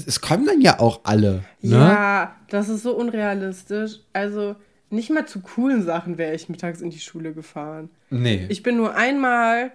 es 0.07 0.21
kommen 0.21 0.47
dann 0.47 0.61
ja 0.61 0.81
auch 0.81 1.01
alle. 1.05 1.45
Ne? 1.61 1.77
Ja, 1.77 2.37
das 2.49 2.69
ist 2.69 2.83
so 2.83 2.97
unrealistisch. 2.97 4.01
Also 4.13 4.57
nicht 4.91 5.11
mal 5.11 5.27
zu 5.27 5.41
coolen 5.41 5.83
Sachen 5.83 6.19
wäre 6.19 6.35
ich 6.35 6.49
mittags 6.49 6.81
in 6.81 6.91
die 6.91 6.99
Schule 6.99 7.33
gefahren. 7.33 7.89
Nee. 8.11 8.47
Ich 8.49 8.63
bin 8.63 8.77
nur 8.77 8.95
einmal 8.95 9.73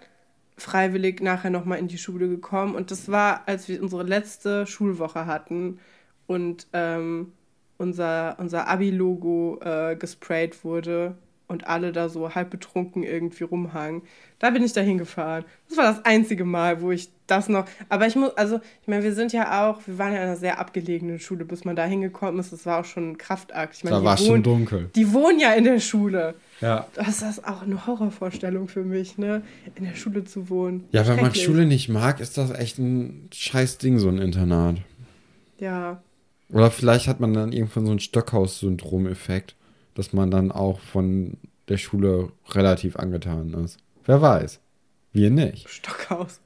freiwillig 0.58 1.22
nachher 1.22 1.50
nochmal 1.50 1.80
in 1.80 1.88
die 1.88 1.98
Schule 1.98 2.28
gekommen 2.28 2.76
und 2.76 2.92
das 2.92 3.10
war, 3.10 3.44
als 3.48 3.70
wir 3.70 3.82
unsere 3.82 4.04
letzte 4.04 4.66
Schulwoche 4.66 5.28
hatten 5.28 5.80
und 6.26 6.68
ähm, 6.74 7.32
unser, 7.78 8.36
unser 8.40 8.68
Abi-Logo 8.68 9.60
äh, 9.64 9.96
gesprayt 9.96 10.64
wurde 10.64 11.16
und 11.48 11.68
alle 11.68 11.92
da 11.92 12.10
so 12.10 12.36
halb 12.36 12.50
betrunken 12.50 13.04
irgendwie 13.04 13.46
rumhangen. 13.46 14.02
Da 14.40 14.50
bin 14.50 14.64
ich 14.64 14.74
da 14.74 14.82
hingefahren. 14.82 15.46
Das 15.70 15.78
war 15.78 15.86
das 15.86 16.06
einzige 16.06 16.44
Mal, 16.44 16.82
wo 16.82 16.92
ich 16.92 17.10
das 17.26 17.50
noch. 17.50 17.66
Aber 17.90 18.06
ich 18.06 18.16
muss, 18.16 18.36
also, 18.38 18.60
ich 18.82 18.88
meine, 18.88 19.04
wir 19.04 19.14
sind 19.14 19.34
ja 19.34 19.70
auch, 19.70 19.80
wir 19.88 19.98
waren 19.98 20.14
ja 20.14 20.20
in 20.20 20.28
einer 20.28 20.36
sehr 20.36 20.60
abgelegenen 20.60 21.20
Schule, 21.20 21.46
bis 21.46 21.64
man 21.66 21.76
da 21.76 21.86
hingekommen 21.86 22.40
ist. 22.40 22.52
Das 22.52 22.66
war 22.66 22.82
auch 22.82 22.86
schon 22.86 23.12
ein 23.12 23.18
Kraftakt. 23.18 23.76
Ich 23.76 23.84
meine, 23.84 23.98
da 23.98 24.04
war 24.04 24.16
es 24.16 24.26
schon 24.26 24.44
dunkel. 24.44 24.90
Die 24.96 25.14
wohnen 25.14 25.40
ja 25.40 25.54
in 25.54 25.64
der 25.64 25.80
Schule. 25.80 26.36
Ja. 26.60 26.88
Das 26.96 27.22
ist 27.22 27.48
auch 27.48 27.62
eine 27.62 27.88
Horrorvorstellung 27.88 28.68
für 28.68 28.84
mich, 28.84 29.18
ne? 29.18 29.42
In 29.76 29.86
der 29.86 29.96
Schule 29.96 30.26
zu 30.26 30.50
wohnen. 30.50 30.84
Ja, 30.92 31.08
wenn 31.08 31.22
man 31.22 31.34
Schule 31.34 31.66
nicht 31.66 31.88
mag, 31.88 32.20
ist 32.20 32.38
das 32.38 32.52
echt 32.52 32.78
ein 32.78 33.30
scheiß 33.34 33.78
Ding, 33.78 34.00
so 34.00 34.10
ein 34.10 34.18
Internat. 34.18 34.78
Ja. 35.60 36.02
Oder 36.50 36.72
vielleicht 36.72 37.08
hat 37.08 37.20
man 37.20 37.34
dann 37.34 37.52
irgendwann 37.52 37.86
so 37.86 37.92
ein 37.92 38.00
Stockhaus-Syndrom-Effekt 38.00 39.57
dass 39.98 40.14
man 40.14 40.30
dann 40.30 40.52
auch 40.52 40.80
von 40.80 41.38
der 41.70 41.78
Schule 41.78 42.32
relativ 42.50 42.96
angetan 42.98 43.54
ist. 43.66 43.78
Wer 44.06 44.22
weiß. 44.22 44.60
Wir 45.12 45.32
nicht. 45.32 45.68
Stockhaus. 45.68 46.40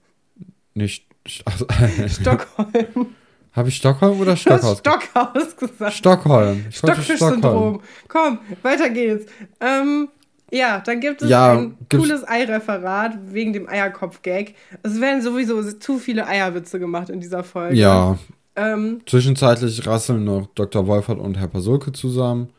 Nicht 0.73 1.05
also, 1.45 1.65
Stockholm. 2.07 3.07
Habe 3.51 3.67
ich 3.67 3.75
Stockholm 3.75 4.19
oder 4.21 4.37
Stockhaus? 4.37 4.79
Stockhaus 4.79 5.57
gesagt. 5.57 5.93
Stockholm. 5.93 6.65
Stockfisch-Syndrom. 6.71 7.81
Komm, 8.07 8.39
weiter 8.61 8.89
geht's. 8.89 9.25
Ähm, 9.59 10.07
ja, 10.51 10.79
dann 10.79 11.01
gibt 11.01 11.21
es 11.21 11.29
ja, 11.29 11.53
ein 11.53 11.77
cooles 11.89 12.27
Eireferat 12.27 13.17
wegen 13.27 13.51
dem 13.51 13.67
Eierkopf-Gag. 13.67 14.55
Es 14.83 14.99
werden 15.01 15.21
sowieso 15.21 15.61
zu 15.73 15.99
viele 15.99 16.25
Eierwitze 16.25 16.79
gemacht 16.79 17.09
in 17.09 17.19
dieser 17.19 17.43
Folge. 17.43 17.75
Ja. 17.75 18.17
Ähm, 18.55 19.01
Zwischenzeitlich 19.05 19.85
rasseln 19.85 20.23
noch 20.23 20.47
Dr. 20.55 20.87
Wolfert 20.87 21.19
und 21.19 21.37
Herr 21.37 21.47
Pasulke 21.47 21.91
zusammen. 21.91 22.49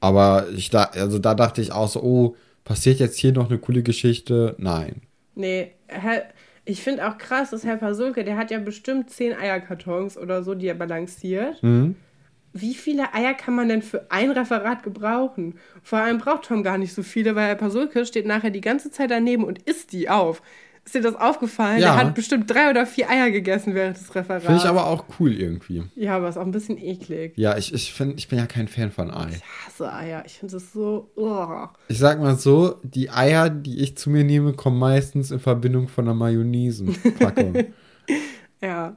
Aber 0.00 0.48
ich 0.54 0.70
da, 0.70 0.84
also 0.84 1.18
da 1.18 1.34
dachte 1.34 1.60
ich 1.60 1.72
auch 1.72 1.88
so, 1.88 2.02
oh, 2.02 2.36
passiert 2.64 3.00
jetzt 3.00 3.18
hier 3.18 3.32
noch 3.32 3.50
eine 3.50 3.58
coole 3.58 3.82
Geschichte? 3.82 4.54
Nein. 4.58 5.02
Nee, 5.34 5.72
ich 6.64 6.82
finde 6.82 7.08
auch 7.08 7.18
krass, 7.18 7.50
dass 7.50 7.64
Herr 7.64 7.76
Pasulke, 7.76 8.24
der 8.24 8.36
hat 8.36 8.50
ja 8.50 8.58
bestimmt 8.58 9.10
zehn 9.10 9.34
Eierkartons 9.34 10.16
oder 10.16 10.42
so, 10.42 10.54
die 10.54 10.68
er 10.68 10.74
balanciert. 10.74 11.62
Mhm. 11.62 11.96
Wie 12.52 12.74
viele 12.74 13.14
Eier 13.14 13.34
kann 13.34 13.54
man 13.54 13.68
denn 13.68 13.82
für 13.82 14.10
ein 14.10 14.30
Referat 14.30 14.82
gebrauchen? 14.82 15.54
Vor 15.82 16.00
allem 16.00 16.18
braucht 16.18 16.46
Tom 16.46 16.64
gar 16.64 16.78
nicht 16.78 16.92
so 16.92 17.02
viele, 17.02 17.36
weil 17.36 17.46
Herr 17.46 17.54
Pasulke 17.54 18.04
steht 18.04 18.26
nachher 18.26 18.50
die 18.50 18.60
ganze 18.60 18.90
Zeit 18.90 19.10
daneben 19.12 19.44
und 19.44 19.62
isst 19.62 19.92
die 19.92 20.08
auf. 20.08 20.42
Ist 20.84 20.94
dir 20.94 21.02
das 21.02 21.14
aufgefallen? 21.14 21.80
Ja. 21.80 21.94
Der 21.94 22.06
hat 22.06 22.14
bestimmt 22.14 22.50
drei 22.50 22.70
oder 22.70 22.86
vier 22.86 23.10
Eier 23.10 23.30
gegessen 23.30 23.74
während 23.74 23.96
des 23.96 24.14
Referats. 24.14 24.44
Finde 24.44 24.60
ich 24.60 24.66
aber 24.66 24.86
auch 24.86 25.04
cool 25.18 25.32
irgendwie. 25.32 25.84
Ja, 25.94 26.16
aber 26.16 26.28
ist 26.28 26.36
auch 26.36 26.44
ein 26.44 26.50
bisschen 26.50 26.78
eklig. 26.78 27.34
Ja, 27.36 27.56
ich, 27.56 27.72
ich, 27.74 27.92
find, 27.92 28.18
ich 28.18 28.28
bin 28.28 28.38
ja 28.38 28.46
kein 28.46 28.66
Fan 28.66 28.90
von 28.90 29.10
Ei. 29.10 29.30
Ich 29.30 29.66
hasse 29.66 29.92
Eier. 29.92 30.22
Ich 30.26 30.38
finde 30.38 30.54
das 30.54 30.72
so. 30.72 31.10
Oh. 31.16 31.66
Ich 31.88 31.98
sag 31.98 32.20
mal 32.20 32.36
so: 32.36 32.76
Die 32.82 33.10
Eier, 33.10 33.50
die 33.50 33.80
ich 33.80 33.96
zu 33.96 34.10
mir 34.10 34.24
nehme, 34.24 34.54
kommen 34.54 34.78
meistens 34.78 35.30
in 35.30 35.38
Verbindung 35.38 35.88
von 35.88 36.06
einer 36.06 36.14
Mayonnaise-Packung. 36.14 37.66
Ja. 38.62 38.96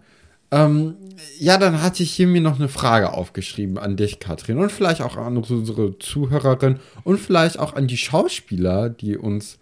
Ähm, 0.52 0.96
ja, 1.40 1.58
dann 1.58 1.82
hatte 1.82 2.04
ich 2.04 2.12
hier 2.12 2.28
mir 2.28 2.42
noch 2.42 2.60
eine 2.60 2.68
Frage 2.68 3.14
aufgeschrieben 3.14 3.78
an 3.78 3.98
dich, 3.98 4.20
Katrin, 4.20 4.60
und 4.60 4.72
vielleicht 4.72 5.02
auch 5.02 5.18
an 5.18 5.38
unsere 5.38 5.98
Zuhörerin 5.98 6.80
und 7.04 7.20
vielleicht 7.20 7.58
auch 7.58 7.76
an 7.76 7.88
die 7.88 7.98
Schauspieler, 7.98 8.90
die 8.90 9.18
uns 9.18 9.58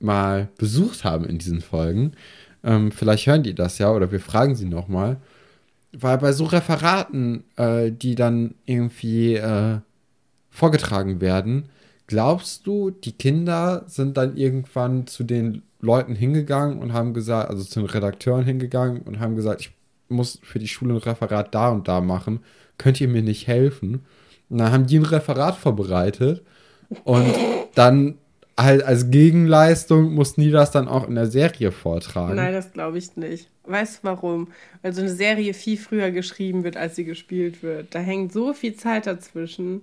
mal 0.00 0.48
besucht 0.58 1.04
haben 1.04 1.24
in 1.24 1.38
diesen 1.38 1.60
Folgen. 1.60 2.12
Ähm, 2.64 2.90
vielleicht 2.92 3.26
hören 3.26 3.42
die 3.42 3.54
das 3.54 3.78
ja 3.78 3.92
oder 3.92 4.10
wir 4.10 4.20
fragen 4.20 4.54
sie 4.54 4.66
nochmal. 4.66 5.18
Weil 5.92 6.18
bei 6.18 6.32
so 6.32 6.44
Referaten, 6.44 7.44
äh, 7.56 7.90
die 7.90 8.14
dann 8.14 8.54
irgendwie 8.64 9.34
äh, 9.34 9.78
vorgetragen 10.50 11.20
werden, 11.20 11.68
glaubst 12.06 12.66
du, 12.66 12.90
die 12.90 13.12
Kinder 13.12 13.84
sind 13.86 14.16
dann 14.16 14.36
irgendwann 14.36 15.06
zu 15.06 15.24
den 15.24 15.62
Leuten 15.80 16.14
hingegangen 16.14 16.78
und 16.78 16.92
haben 16.92 17.14
gesagt, 17.14 17.50
also 17.50 17.64
zu 17.64 17.80
den 17.80 17.88
Redakteuren 17.88 18.44
hingegangen 18.44 19.02
und 19.02 19.20
haben 19.20 19.36
gesagt, 19.36 19.62
ich 19.62 19.72
muss 20.08 20.38
für 20.42 20.58
die 20.58 20.68
Schule 20.68 20.94
ein 20.94 20.98
Referat 20.98 21.54
da 21.54 21.70
und 21.70 21.88
da 21.88 22.00
machen. 22.00 22.40
Könnt 22.78 23.00
ihr 23.00 23.08
mir 23.08 23.22
nicht 23.22 23.46
helfen? 23.46 24.04
Und 24.48 24.58
dann 24.58 24.72
haben 24.72 24.86
die 24.86 24.98
ein 24.98 25.04
Referat 25.04 25.56
vorbereitet 25.56 26.42
und 27.04 27.32
dann 27.74 28.18
halt 28.62 28.82
als 28.82 29.10
Gegenleistung 29.10 30.14
mussten 30.14 30.42
die 30.42 30.50
das 30.50 30.70
dann 30.70 30.88
auch 30.88 31.08
in 31.08 31.14
der 31.14 31.26
Serie 31.26 31.72
vortragen. 31.72 32.36
Nein, 32.36 32.52
das 32.52 32.72
glaube 32.72 32.98
ich 32.98 33.16
nicht. 33.16 33.48
Weißt 33.64 33.98
du 33.98 34.08
warum? 34.08 34.48
Weil 34.82 34.92
so 34.92 35.00
eine 35.00 35.10
Serie 35.10 35.54
viel 35.54 35.76
früher 35.76 36.10
geschrieben 36.10 36.64
wird, 36.64 36.76
als 36.76 36.96
sie 36.96 37.04
gespielt 37.04 37.62
wird. 37.62 37.94
Da 37.94 37.98
hängt 37.98 38.32
so 38.32 38.52
viel 38.54 38.74
Zeit 38.74 39.06
dazwischen. 39.06 39.82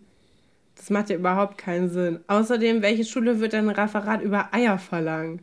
Das 0.76 0.90
macht 0.90 1.10
ja 1.10 1.16
überhaupt 1.16 1.58
keinen 1.58 1.90
Sinn. 1.90 2.20
Außerdem, 2.28 2.82
welche 2.82 3.06
Schule 3.06 3.40
wird 3.40 3.54
denn 3.54 3.70
ein 3.70 3.76
Referat 3.76 4.22
über 4.22 4.54
Eier 4.54 4.78
verlangen? 4.78 5.42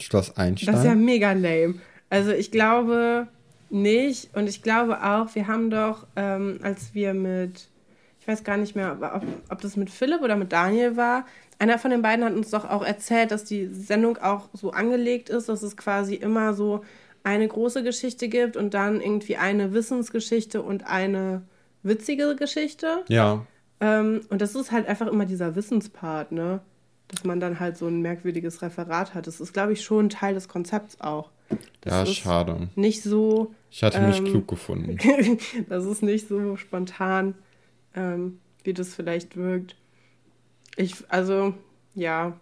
Schloss 0.00 0.36
Einstein. 0.36 0.72
Das 0.74 0.82
ist 0.82 0.86
ja 0.86 0.94
mega 0.94 1.32
lame. 1.32 1.76
Also 2.10 2.30
ich 2.30 2.50
glaube 2.50 3.28
nicht. 3.70 4.34
Und 4.36 4.48
ich 4.48 4.62
glaube 4.62 5.02
auch, 5.02 5.34
wir 5.34 5.46
haben 5.46 5.70
doch, 5.70 6.06
ähm, 6.16 6.60
als 6.62 6.94
wir 6.94 7.14
mit, 7.14 7.68
ich 8.24 8.28
weiß 8.28 8.42
gar 8.42 8.56
nicht 8.56 8.74
mehr, 8.74 8.96
ob, 9.02 9.22
ob 9.50 9.60
das 9.60 9.76
mit 9.76 9.90
Philipp 9.90 10.22
oder 10.22 10.34
mit 10.34 10.50
Daniel 10.50 10.96
war, 10.96 11.26
einer 11.58 11.78
von 11.78 11.90
den 11.90 12.00
beiden 12.00 12.24
hat 12.24 12.32
uns 12.32 12.48
doch 12.50 12.64
auch 12.64 12.82
erzählt, 12.82 13.30
dass 13.30 13.44
die 13.44 13.66
Sendung 13.66 14.16
auch 14.16 14.48
so 14.54 14.70
angelegt 14.70 15.28
ist, 15.28 15.50
dass 15.50 15.62
es 15.62 15.76
quasi 15.76 16.14
immer 16.14 16.54
so 16.54 16.82
eine 17.22 17.46
große 17.46 17.82
Geschichte 17.82 18.28
gibt 18.28 18.56
und 18.56 18.72
dann 18.72 19.02
irgendwie 19.02 19.36
eine 19.36 19.74
Wissensgeschichte 19.74 20.62
und 20.62 20.86
eine 20.86 21.42
witzige 21.82 22.34
Geschichte. 22.34 23.04
Ja. 23.08 23.46
Ähm, 23.80 24.22
und 24.30 24.40
das 24.40 24.54
ist 24.54 24.72
halt 24.72 24.88
einfach 24.88 25.06
immer 25.06 25.26
dieser 25.26 25.54
Wissenspart, 25.54 26.32
ne? 26.32 26.60
Dass 27.08 27.24
man 27.24 27.40
dann 27.40 27.60
halt 27.60 27.76
so 27.76 27.86
ein 27.86 28.00
merkwürdiges 28.00 28.62
Referat 28.62 29.12
hat. 29.12 29.26
Das 29.26 29.38
ist, 29.38 29.52
glaube 29.52 29.74
ich, 29.74 29.84
schon 29.84 30.08
Teil 30.08 30.32
des 30.32 30.48
Konzepts 30.48 30.98
auch. 31.02 31.30
Das 31.82 31.92
ja, 31.92 32.02
ist 32.04 32.14
schade. 32.14 32.68
Nicht 32.74 33.02
so. 33.02 33.52
Ich 33.70 33.82
hatte 33.82 34.00
mich 34.00 34.18
ähm, 34.18 34.24
klug 34.24 34.48
gefunden. 34.48 34.96
das 35.68 35.84
ist 35.84 36.02
nicht 36.02 36.28
so 36.28 36.56
spontan, 36.56 37.34
ähm, 37.94 38.38
wie 38.62 38.72
das 38.74 38.94
vielleicht 38.94 39.36
wirkt. 39.36 39.76
Ich, 40.76 40.94
also, 41.08 41.54
ja. 41.94 42.32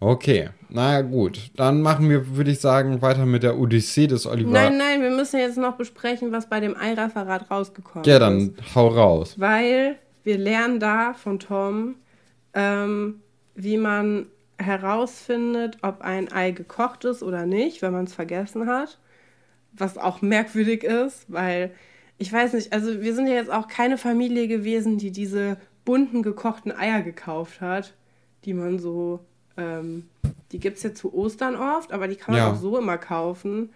Okay, 0.00 0.50
naja, 0.68 1.00
gut. 1.02 1.50
Dann 1.56 1.82
machen 1.82 2.08
wir, 2.08 2.36
würde 2.36 2.52
ich 2.52 2.60
sagen, 2.60 3.02
weiter 3.02 3.26
mit 3.26 3.42
der 3.42 3.58
Odyssee 3.58 4.06
des 4.06 4.26
Oliver. 4.26 4.50
Nein, 4.50 4.78
nein, 4.78 5.02
wir 5.02 5.10
müssen 5.10 5.40
jetzt 5.40 5.58
noch 5.58 5.76
besprechen, 5.76 6.30
was 6.30 6.48
bei 6.48 6.60
dem 6.60 6.76
Ei-Referat 6.76 7.50
rausgekommen 7.50 8.04
Ja, 8.04 8.14
ist. 8.14 8.20
dann 8.20 8.54
hau 8.74 8.88
raus. 8.88 9.34
Weil 9.38 9.96
wir 10.22 10.38
lernen 10.38 10.78
da 10.78 11.14
von 11.14 11.40
Tom, 11.40 11.96
ähm, 12.54 13.20
wie 13.56 13.76
man 13.76 14.26
herausfindet, 14.58 15.78
ob 15.82 16.00
ein 16.02 16.30
Ei 16.32 16.50
gekocht 16.52 17.04
ist 17.04 17.22
oder 17.22 17.46
nicht, 17.46 17.82
wenn 17.82 17.92
man 17.92 18.04
es 18.04 18.14
vergessen 18.14 18.66
hat. 18.68 18.98
Was 19.72 19.98
auch 19.98 20.22
merkwürdig 20.22 20.84
ist, 20.84 21.24
weil 21.28 21.72
ich 22.18 22.32
weiß 22.32 22.52
nicht, 22.54 22.72
also 22.72 23.00
wir 23.00 23.14
sind 23.14 23.26
ja 23.28 23.34
jetzt 23.34 23.50
auch 23.50 23.68
keine 23.68 23.96
Familie 23.98 24.48
gewesen, 24.48 24.98
die 24.98 25.10
diese 25.10 25.56
bunten 25.84 26.22
gekochten 26.22 26.72
Eier 26.72 27.02
gekauft 27.02 27.60
hat, 27.60 27.94
die 28.44 28.54
man 28.54 28.78
so, 28.78 29.20
ähm, 29.56 30.08
die 30.52 30.58
gibt 30.58 30.76
es 30.78 30.82
ja 30.82 30.94
zu 30.94 31.14
Ostern 31.14 31.56
oft, 31.56 31.92
aber 31.92 32.08
die 32.08 32.16
kann 32.16 32.34
man 32.34 32.42
Ja. 32.44 32.50
auch 32.52 32.56
so 32.56 32.76
immer 32.78 32.98
kaufen. 32.98 33.70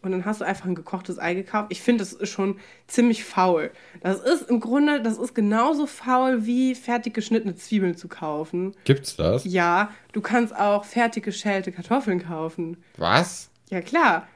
Und 0.00 0.12
dann 0.12 0.24
hast 0.24 0.40
du 0.40 0.44
einfach 0.44 0.64
ein 0.66 0.76
gekochtes 0.76 1.18
Ei 1.18 1.34
gekauft. 1.34 1.66
Ich 1.70 1.80
finde, 1.82 2.02
das 2.04 2.12
ist 2.12 2.28
schon 2.30 2.58
ziemlich 2.86 3.24
faul. 3.24 3.72
Das 4.00 4.20
ist 4.20 4.48
im 4.48 4.60
Grunde, 4.60 5.02
das 5.02 5.18
ist 5.18 5.34
genauso 5.34 5.86
faul 5.86 6.46
wie 6.46 6.76
fertig 6.76 7.14
geschnittene 7.14 7.56
Zwiebeln 7.56 7.96
zu 7.96 8.06
kaufen. 8.06 8.76
Gibt's 8.84 9.16
das? 9.16 9.44
Ja, 9.44 9.90
du 10.12 10.20
kannst 10.20 10.54
auch 10.54 10.84
fertig 10.84 11.24
geschälte 11.24 11.72
Kartoffeln 11.72 12.22
kaufen. 12.24 12.76
Was? 12.96 13.50
Ja, 13.70 13.80
klar. 13.80 14.28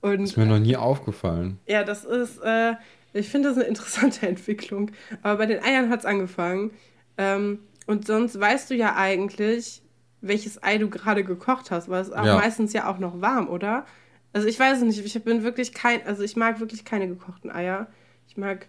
Und 0.00 0.22
Ist 0.24 0.38
mir 0.38 0.46
noch 0.46 0.58
nie 0.58 0.76
aufgefallen. 0.76 1.58
ja, 1.66 1.84
das 1.84 2.06
ist, 2.06 2.38
äh, 2.42 2.72
ich 3.12 3.28
finde 3.28 3.48
das 3.48 3.58
eine 3.58 3.66
interessante 3.66 4.26
Entwicklung. 4.28 4.90
Aber 5.22 5.38
bei 5.38 5.46
den 5.46 5.62
Eiern 5.62 5.90
hat 5.90 6.00
es 6.00 6.06
angefangen. 6.06 6.70
Ähm, 7.18 7.60
und 7.86 8.06
sonst 8.06 8.38
weißt 8.38 8.70
du 8.70 8.74
ja 8.74 8.94
eigentlich, 8.96 9.82
welches 10.20 10.62
Ei 10.62 10.78
du 10.78 10.88
gerade 10.90 11.24
gekocht 11.24 11.70
hast, 11.70 11.88
weil 11.88 12.02
es 12.02 12.10
Ja. 12.10 12.36
meistens 12.36 12.72
ja 12.72 12.88
auch 12.90 12.98
noch 12.98 13.20
warm, 13.20 13.48
oder? 13.48 13.84
Also 14.32 14.46
ich 14.46 14.58
weiß 14.60 14.78
es 14.78 14.84
nicht, 14.84 15.04
ich 15.04 15.24
bin 15.24 15.42
wirklich 15.42 15.72
kein, 15.74 16.06
also 16.06 16.22
ich 16.22 16.36
mag 16.36 16.60
wirklich 16.60 16.84
keine 16.84 17.08
gekochten 17.08 17.50
Eier. 17.50 17.88
Ich 18.28 18.36
mag, 18.36 18.68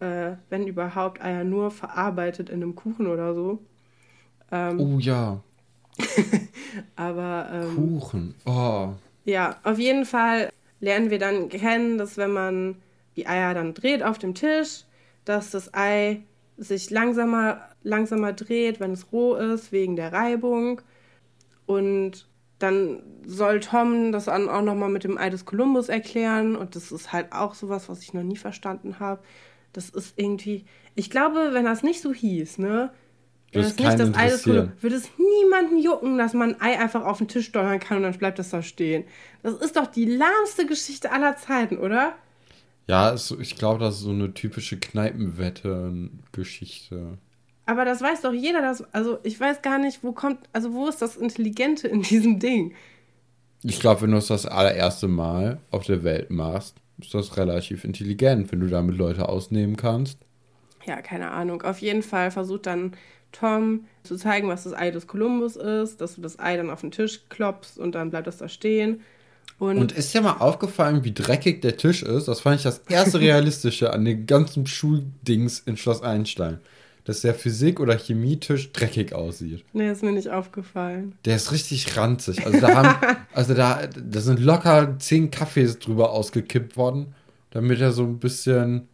äh, 0.00 0.32
wenn 0.50 0.66
überhaupt, 0.66 1.22
Eier 1.22 1.44
nur 1.44 1.70
verarbeitet 1.70 2.50
in 2.50 2.62
einem 2.62 2.74
Kuchen 2.74 3.06
oder 3.06 3.34
so. 3.34 3.62
Ähm, 4.50 4.80
Oh 4.80 4.98
ja, 4.98 5.40
aber 6.96 7.48
ähm, 7.52 7.74
Kuchen. 8.00 8.34
Oh. 8.44 8.90
Ja, 9.24 9.56
auf 9.62 9.78
jeden 9.78 10.04
Fall 10.06 10.50
lernen 10.80 11.10
wir 11.10 11.18
dann 11.18 11.48
kennen, 11.48 11.98
dass 11.98 12.16
wenn 12.16 12.32
man 12.32 12.76
die 13.16 13.26
Eier 13.26 13.54
dann 13.54 13.74
dreht 13.74 14.02
auf 14.02 14.18
dem 14.18 14.34
Tisch, 14.34 14.84
dass 15.24 15.50
das 15.50 15.74
Ei 15.74 16.22
sich 16.56 16.90
langsamer, 16.90 17.60
langsamer 17.82 18.32
dreht, 18.32 18.80
wenn 18.80 18.92
es 18.92 19.12
roh 19.12 19.34
ist, 19.34 19.72
wegen 19.72 19.96
der 19.96 20.12
Reibung. 20.12 20.80
Und 21.66 22.26
dann 22.58 23.02
soll 23.26 23.60
Tom 23.60 24.12
das 24.12 24.26
dann 24.26 24.48
auch 24.48 24.62
nochmal 24.62 24.88
mit 24.88 25.04
dem 25.04 25.18
Ei 25.18 25.30
des 25.30 25.44
Kolumbus 25.44 25.88
erklären. 25.88 26.56
Und 26.56 26.76
das 26.76 26.92
ist 26.92 27.12
halt 27.12 27.32
auch 27.32 27.54
sowas, 27.54 27.88
was 27.88 28.02
ich 28.02 28.14
noch 28.14 28.22
nie 28.22 28.36
verstanden 28.36 28.98
habe. 29.00 29.22
Das 29.72 29.90
ist 29.90 30.14
irgendwie. 30.16 30.64
Ich 30.94 31.10
glaube, 31.10 31.50
wenn 31.52 31.64
das 31.64 31.82
nicht 31.82 32.00
so 32.00 32.14
hieß, 32.14 32.58
ne? 32.58 32.92
Wenn 33.52 33.62
das 33.62 33.72
es 33.72 33.78
nicht 33.78 33.98
das 33.98 34.14
Ei 34.14 34.28
des. 34.28 34.44
Kolumbus, 34.44 34.82
würde 34.82 34.96
es 34.96 35.10
niemanden 35.18 35.78
jucken, 35.78 36.16
dass 36.16 36.32
man 36.32 36.54
ein 36.54 36.60
Ei 36.60 36.78
einfach 36.78 37.04
auf 37.04 37.18
den 37.18 37.28
Tisch 37.28 37.46
steuern 37.46 37.80
kann 37.80 37.98
und 37.98 38.04
dann 38.04 38.16
bleibt 38.16 38.38
das 38.38 38.50
da 38.50 38.62
stehen. 38.62 39.04
Das 39.42 39.54
ist 39.54 39.76
doch 39.76 39.86
die 39.86 40.06
lahmste 40.06 40.64
Geschichte 40.64 41.12
aller 41.12 41.36
Zeiten, 41.36 41.76
oder? 41.76 42.14
Ja, 42.88 43.12
es, 43.12 43.30
ich 43.32 43.56
glaube, 43.56 43.80
das 43.80 43.96
ist 43.96 44.02
so 44.02 44.10
eine 44.10 44.32
typische 44.34 44.78
Kneipenwette-Geschichte. 44.78 47.18
Aber 47.66 47.84
das 47.84 48.00
weiß 48.00 48.22
doch 48.22 48.32
jeder, 48.32 48.62
dass, 48.62 48.82
also 48.94 49.18
ich 49.24 49.38
weiß 49.40 49.60
gar 49.62 49.78
nicht, 49.78 50.02
wo 50.04 50.12
kommt, 50.12 50.38
also 50.52 50.72
wo 50.72 50.86
ist 50.88 51.02
das 51.02 51.16
Intelligente 51.16 51.88
in 51.88 52.02
diesem 52.02 52.38
Ding? 52.38 52.74
Ich 53.62 53.80
glaube, 53.80 54.02
wenn 54.02 54.12
du 54.12 54.16
es 54.18 54.28
das 54.28 54.46
allererste 54.46 55.08
Mal 55.08 55.60
auf 55.70 55.84
der 55.84 56.04
Welt 56.04 56.30
machst, 56.30 56.76
ist 56.98 57.12
das 57.14 57.36
relativ 57.36 57.84
intelligent, 57.84 58.50
wenn 58.52 58.60
du 58.60 58.68
damit 58.68 58.96
Leute 58.96 59.28
ausnehmen 59.28 59.76
kannst. 59.76 60.18
Ja, 60.84 61.02
keine 61.02 61.30
Ahnung. 61.32 61.62
Auf 61.62 61.80
jeden 61.80 62.02
Fall 62.02 62.30
versucht 62.30 62.66
dann 62.66 62.96
Tom 63.32 63.86
zu 64.04 64.16
zeigen, 64.16 64.48
was 64.48 64.64
das 64.64 64.72
Ei 64.72 64.90
des 64.90 65.06
Kolumbus 65.06 65.56
ist, 65.56 66.00
dass 66.00 66.14
du 66.14 66.20
das 66.22 66.38
Ei 66.38 66.56
dann 66.56 66.70
auf 66.70 66.80
den 66.80 66.92
Tisch 66.92 67.28
klopfst 67.28 67.78
und 67.78 67.94
dann 67.94 68.10
bleibt 68.10 68.26
das 68.26 68.38
da 68.38 68.48
stehen. 68.48 69.02
Und, 69.58 69.78
Und 69.78 69.92
ist 69.92 70.12
dir 70.12 70.20
mal 70.20 70.34
aufgefallen, 70.38 71.04
wie 71.04 71.14
dreckig 71.14 71.62
der 71.62 71.76
Tisch 71.78 72.02
ist? 72.02 72.28
Das 72.28 72.40
fand 72.40 72.56
ich 72.56 72.62
das 72.64 72.78
erste 72.88 73.20
Realistische 73.20 73.92
an 73.92 74.04
den 74.04 74.26
ganzen 74.26 74.66
Schuldings 74.66 75.60
in 75.60 75.76
Schloss 75.76 76.02
Einstein. 76.02 76.58
Dass 77.04 77.20
der 77.20 77.34
Physik- 77.34 77.78
oder 77.80 77.96
Chemietisch 77.96 78.72
dreckig 78.72 79.14
aussieht. 79.14 79.64
nee, 79.72 79.90
ist 79.90 80.02
mir 80.02 80.12
nicht 80.12 80.28
aufgefallen. 80.28 81.14
Der 81.24 81.36
ist 81.36 81.52
richtig 81.52 81.96
ranzig. 81.96 82.44
Also 82.44 82.60
da 82.60 82.74
haben, 82.74 83.16
also 83.32 83.54
da, 83.54 83.86
da 83.86 84.20
sind 84.20 84.40
locker 84.40 84.98
zehn 84.98 85.30
Kaffees 85.30 85.78
drüber 85.78 86.10
ausgekippt 86.10 86.76
worden, 86.76 87.14
damit 87.50 87.80
er 87.80 87.92
so 87.92 88.02
ein 88.02 88.18
bisschen 88.18 88.88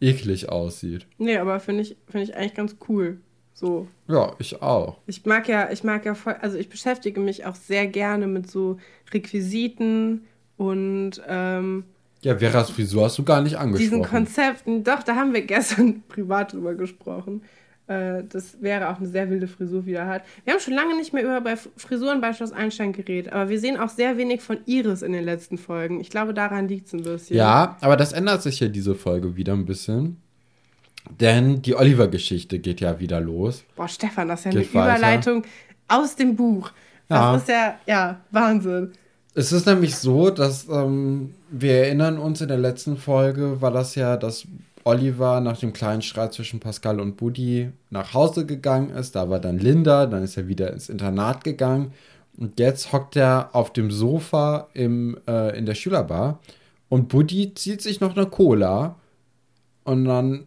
eklig 0.00 0.48
aussieht. 0.48 1.06
Nee, 1.18 1.36
aber 1.36 1.58
finde 1.58 1.82
ich, 1.82 1.96
finde 2.08 2.26
ich 2.28 2.36
eigentlich 2.36 2.54
ganz 2.54 2.76
cool. 2.88 3.18
So. 3.58 3.88
Ja, 4.06 4.34
ich 4.38 4.62
auch. 4.62 4.98
Ich 5.08 5.26
mag 5.26 5.48
ja, 5.48 5.68
ich 5.72 5.82
mag 5.82 6.04
ja 6.04 6.14
voll, 6.14 6.36
also 6.40 6.56
ich 6.56 6.68
beschäftige 6.68 7.20
mich 7.20 7.44
auch 7.44 7.56
sehr 7.56 7.88
gerne 7.88 8.28
mit 8.28 8.48
so 8.48 8.78
Requisiten 9.12 10.22
und 10.56 11.20
ähm, 11.26 11.82
Ja, 12.22 12.36
Veras 12.36 12.70
Frisur 12.70 13.06
hast 13.06 13.18
du 13.18 13.24
gar 13.24 13.40
nicht 13.42 13.54
diesen 13.54 13.62
angesprochen. 13.62 14.02
Konzepten. 14.04 14.84
Doch, 14.84 15.02
da 15.02 15.16
haben 15.16 15.34
wir 15.34 15.42
gestern 15.42 16.04
privat 16.08 16.52
drüber 16.52 16.74
gesprochen. 16.76 17.42
Äh, 17.88 18.22
das 18.28 18.62
wäre 18.62 18.90
auch 18.90 18.98
eine 18.98 19.08
sehr 19.08 19.28
wilde 19.28 19.48
Frisur, 19.48 19.86
wie 19.86 19.94
er 19.94 20.06
hat. 20.06 20.22
Wir 20.44 20.52
haben 20.52 20.60
schon 20.60 20.74
lange 20.74 20.96
nicht 20.96 21.12
mehr 21.12 21.24
über 21.24 21.40
bei 21.40 21.56
Frisuren 21.56 22.20
bei 22.20 22.32
Schloss 22.34 22.52
Einstein 22.52 22.92
geredet, 22.92 23.32
aber 23.32 23.50
wir 23.50 23.58
sehen 23.58 23.76
auch 23.76 23.88
sehr 23.88 24.16
wenig 24.16 24.40
von 24.40 24.58
Iris 24.66 25.02
in 25.02 25.12
den 25.12 25.24
letzten 25.24 25.58
Folgen. 25.58 25.98
Ich 26.00 26.10
glaube, 26.10 26.32
daran 26.32 26.68
liegt 26.68 26.86
es 26.86 26.92
ein 26.92 27.02
bisschen. 27.02 27.36
Ja, 27.36 27.76
aber 27.80 27.96
das 27.96 28.12
ändert 28.12 28.40
sich 28.42 28.60
ja 28.60 28.68
diese 28.68 28.94
Folge 28.94 29.34
wieder 29.34 29.54
ein 29.54 29.66
bisschen. 29.66 30.18
Denn 31.20 31.62
die 31.62 31.74
Oliver-Geschichte 31.74 32.58
geht 32.58 32.80
ja 32.80 32.98
wieder 33.00 33.20
los. 33.20 33.64
Boah, 33.76 33.88
Stefan, 33.88 34.28
das 34.28 34.40
ist 34.40 34.44
ja 34.46 34.50
Geht 34.60 34.74
eine 34.74 34.84
weiter. 34.84 34.96
Überleitung 34.98 35.42
aus 35.88 36.16
dem 36.16 36.36
Buch. 36.36 36.70
Das 37.08 37.18
Ja. 37.18 37.36
ist 37.36 37.48
ja, 37.48 37.74
ja, 37.86 38.20
Wahnsinn. 38.30 38.92
Es 39.34 39.52
ist 39.52 39.66
nämlich 39.66 39.94
so, 39.96 40.30
dass 40.30 40.68
ähm, 40.68 41.34
wir 41.50 41.72
erinnern 41.74 42.18
uns, 42.18 42.40
in 42.40 42.48
der 42.48 42.58
letzten 42.58 42.96
Folge 42.96 43.60
war 43.60 43.70
das 43.70 43.94
ja, 43.94 44.16
dass 44.16 44.46
Oliver 44.84 45.40
nach 45.40 45.58
dem 45.58 45.72
kleinen 45.72 46.02
Streit 46.02 46.32
zwischen 46.32 46.60
Pascal 46.60 47.00
und 47.00 47.16
Buddy 47.16 47.70
nach 47.90 48.14
Hause 48.14 48.46
gegangen 48.46 48.90
ist. 48.90 49.14
Da 49.14 49.28
war 49.30 49.38
dann 49.38 49.58
Linda, 49.58 50.06
dann 50.06 50.22
ist 50.22 50.36
er 50.36 50.48
wieder 50.48 50.72
ins 50.72 50.88
Internat 50.88 51.44
gegangen. 51.44 51.92
Und 52.36 52.58
jetzt 52.60 52.92
hockt 52.92 53.16
er 53.16 53.50
auf 53.52 53.72
dem 53.72 53.90
Sofa 53.90 54.68
im, 54.74 55.18
äh, 55.28 55.56
in 55.58 55.66
der 55.66 55.74
Schülerbar 55.74 56.38
und 56.88 57.08
Buddy 57.08 57.52
zieht 57.54 57.82
sich 57.82 58.00
noch 58.00 58.16
eine 58.16 58.26
Cola. 58.26 58.96
Und 59.84 60.04
dann 60.04 60.46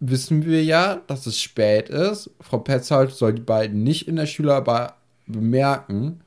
wissen 0.00 0.44
wir 0.44 0.62
ja, 0.62 1.02
dass 1.06 1.26
es 1.26 1.40
spät 1.40 1.88
ist. 1.88 2.30
Frau 2.40 2.58
Petzold 2.58 3.10
soll 3.10 3.34
die 3.34 3.42
beiden 3.42 3.82
nicht 3.82 4.08
in 4.08 4.16
der 4.16 4.26
Schülerbar 4.26 4.96
bemerken. 5.26 6.20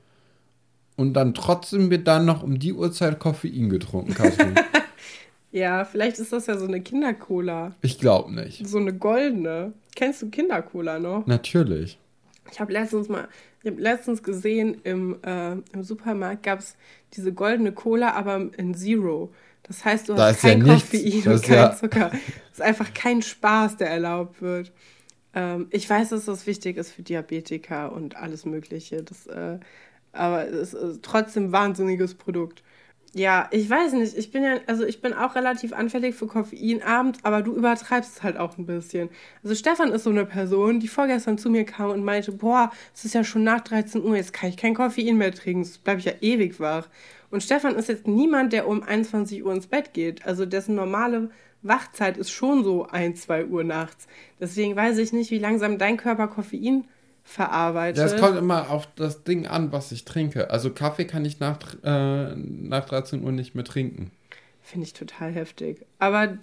Und 0.97 1.13
dann 1.13 1.33
trotzdem 1.33 1.89
wird 1.89 2.07
dann 2.07 2.25
noch 2.25 2.43
um 2.43 2.59
die 2.59 2.73
Uhrzeit 2.73 3.19
Koffein 3.19 3.69
getrunken, 3.69 4.13
Katrin. 4.13 4.55
ja, 5.51 5.85
vielleicht 5.85 6.19
ist 6.19 6.33
das 6.33 6.47
ja 6.47 6.57
so 6.57 6.65
eine 6.65 6.81
Kindercola. 6.81 7.75
Ich 7.81 7.97
glaube 7.97 8.33
nicht. 8.33 8.67
So 8.67 8.77
eine 8.77 8.93
goldene. 8.93 9.73
Kennst 9.95 10.21
du 10.21 10.29
Kindercola 10.29 10.99
noch? 10.99 11.25
Natürlich. 11.25 11.97
Ich 12.51 12.59
habe 12.59 12.73
letztens 12.73 13.07
mal, 13.09 13.27
ich 13.63 13.71
habe 13.71 13.81
letztens 13.81 14.21
gesehen, 14.21 14.81
im, 14.83 15.17
äh, 15.23 15.53
im 15.73 15.83
Supermarkt 15.83 16.43
gab 16.43 16.59
es 16.59 16.75
diese 17.13 17.33
goldene 17.33 17.71
Cola, 17.71 18.11
aber 18.13 18.49
in 18.57 18.75
Zero. 18.75 19.33
Das 19.63 19.85
heißt, 19.85 20.09
du 20.09 20.15
da 20.15 20.27
hast 20.27 20.41
kein 20.41 20.65
ja 20.65 20.73
Koffein 20.73 21.27
und 21.27 21.43
kein 21.43 21.53
ja 21.53 21.75
Zucker. 21.75 22.09
Das 22.09 22.19
ist 22.53 22.61
einfach 22.61 22.93
kein 22.93 23.21
Spaß, 23.21 23.77
der 23.77 23.89
erlaubt 23.89 24.41
wird. 24.41 24.71
Ähm, 25.33 25.67
ich 25.71 25.89
weiß, 25.89 26.09
dass 26.09 26.25
das 26.25 26.47
wichtig 26.47 26.77
ist 26.77 26.91
für 26.91 27.03
Diabetiker 27.03 27.91
und 27.91 28.15
alles 28.17 28.45
Mögliche. 28.45 29.03
Das, 29.03 29.27
äh, 29.27 29.59
aber 30.11 30.47
es 30.47 30.73
ist 30.73 31.03
trotzdem 31.03 31.45
ein 31.45 31.51
wahnsinniges 31.51 32.15
Produkt. 32.15 32.63
Ja, 33.13 33.49
ich 33.51 33.69
weiß 33.69 33.91
nicht. 33.93 34.17
Ich 34.17 34.31
bin 34.31 34.43
ja, 34.43 34.59
also 34.67 34.85
ich 34.85 35.01
bin 35.01 35.13
auch 35.13 35.35
relativ 35.35 35.73
anfällig 35.73 36.15
für 36.15 36.27
Koffein 36.27 36.81
abends, 36.81 37.19
aber 37.23 37.41
du 37.41 37.53
übertreibst 37.53 38.17
es 38.17 38.23
halt 38.23 38.37
auch 38.37 38.57
ein 38.57 38.65
bisschen. 38.65 39.09
Also 39.43 39.53
Stefan 39.53 39.91
ist 39.91 40.05
so 40.05 40.09
eine 40.11 40.25
Person, 40.25 40.79
die 40.79 40.87
vorgestern 40.87 41.37
zu 41.37 41.49
mir 41.49 41.65
kam 41.65 41.89
und 41.89 42.05
meinte, 42.05 42.31
boah, 42.31 42.71
es 42.93 43.03
ist 43.03 43.13
ja 43.13 43.25
schon 43.25 43.43
nach 43.43 43.61
13 43.61 44.01
Uhr, 44.03 44.15
jetzt 44.15 44.31
kann 44.31 44.49
ich 44.49 44.55
kein 44.55 44.75
Koffein 44.75 45.17
mehr 45.17 45.33
trinken, 45.33 45.63
jetzt 45.63 45.83
bleibe 45.83 45.99
ich 45.99 46.05
ja 46.05 46.13
ewig 46.21 46.59
wach. 46.61 46.87
Und 47.31 47.41
Stefan 47.41 47.75
ist 47.75 47.89
jetzt 47.89 48.07
niemand, 48.07 48.53
der 48.53 48.67
um 48.67 48.83
21 48.83 49.43
Uhr 49.43 49.53
ins 49.53 49.67
Bett 49.67 49.93
geht. 49.93 50.25
Also 50.25 50.45
dessen 50.45 50.75
normale 50.75 51.29
Wachzeit 51.61 52.17
ist 52.17 52.31
schon 52.31 52.63
so 52.63 52.87
1, 52.87 53.21
2 53.21 53.45
Uhr 53.45 53.63
nachts. 53.63 54.07
Deswegen 54.39 54.75
weiß 54.75 54.97
ich 54.97 55.13
nicht, 55.13 55.31
wie 55.31 55.39
langsam 55.39 55.77
dein 55.77 55.97
Körper 55.97 56.27
Koffein 56.27 56.85
verarbeitet. 57.23 58.03
Das 58.03 58.17
kommt 58.17 58.37
immer 58.37 58.69
auf 58.69 58.87
das 58.95 59.23
Ding 59.23 59.47
an, 59.47 59.71
was 59.71 59.91
ich 59.91 60.05
trinke. 60.05 60.49
Also 60.49 60.71
Kaffee 60.71 61.05
kann 61.05 61.23
ich 61.23 61.39
nach, 61.39 61.59
äh, 61.83 62.35
nach 62.35 62.85
13 62.85 63.23
Uhr 63.23 63.31
nicht 63.31 63.55
mehr 63.55 63.63
trinken. 63.63 64.11
Finde 64.71 64.85
ich 64.85 64.93
total 64.93 65.31
heftig. 65.33 65.85
Aber 65.99 66.37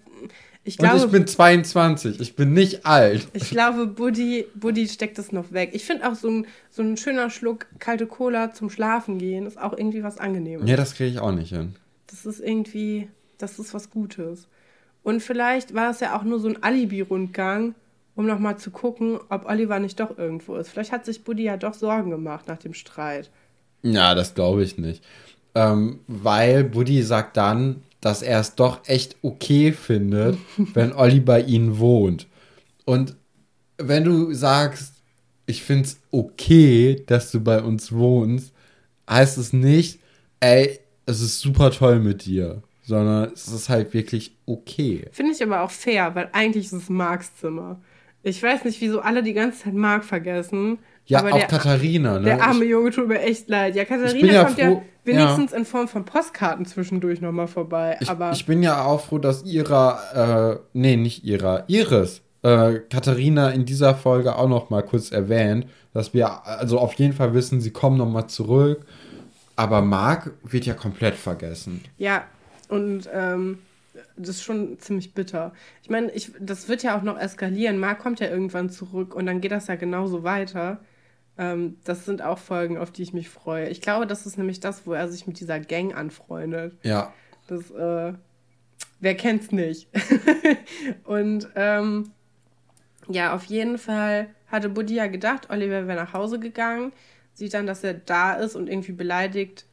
ich 0.64 0.76
glaube. 0.76 0.96
Und 0.96 1.04
ich 1.06 1.10
bin 1.10 1.26
22, 1.26 2.20
ich 2.20 2.36
bin 2.36 2.52
nicht 2.52 2.84
alt. 2.84 3.26
Ich 3.32 3.48
glaube, 3.50 3.86
Buddy, 3.86 4.46
Buddy 4.54 4.86
steckt 4.86 5.16
das 5.16 5.32
noch 5.32 5.52
weg. 5.52 5.70
Ich 5.72 5.84
finde 5.84 6.08
auch 6.08 6.14
so 6.14 6.28
ein, 6.28 6.46
so 6.70 6.82
ein 6.82 6.96
schöner 6.98 7.30
Schluck 7.30 7.66
kalte 7.78 8.06
Cola 8.06 8.52
zum 8.52 8.68
Schlafen 8.68 9.18
gehen 9.18 9.46
ist 9.46 9.58
auch 9.58 9.72
irgendwie 9.72 10.02
was 10.02 10.18
Angenehmes. 10.18 10.68
Ja, 10.68 10.76
das 10.76 10.94
kriege 10.94 11.10
ich 11.10 11.20
auch 11.20 11.32
nicht 11.32 11.50
hin. 11.50 11.74
Das 12.08 12.26
ist 12.26 12.40
irgendwie, 12.40 13.08
das 13.38 13.58
ist 13.58 13.72
was 13.72 13.88
Gutes. 13.88 14.48
Und 15.02 15.22
vielleicht 15.22 15.74
war 15.74 15.90
es 15.90 16.00
ja 16.00 16.18
auch 16.18 16.22
nur 16.22 16.38
so 16.38 16.48
ein 16.48 16.62
Alibi-Rundgang 16.62 17.74
um 18.18 18.26
nochmal 18.26 18.58
zu 18.58 18.72
gucken, 18.72 19.20
ob 19.28 19.48
Oliver 19.48 19.78
nicht 19.78 20.00
doch 20.00 20.18
irgendwo 20.18 20.56
ist. 20.56 20.70
Vielleicht 20.70 20.90
hat 20.90 21.04
sich 21.04 21.22
Buddy 21.22 21.44
ja 21.44 21.56
doch 21.56 21.72
Sorgen 21.72 22.10
gemacht 22.10 22.48
nach 22.48 22.58
dem 22.58 22.74
Streit. 22.74 23.30
Ja, 23.82 24.16
das 24.16 24.34
glaube 24.34 24.64
ich 24.64 24.76
nicht. 24.76 25.04
Ähm, 25.54 26.00
weil 26.08 26.64
Buddy 26.64 27.04
sagt 27.04 27.36
dann, 27.36 27.84
dass 28.00 28.22
er 28.22 28.40
es 28.40 28.54
doch 28.54 28.80
echt 28.86 29.16
okay 29.22 29.72
findet, 29.72 30.38
wenn 30.56 30.92
Olli 30.92 31.20
bei 31.20 31.42
ihnen 31.42 31.78
wohnt. 31.78 32.26
Und 32.84 33.16
wenn 33.76 34.04
du 34.04 34.32
sagst, 34.34 34.94
ich 35.46 35.62
finde 35.62 35.84
es 35.84 36.00
okay, 36.10 37.02
dass 37.06 37.30
du 37.30 37.40
bei 37.40 37.62
uns 37.62 37.92
wohnst, 37.92 38.52
heißt 39.08 39.38
es 39.38 39.52
nicht, 39.52 40.00
ey, 40.40 40.78
es 41.06 41.20
ist 41.20 41.40
super 41.40 41.70
toll 41.70 42.00
mit 42.00 42.26
dir, 42.26 42.62
sondern 42.82 43.32
es 43.32 43.48
ist 43.48 43.68
halt 43.68 43.94
wirklich 43.94 44.36
okay. 44.46 45.06
Finde 45.12 45.32
ich 45.32 45.42
aber 45.42 45.62
auch 45.62 45.70
fair, 45.70 46.14
weil 46.14 46.28
eigentlich 46.32 46.66
ist 46.66 46.72
es 46.72 46.88
Marks 46.90 47.34
Zimmer. 47.36 47.80
Ich 48.22 48.42
weiß 48.42 48.64
nicht, 48.64 48.80
wieso 48.80 49.00
alle 49.00 49.22
die 49.22 49.32
ganze 49.32 49.64
Zeit 49.64 49.74
Marc 49.74 50.04
vergessen. 50.04 50.78
Ja, 51.08 51.24
auch 51.24 51.38
der, 51.38 51.46
Katharina, 51.46 52.18
ne? 52.18 52.24
Der 52.24 52.42
arme 52.42 52.64
Junge 52.64 52.90
tut 52.90 53.08
mir 53.08 53.20
echt 53.20 53.48
leid. 53.48 53.74
Ja, 53.74 53.84
Katharina 53.84 54.32
ja 54.32 54.44
kommt 54.44 54.60
froh, 54.60 54.62
ja 54.62 54.82
wenigstens 55.08 55.52
ja. 55.52 55.58
in 55.58 55.64
Form 55.64 55.88
von 55.88 56.04
Postkarten 56.04 56.66
zwischendurch 56.66 57.20
nochmal 57.20 57.48
vorbei. 57.48 57.96
Ich, 58.00 58.08
aber 58.08 58.32
ich 58.32 58.46
bin 58.46 58.62
ja 58.62 58.84
auch 58.84 59.00
froh, 59.06 59.18
dass 59.18 59.44
ihrer, 59.44 60.60
äh, 60.60 60.60
nee, 60.74 60.96
nicht 60.96 61.24
ihrer, 61.24 61.64
ihres, 61.66 62.22
äh, 62.42 62.74
Katharina 62.90 63.50
in 63.50 63.64
dieser 63.64 63.94
Folge 63.94 64.36
auch 64.36 64.48
nochmal 64.48 64.84
kurz 64.84 65.10
erwähnt, 65.10 65.66
dass 65.92 66.14
wir 66.14 66.46
also 66.46 66.78
auf 66.78 66.94
jeden 66.94 67.14
Fall 67.14 67.34
wissen, 67.34 67.60
sie 67.60 67.72
kommen 67.72 67.96
nochmal 67.96 68.28
zurück. 68.28 68.84
Aber 69.56 69.82
Marc 69.82 70.30
wird 70.44 70.66
ja 70.66 70.74
komplett 70.74 71.16
vergessen. 71.16 71.82
Ja, 71.96 72.24
und 72.68 73.08
ähm, 73.12 73.58
das 74.16 74.36
ist 74.36 74.42
schon 74.44 74.78
ziemlich 74.78 75.14
bitter. 75.14 75.52
Ich 75.82 75.90
meine, 75.90 76.12
ich, 76.12 76.30
das 76.38 76.68
wird 76.68 76.84
ja 76.84 76.96
auch 76.96 77.02
noch 77.02 77.18
eskalieren. 77.18 77.80
Marc 77.80 77.98
kommt 77.98 78.20
ja 78.20 78.28
irgendwann 78.28 78.70
zurück 78.70 79.16
und 79.16 79.26
dann 79.26 79.40
geht 79.40 79.50
das 79.50 79.66
ja 79.66 79.74
genauso 79.74 80.22
weiter. 80.22 80.78
Ähm, 81.38 81.78
das 81.84 82.04
sind 82.04 82.20
auch 82.20 82.38
Folgen, 82.38 82.76
auf 82.76 82.90
die 82.90 83.02
ich 83.02 83.12
mich 83.12 83.28
freue. 83.28 83.68
Ich 83.68 83.80
glaube, 83.80 84.06
das 84.06 84.26
ist 84.26 84.36
nämlich 84.36 84.60
das, 84.60 84.86
wo 84.86 84.92
er 84.92 85.08
sich 85.08 85.26
mit 85.26 85.38
dieser 85.38 85.60
Gang 85.60 85.96
anfreundet. 85.96 86.76
Ja. 86.82 87.12
Das, 87.46 87.70
äh, 87.70 88.12
wer 89.00 89.14
kennt's 89.14 89.52
nicht? 89.52 89.88
und 91.04 91.48
ähm, 91.54 92.10
ja, 93.08 93.34
auf 93.34 93.44
jeden 93.44 93.78
Fall 93.78 94.28
hatte 94.48 94.68
Buddy 94.68 94.96
ja 94.96 95.06
gedacht, 95.06 95.48
Oliver 95.50 95.86
wäre 95.86 95.98
nach 95.98 96.12
Hause 96.12 96.40
gegangen, 96.40 96.92
sieht 97.34 97.54
dann, 97.54 97.66
dass 97.66 97.84
er 97.84 97.94
da 97.94 98.34
ist 98.34 98.56
und 98.56 98.68
irgendwie 98.68 98.92
beleidigt 98.92 99.64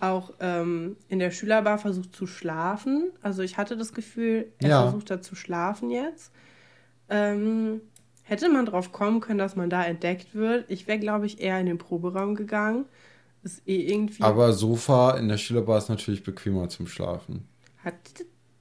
auch 0.00 0.32
ähm, 0.40 0.96
in 1.08 1.18
der 1.18 1.30
Schülerbar 1.30 1.78
versucht 1.78 2.16
zu 2.16 2.26
schlafen. 2.26 3.10
Also 3.20 3.42
ich 3.42 3.58
hatte 3.58 3.76
das 3.76 3.92
Gefühl, 3.92 4.50
er 4.58 4.70
ja. 4.70 4.82
versucht 4.82 5.10
da 5.10 5.20
zu 5.20 5.34
schlafen 5.34 5.90
jetzt. 5.90 6.32
Ähm, 7.10 7.82
hätte 8.30 8.48
man 8.48 8.64
drauf 8.64 8.92
kommen 8.92 9.20
können, 9.20 9.38
dass 9.38 9.56
man 9.56 9.70
da 9.70 9.84
entdeckt 9.84 10.36
wird. 10.36 10.70
Ich 10.70 10.86
wäre, 10.86 11.00
glaube 11.00 11.26
ich, 11.26 11.40
eher 11.40 11.58
in 11.58 11.66
den 11.66 11.78
Proberaum 11.78 12.36
gegangen. 12.36 12.84
Ist 13.42 13.66
eh 13.66 13.80
irgendwie. 13.80 14.22
Aber 14.22 14.52
Sofa 14.52 15.16
in 15.16 15.28
der 15.28 15.36
Schülerbar 15.36 15.78
ist 15.78 15.88
natürlich 15.88 16.22
bequemer 16.22 16.68
zum 16.68 16.86
Schlafen. 16.86 17.48
Hat, 17.78 17.94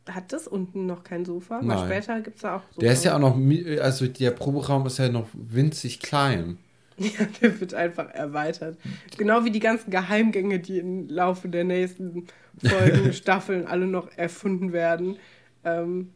hat 0.09 0.33
das 0.33 0.47
unten 0.47 0.87
noch 0.87 1.03
kein 1.03 1.23
Sofa? 1.23 1.61
Nein. 1.61 1.77
Weil 1.77 1.85
später 1.85 2.21
gibt 2.21 2.37
es 2.37 2.41
da 2.41 2.57
auch 2.57 2.63
Sofa. 2.69 2.81
Der 2.81 2.93
ist 2.93 3.05
ja 3.05 3.15
auch 3.15 3.19
noch, 3.19 3.37
also 3.81 4.07
der 4.07 4.31
Proberaum 4.31 4.87
ist 4.87 4.97
ja 4.97 5.09
noch 5.09 5.27
winzig 5.33 5.99
klein. 5.99 6.57
Ja, 7.01 7.25
der 7.41 7.61
wird 7.61 7.73
einfach 7.73 8.09
erweitert. 8.09 8.77
Genau 9.17 9.45
wie 9.45 9.51
die 9.51 9.61
ganzen 9.61 9.89
Geheimgänge, 9.89 10.59
die 10.59 10.79
im 10.79 11.07
Laufe 11.07 11.47
der 11.47 11.63
nächsten 11.63 12.27
Folgen, 12.61 13.13
Staffeln 13.13 13.65
alle 13.65 13.87
noch 13.87 14.09
erfunden 14.17 14.73
werden. 14.73 15.15
Ähm, 15.63 16.09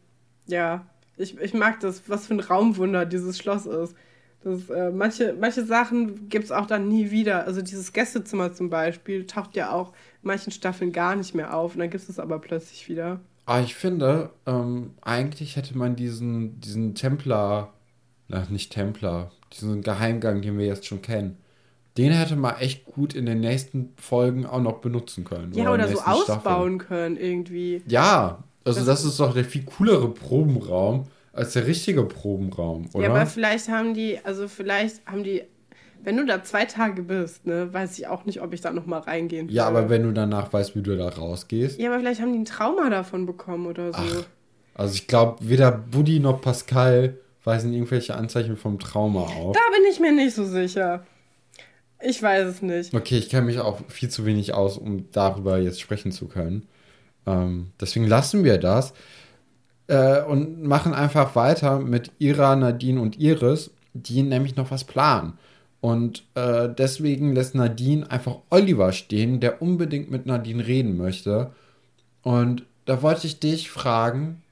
ja, 0.46 0.84
ich, 1.16 1.38
ich 1.38 1.54
mag 1.54 1.80
das, 1.80 2.02
was 2.08 2.26
für 2.26 2.34
ein 2.34 2.40
Raumwunder 2.40 3.06
dieses 3.06 3.38
Schloss 3.38 3.66
ist. 3.66 3.94
Das, 4.42 4.68
äh, 4.68 4.90
manche, 4.90 5.34
manche 5.38 5.64
Sachen 5.64 6.28
gibt 6.28 6.44
es 6.44 6.52
auch 6.52 6.66
dann 6.66 6.88
nie 6.88 7.10
wieder. 7.10 7.46
Also 7.46 7.62
dieses 7.62 7.92
Gästezimmer 7.92 8.52
zum 8.52 8.68
Beispiel 8.68 9.26
taucht 9.26 9.56
ja 9.56 9.72
auch 9.72 9.90
in 10.22 10.28
manchen 10.28 10.52
Staffeln 10.52 10.92
gar 10.92 11.16
nicht 11.16 11.34
mehr 11.34 11.56
auf 11.56 11.74
und 11.74 11.80
dann 11.80 11.90
gibt 11.90 12.08
es 12.08 12.18
aber 12.18 12.38
plötzlich 12.38 12.88
wieder. 12.88 13.20
Aber 13.46 13.62
ich 13.62 13.74
finde, 13.74 14.30
ähm, 14.46 14.92
eigentlich 15.00 15.56
hätte 15.56 15.76
man 15.76 15.96
diesen, 15.96 16.60
diesen 16.60 16.94
Templer, 16.94 17.72
na, 18.28 18.46
nicht 18.50 18.72
Templer, 18.72 19.30
diesen 19.52 19.82
Geheimgang, 19.82 20.42
den 20.42 20.58
wir 20.58 20.66
jetzt 20.66 20.86
schon 20.86 21.02
kennen, 21.02 21.38
den 21.96 22.12
hätte 22.12 22.36
man 22.36 22.56
echt 22.56 22.84
gut 22.86 23.14
in 23.14 23.26
den 23.26 23.40
nächsten 23.40 23.92
Folgen 23.96 24.46
auch 24.46 24.60
noch 24.60 24.78
benutzen 24.78 25.24
können. 25.24 25.52
Ja, 25.52 25.64
oder, 25.64 25.74
oder 25.74 25.88
so 25.88 26.00
ausbauen 26.00 26.80
Staffel. 26.80 26.88
können 26.88 27.16
irgendwie. 27.16 27.82
Ja, 27.86 28.42
also 28.64 28.80
das, 28.80 29.02
das, 29.02 29.04
ist 29.04 29.20
doch 29.20 29.34
der 29.34 29.44
viel 29.44 29.64
coolere 29.64 30.08
Probenraum 30.08 31.04
als 31.32 31.52
der 31.52 31.66
richtige 31.66 32.04
Probenraum, 32.04 32.88
oder? 32.94 33.04
Ja, 33.04 33.10
aber 33.10 33.26
vielleicht 33.26 33.68
haben 33.68 33.94
die, 33.94 34.18
also 34.24 34.48
vielleicht 34.48 35.04
haben 35.06 35.24
die, 35.24 35.42
wenn 36.02 36.16
du 36.16 36.24
da 36.24 36.42
zwei 36.42 36.64
Tage 36.64 37.02
bist, 37.02 37.46
ne, 37.46 37.72
weiß 37.72 37.98
ich 37.98 38.06
auch 38.06 38.24
nicht, 38.24 38.40
ob 38.40 38.52
ich 38.52 38.60
da 38.60 38.72
noch 38.72 38.86
mal 38.86 39.00
reingehen. 39.00 39.48
Ja, 39.48 39.66
aber 39.66 39.90
wenn 39.90 40.02
du 40.02 40.12
danach 40.12 40.52
weißt, 40.52 40.76
wie 40.76 40.82
du 40.82 40.96
da 40.96 41.08
rausgehst. 41.08 41.78
Ja, 41.80 41.90
aber 41.90 42.00
vielleicht 42.00 42.20
haben 42.20 42.32
die 42.32 42.38
ein 42.38 42.44
Trauma 42.44 42.88
davon 42.90 43.26
bekommen 43.26 43.66
oder 43.66 43.92
so. 43.92 43.98
Ach, 43.98 44.24
also 44.74 44.94
ich 44.94 45.06
glaube, 45.06 45.38
weder 45.48 45.70
Buddy 45.70 46.20
noch 46.20 46.40
Pascal 46.40 47.18
weisen 47.44 47.72
irgendwelche 47.72 48.14
Anzeichen 48.14 48.56
vom 48.56 48.78
Trauma 48.78 49.20
auf. 49.20 49.54
Da 49.54 49.60
bin 49.72 49.90
ich 49.90 50.00
mir 50.00 50.12
nicht 50.12 50.34
so 50.34 50.44
sicher. 50.44 51.04
Ich 52.00 52.22
weiß 52.22 52.46
es 52.46 52.62
nicht. 52.62 52.94
Okay, 52.94 53.16
ich 53.16 53.28
kenne 53.28 53.46
mich 53.46 53.58
auch 53.60 53.80
viel 53.88 54.10
zu 54.10 54.26
wenig 54.26 54.52
aus, 54.52 54.76
um 54.76 55.10
darüber 55.12 55.58
jetzt 55.58 55.80
sprechen 55.80 56.12
zu 56.12 56.26
können. 56.26 56.66
Ähm, 57.26 57.70
deswegen 57.80 58.06
lassen 58.06 58.44
wir 58.44 58.58
das 58.58 58.92
äh, 59.86 60.22
und 60.22 60.62
machen 60.62 60.94
einfach 60.94 61.34
weiter 61.36 61.78
mit 61.78 62.12
Ira, 62.18 62.56
Nadine 62.56 63.00
und 63.00 63.18
Iris, 63.18 63.70
die 63.92 64.22
nämlich 64.22 64.56
noch 64.56 64.70
was 64.70 64.84
planen. 64.84 65.34
Und 65.80 66.24
äh, 66.34 66.68
deswegen 66.68 67.34
lässt 67.34 67.54
Nadine 67.54 68.10
einfach 68.10 68.38
Oliver 68.48 68.92
stehen, 68.92 69.40
der 69.40 69.60
unbedingt 69.60 70.10
mit 70.10 70.24
Nadine 70.24 70.66
reden 70.66 70.96
möchte. 70.96 71.50
Und 72.22 72.64
da 72.86 73.02
wollte 73.02 73.26
ich 73.26 73.38
dich 73.38 73.70
fragen, 73.70 74.42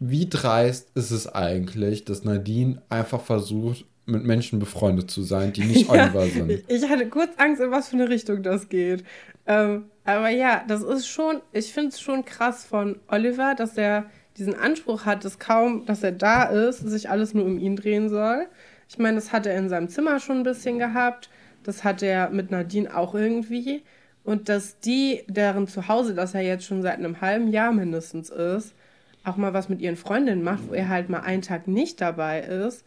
wie 0.00 0.28
dreist 0.28 0.88
ist 0.96 1.12
es 1.12 1.32
eigentlich, 1.32 2.04
dass 2.04 2.24
Nadine 2.24 2.82
einfach 2.88 3.20
versucht, 3.20 3.84
mit 4.06 4.24
Menschen 4.24 4.58
befreundet 4.58 5.10
zu 5.10 5.22
sein, 5.22 5.52
die 5.52 5.64
nicht 5.64 5.88
Oliver 5.88 6.26
sind? 6.26 6.64
Ich 6.68 6.88
hatte 6.88 7.08
kurz 7.08 7.30
Angst, 7.38 7.62
in 7.62 7.70
was 7.70 7.88
für 7.88 7.96
eine 7.96 8.08
Richtung 8.08 8.42
das 8.42 8.68
geht. 8.68 9.04
Ähm, 9.46 9.84
aber 10.04 10.28
ja, 10.28 10.64
das 10.68 10.82
ist 10.82 11.06
schon, 11.06 11.40
ich 11.52 11.72
finde 11.72 11.88
es 11.88 12.00
schon 12.00 12.24
krass 12.24 12.64
von 12.64 12.98
Oliver, 13.08 13.54
dass 13.54 13.76
er 13.76 14.06
diesen 14.36 14.54
Anspruch 14.54 15.04
hat, 15.06 15.24
dass 15.24 15.38
kaum, 15.38 15.86
dass 15.86 16.02
er 16.02 16.12
da 16.12 16.44
ist, 16.44 16.78
sich 16.80 17.08
alles 17.08 17.34
nur 17.34 17.44
um 17.44 17.58
ihn 17.58 17.76
drehen 17.76 18.08
soll. 18.08 18.46
Ich 18.88 18.98
meine, 18.98 19.16
das 19.16 19.32
hat 19.32 19.46
er 19.46 19.56
in 19.56 19.68
seinem 19.68 19.88
Zimmer 19.88 20.20
schon 20.20 20.38
ein 20.38 20.42
bisschen 20.42 20.78
gehabt. 20.78 21.30
Das 21.62 21.84
hat 21.84 22.02
er 22.02 22.30
mit 22.30 22.50
Nadine 22.50 22.94
auch 22.94 23.14
irgendwie. 23.14 23.82
Und 24.24 24.48
dass 24.48 24.78
die, 24.80 25.22
deren 25.28 25.68
Zuhause, 25.68 26.14
das 26.14 26.34
er 26.34 26.42
jetzt 26.42 26.64
schon 26.64 26.82
seit 26.82 26.98
einem 26.98 27.20
halben 27.20 27.48
Jahr 27.48 27.72
mindestens 27.72 28.30
ist, 28.30 28.74
auch 29.22 29.36
mal 29.36 29.54
was 29.54 29.68
mit 29.68 29.80
ihren 29.80 29.96
Freundinnen 29.96 30.42
macht, 30.42 30.68
wo 30.68 30.74
er 30.74 30.88
halt 30.88 31.08
mal 31.08 31.20
einen 31.20 31.42
Tag 31.42 31.66
nicht 31.66 32.00
dabei 32.00 32.40
ist. 32.40 32.84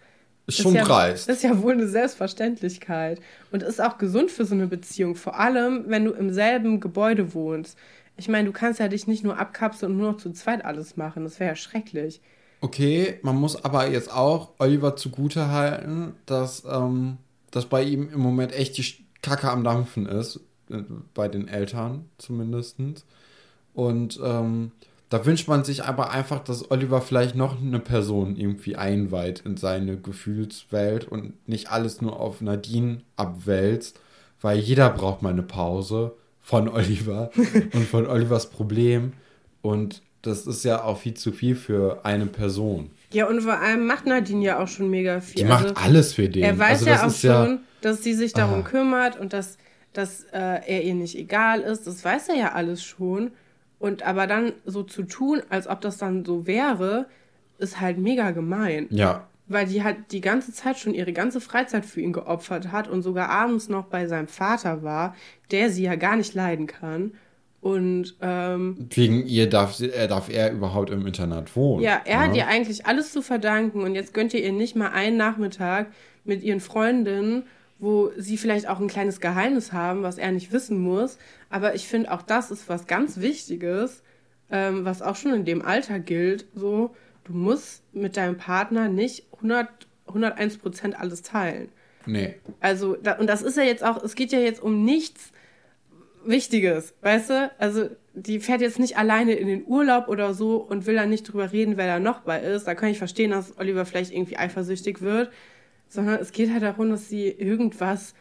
Ist 0.47 0.59
schon 0.59 0.73
ja, 0.73 0.83
dreist. 0.83 1.27
Ist 1.29 1.43
ja 1.43 1.61
wohl 1.61 1.73
eine 1.73 1.87
Selbstverständlichkeit. 1.87 3.19
Und 3.51 3.63
ist 3.63 3.81
auch 3.81 3.97
gesund 3.97 4.31
für 4.31 4.45
so 4.45 4.55
eine 4.55 4.67
Beziehung. 4.67 5.15
Vor 5.15 5.37
allem, 5.37 5.85
wenn 5.87 6.05
du 6.05 6.11
im 6.11 6.33
selben 6.33 6.79
Gebäude 6.79 7.33
wohnst. 7.33 7.77
Ich 8.15 8.29
meine, 8.29 8.47
du 8.47 8.53
kannst 8.53 8.79
ja 8.79 8.87
dich 8.87 9.07
nicht 9.07 9.23
nur 9.23 9.37
abkapseln 9.37 9.91
und 9.91 9.97
nur 9.97 10.13
noch 10.13 10.17
zu 10.17 10.31
zweit 10.31 10.65
alles 10.65 10.97
machen. 10.97 11.23
Das 11.23 11.39
wäre 11.39 11.51
ja 11.51 11.55
schrecklich. 11.55 12.21
Okay, 12.61 13.19
man 13.21 13.35
muss 13.35 13.63
aber 13.63 13.87
jetzt 13.87 14.11
auch 14.11 14.53
Oliver 14.57 14.95
zugute 14.95 15.49
halten, 15.49 16.15
dass, 16.25 16.63
ähm, 16.65 17.17
dass 17.51 17.67
bei 17.67 17.83
ihm 17.83 18.09
im 18.11 18.19
Moment 18.19 18.53
echt 18.53 18.77
die 18.77 19.05
Kacke 19.21 19.51
am 19.51 19.63
Dampfen 19.63 20.07
ist. 20.07 20.39
Äh, 20.69 20.83
bei 21.13 21.27
den 21.27 21.47
Eltern 21.47 22.09
zumindest. 22.17 22.77
Und 23.73 24.19
ähm, 24.23 24.71
da 25.09 25.25
wünscht 25.25 25.47
man 25.47 25.63
sich 25.63 25.83
aber 25.83 26.11
einfach, 26.11 26.39
dass 26.39 26.69
Oliver 26.69 27.01
vielleicht 27.01 27.35
noch 27.35 27.61
eine 27.61 27.79
Person 27.79 28.35
irgendwie 28.35 28.75
einweiht 28.75 29.41
in 29.45 29.55
seine 29.55 29.97
Gefühlswelt 29.97 31.05
und 31.05 31.33
nicht 31.47 31.71
alles 31.71 32.01
nur 32.01 32.19
auf 32.19 32.41
Nadine 32.41 33.01
abwälzt, 33.15 33.99
weil 34.41 34.59
jeder 34.59 34.89
braucht 34.89 35.21
mal 35.21 35.31
eine 35.31 35.43
Pause 35.43 36.13
von 36.41 36.67
Oliver 36.73 37.31
und 37.73 37.87
von 37.87 38.05
Olivers 38.05 38.49
Problem. 38.49 39.13
Und 39.61 40.01
das 40.21 40.45
ist 40.45 40.65
ja 40.65 40.83
auch 40.83 40.99
viel 40.99 41.13
zu 41.13 41.31
viel 41.31 41.55
für 41.55 42.03
eine 42.03 42.25
Person. 42.25 42.91
Ja, 43.13 43.27
und 43.27 43.41
vor 43.41 43.57
allem 43.57 43.87
macht 43.87 44.05
Nadine 44.05 44.43
ja 44.43 44.59
auch 44.61 44.67
schon 44.67 44.89
mega 44.89 45.21
viel. 45.21 45.43
Die 45.43 45.47
macht 45.47 45.67
also, 45.67 45.75
alles 45.75 46.13
für 46.13 46.27
den. 46.27 46.43
Er 46.43 46.59
weiß 46.59 46.85
also, 46.85 46.89
ja 46.89 47.07
auch 47.07 47.13
schon, 47.13 47.55
ja, 47.55 47.59
dass 47.79 48.03
sie 48.03 48.13
sich 48.13 48.33
darum 48.33 48.59
ah. 48.59 48.67
kümmert 48.67 49.17
und 49.17 49.31
dass, 49.31 49.57
dass 49.93 50.23
äh, 50.33 50.59
er 50.65 50.83
ihr 50.83 50.95
nicht 50.95 51.17
egal 51.17 51.61
ist. 51.61 51.87
Das 51.87 52.03
weiß 52.03 52.27
er 52.29 52.35
ja 52.35 52.51
alles 52.51 52.83
schon. 52.83 53.31
Und 53.79 54.03
aber 54.03 54.27
dann 54.27 54.53
so 54.65 54.83
zu 54.83 55.03
tun, 55.03 55.41
als 55.49 55.67
ob 55.67 55.81
das 55.81 55.97
dann 55.97 56.25
so 56.25 56.47
wäre, 56.47 57.07
ist 57.59 57.79
halt 57.79 57.97
mega 57.97 58.31
gemein. 58.31 58.87
Ja. 58.89 59.27
Weil 59.47 59.67
die 59.67 59.83
halt 59.83 60.11
die 60.11 60.21
ganze 60.21 60.51
Zeit 60.51 60.77
schon 60.77 60.93
ihre 60.93 61.13
ganze 61.13 61.39
Freizeit 61.39 61.85
für 61.85 62.01
ihn 62.01 62.11
geopfert 62.11 62.71
hat 62.71 62.87
und 62.87 63.01
sogar 63.01 63.29
abends 63.29 63.69
noch 63.69 63.85
bei 63.85 64.07
seinem 64.07 64.27
Vater 64.27 64.83
war, 64.83 65.15
der 65.51 65.69
sie 65.69 65.83
ja 65.83 65.95
gar 65.95 66.17
nicht 66.17 66.33
leiden 66.33 66.67
kann. 66.67 67.13
Und 67.61 68.15
ähm, 68.21 68.87
wegen 68.91 69.25
ihr 69.25 69.49
darf, 69.49 69.79
er 69.79 70.07
darf 70.07 70.29
er 70.29 70.51
überhaupt 70.51 70.89
im 70.89 71.05
Internat 71.05 71.55
wohnen. 71.55 71.83
Ja, 71.83 72.01
er 72.05 72.13
ja. 72.13 72.19
hat 72.21 72.35
ihr 72.35 72.47
eigentlich 72.47 72.85
alles 72.85 73.11
zu 73.11 73.21
verdanken 73.21 73.81
und 73.81 73.95
jetzt 73.95 74.13
gönnt 74.13 74.33
ihr 74.33 74.43
ihr 74.43 74.51
nicht 74.51 74.75
mal 74.75 74.89
einen 74.89 75.17
Nachmittag 75.17 75.87
mit 76.23 76.43
ihren 76.43 76.59
Freundinnen 76.59 77.43
wo 77.79 78.11
sie 78.17 78.37
vielleicht 78.37 78.67
auch 78.67 78.79
ein 78.79 78.87
kleines 78.87 79.19
Geheimnis 79.19 79.71
haben, 79.71 80.03
was 80.03 80.17
er 80.17 80.31
nicht 80.31 80.51
wissen 80.51 80.79
muss. 80.79 81.17
Aber 81.49 81.75
ich 81.75 81.87
finde, 81.87 82.11
auch 82.11 82.21
das 82.21 82.51
ist 82.51 82.69
was 82.69 82.87
ganz 82.87 83.19
Wichtiges, 83.19 84.01
ähm, 84.51 84.85
was 84.85 85.01
auch 85.01 85.15
schon 85.15 85.33
in 85.33 85.45
dem 85.45 85.61
Alter 85.61 85.99
gilt. 85.99 86.47
So, 86.55 86.95
du 87.25 87.33
musst 87.33 87.83
mit 87.93 88.17
deinem 88.17 88.37
Partner 88.37 88.89
nicht 88.89 89.25
100, 89.35 89.69
101 90.07 90.57
Prozent 90.57 90.99
alles 90.99 91.21
teilen. 91.21 91.69
Nee. 92.05 92.35
Also, 92.61 92.95
da, 92.95 93.13
und 93.13 93.27
das 93.27 93.41
ist 93.41 93.57
ja 93.57 93.63
jetzt 93.63 93.83
auch, 93.83 94.01
es 94.01 94.15
geht 94.15 94.31
ja 94.31 94.39
jetzt 94.39 94.61
um 94.61 94.83
nichts 94.83 95.31
Wichtiges, 96.25 96.93
weißt 97.01 97.29
du? 97.29 97.51
Also, 97.59 97.89
die 98.13 98.39
fährt 98.39 98.61
jetzt 98.61 98.79
nicht 98.79 98.97
alleine 98.97 99.33
in 99.33 99.47
den 99.47 99.65
Urlaub 99.67 100.07
oder 100.07 100.33
so 100.33 100.55
und 100.57 100.87
will 100.87 100.95
dann 100.95 101.09
nicht 101.09 101.23
drüber 101.23 101.51
reden, 101.51 101.77
wer 101.77 101.85
da 101.85 101.99
noch 101.99 102.21
bei 102.21 102.39
ist. 102.39 102.65
Da 102.65 102.73
kann 102.73 102.89
ich 102.89 102.97
verstehen, 102.97 103.31
dass 103.31 103.57
Oliver 103.59 103.85
vielleicht 103.85 104.11
irgendwie 104.11 104.37
eifersüchtig 104.37 105.01
wird 105.01 105.29
sondern 105.89 106.19
es 106.19 106.31
geht 106.31 106.51
halt 106.51 106.63
darum, 106.63 106.89
dass 106.89 107.09
sie 107.09 107.27
irgendwas 107.27 108.15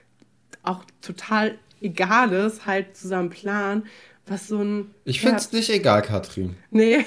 auch 0.63 0.85
total 1.01 1.57
Egales 1.81 2.67
halt 2.67 2.95
zusammen 2.97 3.31
planen, 3.31 3.85
was 4.27 4.49
so 4.49 4.61
ein. 4.61 4.91
Ich 5.05 5.21
finde 5.21 5.37
es 5.37 5.53
ja, 5.53 5.59
nicht 5.59 5.71
egal, 5.71 6.03
Katrin. 6.03 6.57
Nee, 6.71 7.05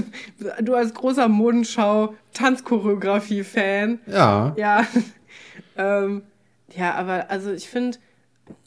du 0.62 0.74
als 0.74 0.94
großer 0.94 1.28
Modenschau-Tanzchoreografie-Fan. 1.28 3.98
Ja. 4.06 4.54
Ja. 4.56 4.86
ähm, 5.76 6.22
ja, 6.74 6.94
aber 6.94 7.30
also 7.30 7.52
ich 7.52 7.68
finde, 7.68 7.98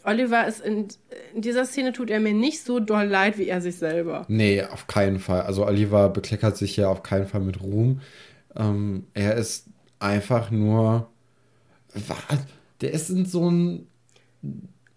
Oliver 0.03 0.47
ist 0.47 0.61
in, 0.61 0.87
in, 1.33 1.41
dieser 1.41 1.65
Szene 1.65 1.91
tut 1.93 2.09
er 2.09 2.19
mir 2.19 2.33
nicht 2.33 2.63
so 2.63 2.79
doll 2.79 3.05
leid 3.05 3.37
wie 3.37 3.47
er 3.47 3.61
sich 3.61 3.77
selber. 3.77 4.25
Nee, 4.27 4.63
auf 4.63 4.87
keinen 4.87 5.19
Fall. 5.19 5.41
Also 5.41 5.65
Oliver 5.65 6.09
bekleckert 6.09 6.57
sich 6.57 6.75
ja 6.77 6.89
auf 6.89 7.03
keinen 7.03 7.27
Fall 7.27 7.41
mit 7.41 7.61
Ruhm. 7.61 8.01
Ähm, 8.55 9.05
er 9.13 9.35
ist 9.35 9.67
einfach 9.99 10.49
nur 10.51 11.09
was? 11.93 12.39
Der 12.81 12.91
ist 12.91 13.09
in 13.09 13.25
so 13.25 13.47
einem. 13.47 13.87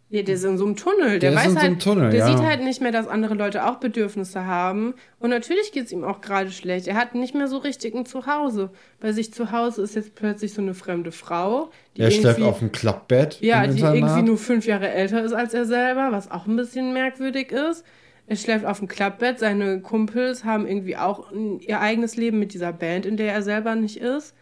Ja, 0.09 0.22
der 0.22 0.35
ist 0.35 0.44
in 0.44 0.59
so 0.59 0.66
einem 0.66 0.76
Tunnel. 0.76 1.18
Der, 1.18 1.31
der 1.31 1.35
weiß 1.35 1.57
halt, 1.57 1.83
so 1.83 1.90
Tunnel, 1.92 2.11
der 2.11 2.20
ja. 2.20 2.26
sieht 2.26 2.44
halt 2.44 2.62
nicht 2.62 2.83
mehr, 2.83 2.92
dass 2.92 3.09
andere 3.09 3.33
Leute 3.33 3.66
auch 3.66 3.76
Bedürfnisse 3.76 4.44
haben. 4.44 4.92
Und 5.18 5.31
natürlich 5.31 5.72
geht 5.72 5.87
es 5.87 5.92
ihm 5.92 6.05
auch 6.05 6.20
gerade 6.20 6.50
schlecht. 6.50 6.87
Er 6.87 6.96
hat 6.96 7.14
nicht 7.14 7.35
mehr 7.35 7.48
so 7.48 7.57
richtig 7.57 7.94
ein 7.94 8.05
Zuhause. 8.05 8.70
Bei 9.00 9.12
sich 9.12 9.33
zu 9.33 9.52
Hause 9.52 9.81
ist 9.81 9.94
jetzt 9.94 10.14
plötzlich 10.14 10.52
so 10.52 10.61
eine 10.61 10.74
fremde 10.74 11.12
Frau. 11.12 11.70
Die 11.96 12.02
er 12.02 12.11
schläft 12.11 12.42
auf 12.42 12.59
dem 12.59 12.72
Klappbett. 12.72 13.40
Ja, 13.40 13.62
die 13.66 13.70
Internat. 13.70 13.94
irgendwie 13.96 14.22
nur 14.22 14.37
fünf 14.37 14.66
Jahre 14.66 14.90
älter 14.90 15.24
ist 15.24 15.33
als 15.33 15.55
er 15.55 15.64
selber, 15.64 16.12
was 16.12 16.31
auch 16.31 16.46
ein 16.46 16.57
bisschen 16.57 16.92
merkwürdig 16.92 17.50
ist. 17.50 17.83
Er 18.26 18.37
schläft 18.37 18.66
auf 18.66 18.81
dem 18.81 18.88
Klappbett. 18.88 19.38
Seine 19.38 19.81
Kumpels 19.81 20.44
haben 20.44 20.66
irgendwie 20.66 20.98
auch 20.98 21.33
ihr 21.33 21.81
eigenes 21.81 22.16
Leben 22.16 22.38
mit 22.38 22.52
dieser 22.52 22.74
Band, 22.74 23.07
in 23.07 23.16
der 23.16 23.33
er 23.33 23.42
selber 23.42 23.74
nicht 23.76 23.96
ist 23.96 24.35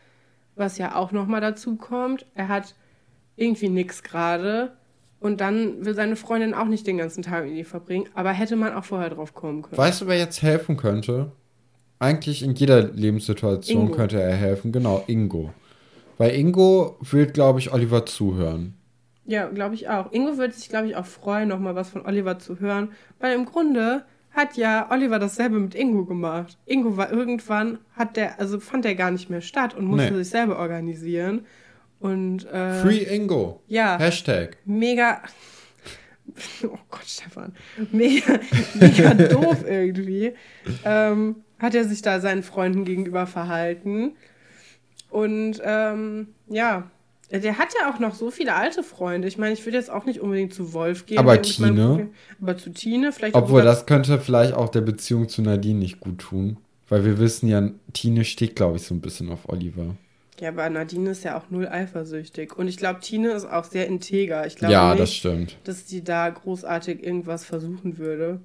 was 0.60 0.78
ja 0.78 0.94
auch 0.94 1.10
nochmal 1.10 1.40
dazu 1.40 1.74
kommt. 1.74 2.26
Er 2.36 2.46
hat 2.46 2.76
irgendwie 3.34 3.68
nichts 3.68 4.04
gerade. 4.04 4.76
Und 5.18 5.40
dann 5.40 5.84
will 5.84 5.94
seine 5.94 6.16
Freundin 6.16 6.54
auch 6.54 6.66
nicht 6.66 6.86
den 6.86 6.98
ganzen 6.98 7.22
Tag 7.22 7.44
mit 7.44 7.54
ihm 7.54 7.64
verbringen. 7.64 8.08
Aber 8.14 8.30
hätte 8.30 8.56
man 8.56 8.72
auch 8.72 8.84
vorher 8.84 9.10
drauf 9.10 9.34
kommen 9.34 9.62
können. 9.62 9.76
Weißt 9.76 10.02
du, 10.02 10.06
wer 10.06 10.16
jetzt 10.16 10.42
helfen 10.42 10.76
könnte? 10.76 11.32
Eigentlich 11.98 12.42
in 12.42 12.54
jeder 12.54 12.82
Lebenssituation 12.82 13.82
Ingo. 13.82 13.94
könnte 13.94 14.20
er 14.20 14.34
helfen. 14.34 14.72
Genau, 14.72 15.04
Ingo. 15.08 15.52
Weil 16.16 16.34
Ingo 16.34 16.96
will, 17.00 17.26
glaube 17.26 17.58
ich, 17.58 17.72
Oliver 17.72 18.06
zuhören. 18.06 18.74
Ja, 19.26 19.48
glaube 19.48 19.74
ich 19.74 19.88
auch. 19.88 20.10
Ingo 20.12 20.38
würde 20.38 20.54
sich, 20.54 20.70
glaube 20.70 20.88
ich, 20.88 20.96
auch 20.96 21.06
freuen, 21.06 21.48
nochmal 21.48 21.74
was 21.74 21.90
von 21.90 22.06
Oliver 22.06 22.38
zu 22.38 22.58
hören. 22.60 22.92
Weil 23.18 23.34
im 23.34 23.44
Grunde 23.44 24.04
hat 24.30 24.56
ja 24.56 24.90
Oliver 24.90 25.18
dasselbe 25.18 25.58
mit 25.58 25.74
Ingo 25.74 26.04
gemacht. 26.04 26.58
Ingo 26.66 26.96
war 26.96 27.10
irgendwann, 27.10 27.78
hat 27.96 28.16
der, 28.16 28.38
also 28.38 28.60
fand 28.60 28.84
der 28.84 28.94
gar 28.94 29.10
nicht 29.10 29.28
mehr 29.28 29.40
statt 29.40 29.74
und 29.74 29.86
musste 29.86 30.12
nee. 30.12 30.18
sich 30.18 30.30
selber 30.30 30.58
organisieren. 30.58 31.46
Und, 31.98 32.46
äh, 32.46 32.80
Free 32.80 33.02
Ingo. 33.02 33.62
Ja. 33.66 33.98
Hashtag. 33.98 34.56
Mega. 34.64 35.22
Oh 36.62 36.78
Gott, 36.88 37.06
Stefan. 37.06 37.56
Mega, 37.90 38.38
mega 38.74 39.14
doof 39.34 39.64
irgendwie. 39.66 40.34
Ähm, 40.84 41.42
hat 41.58 41.74
er 41.74 41.84
sich 41.84 42.02
da 42.02 42.20
seinen 42.20 42.44
Freunden 42.44 42.84
gegenüber 42.84 43.26
verhalten. 43.26 44.12
Und 45.10 45.60
ähm, 45.64 46.28
ja, 46.46 46.88
der 47.38 47.58
hat 47.58 47.68
ja 47.80 47.90
auch 47.92 48.00
noch 48.00 48.14
so 48.14 48.30
viele 48.30 48.54
alte 48.54 48.82
Freunde. 48.82 49.28
Ich 49.28 49.38
meine, 49.38 49.52
ich 49.52 49.64
würde 49.64 49.78
jetzt 49.78 49.90
auch 49.90 50.04
nicht 50.04 50.20
unbedingt 50.20 50.52
zu 50.52 50.72
Wolf 50.72 51.06
gehen. 51.06 51.18
Aber 51.18 51.40
Tine. 51.40 52.08
aber 52.40 52.56
zu 52.56 52.70
Tine 52.70 53.12
vielleicht. 53.12 53.34
Obwohl, 53.34 53.62
das 53.62 53.86
könnte 53.86 54.18
vielleicht 54.18 54.54
auch 54.54 54.68
der 54.68 54.80
Beziehung 54.80 55.28
zu 55.28 55.42
Nadine 55.42 55.78
nicht 55.78 56.00
gut 56.00 56.18
tun. 56.18 56.56
Weil 56.88 57.04
wir 57.04 57.20
wissen 57.20 57.48
ja, 57.48 57.70
Tine 57.92 58.24
steht, 58.24 58.56
glaube 58.56 58.76
ich, 58.76 58.82
so 58.82 58.94
ein 58.94 59.00
bisschen 59.00 59.30
auf 59.30 59.48
Oliver. 59.48 59.94
Ja, 60.40 60.48
aber 60.48 60.68
Nadine 60.70 61.10
ist 61.10 61.22
ja 61.22 61.38
auch 61.38 61.50
null 61.50 61.68
eifersüchtig. 61.68 62.56
Und 62.56 62.66
ich 62.66 62.78
glaube, 62.78 62.98
Tine 63.00 63.30
ist 63.30 63.44
auch 63.44 63.64
sehr 63.64 63.86
integer. 63.86 64.46
Ich 64.46 64.56
glaube 64.56 64.72
ja, 64.72 64.90
nicht, 64.90 65.00
das 65.00 65.14
stimmt. 65.14 65.56
dass 65.64 65.84
die 65.84 66.02
da 66.02 66.28
großartig 66.30 67.04
irgendwas 67.04 67.44
versuchen 67.44 67.98
würde. 67.98 68.40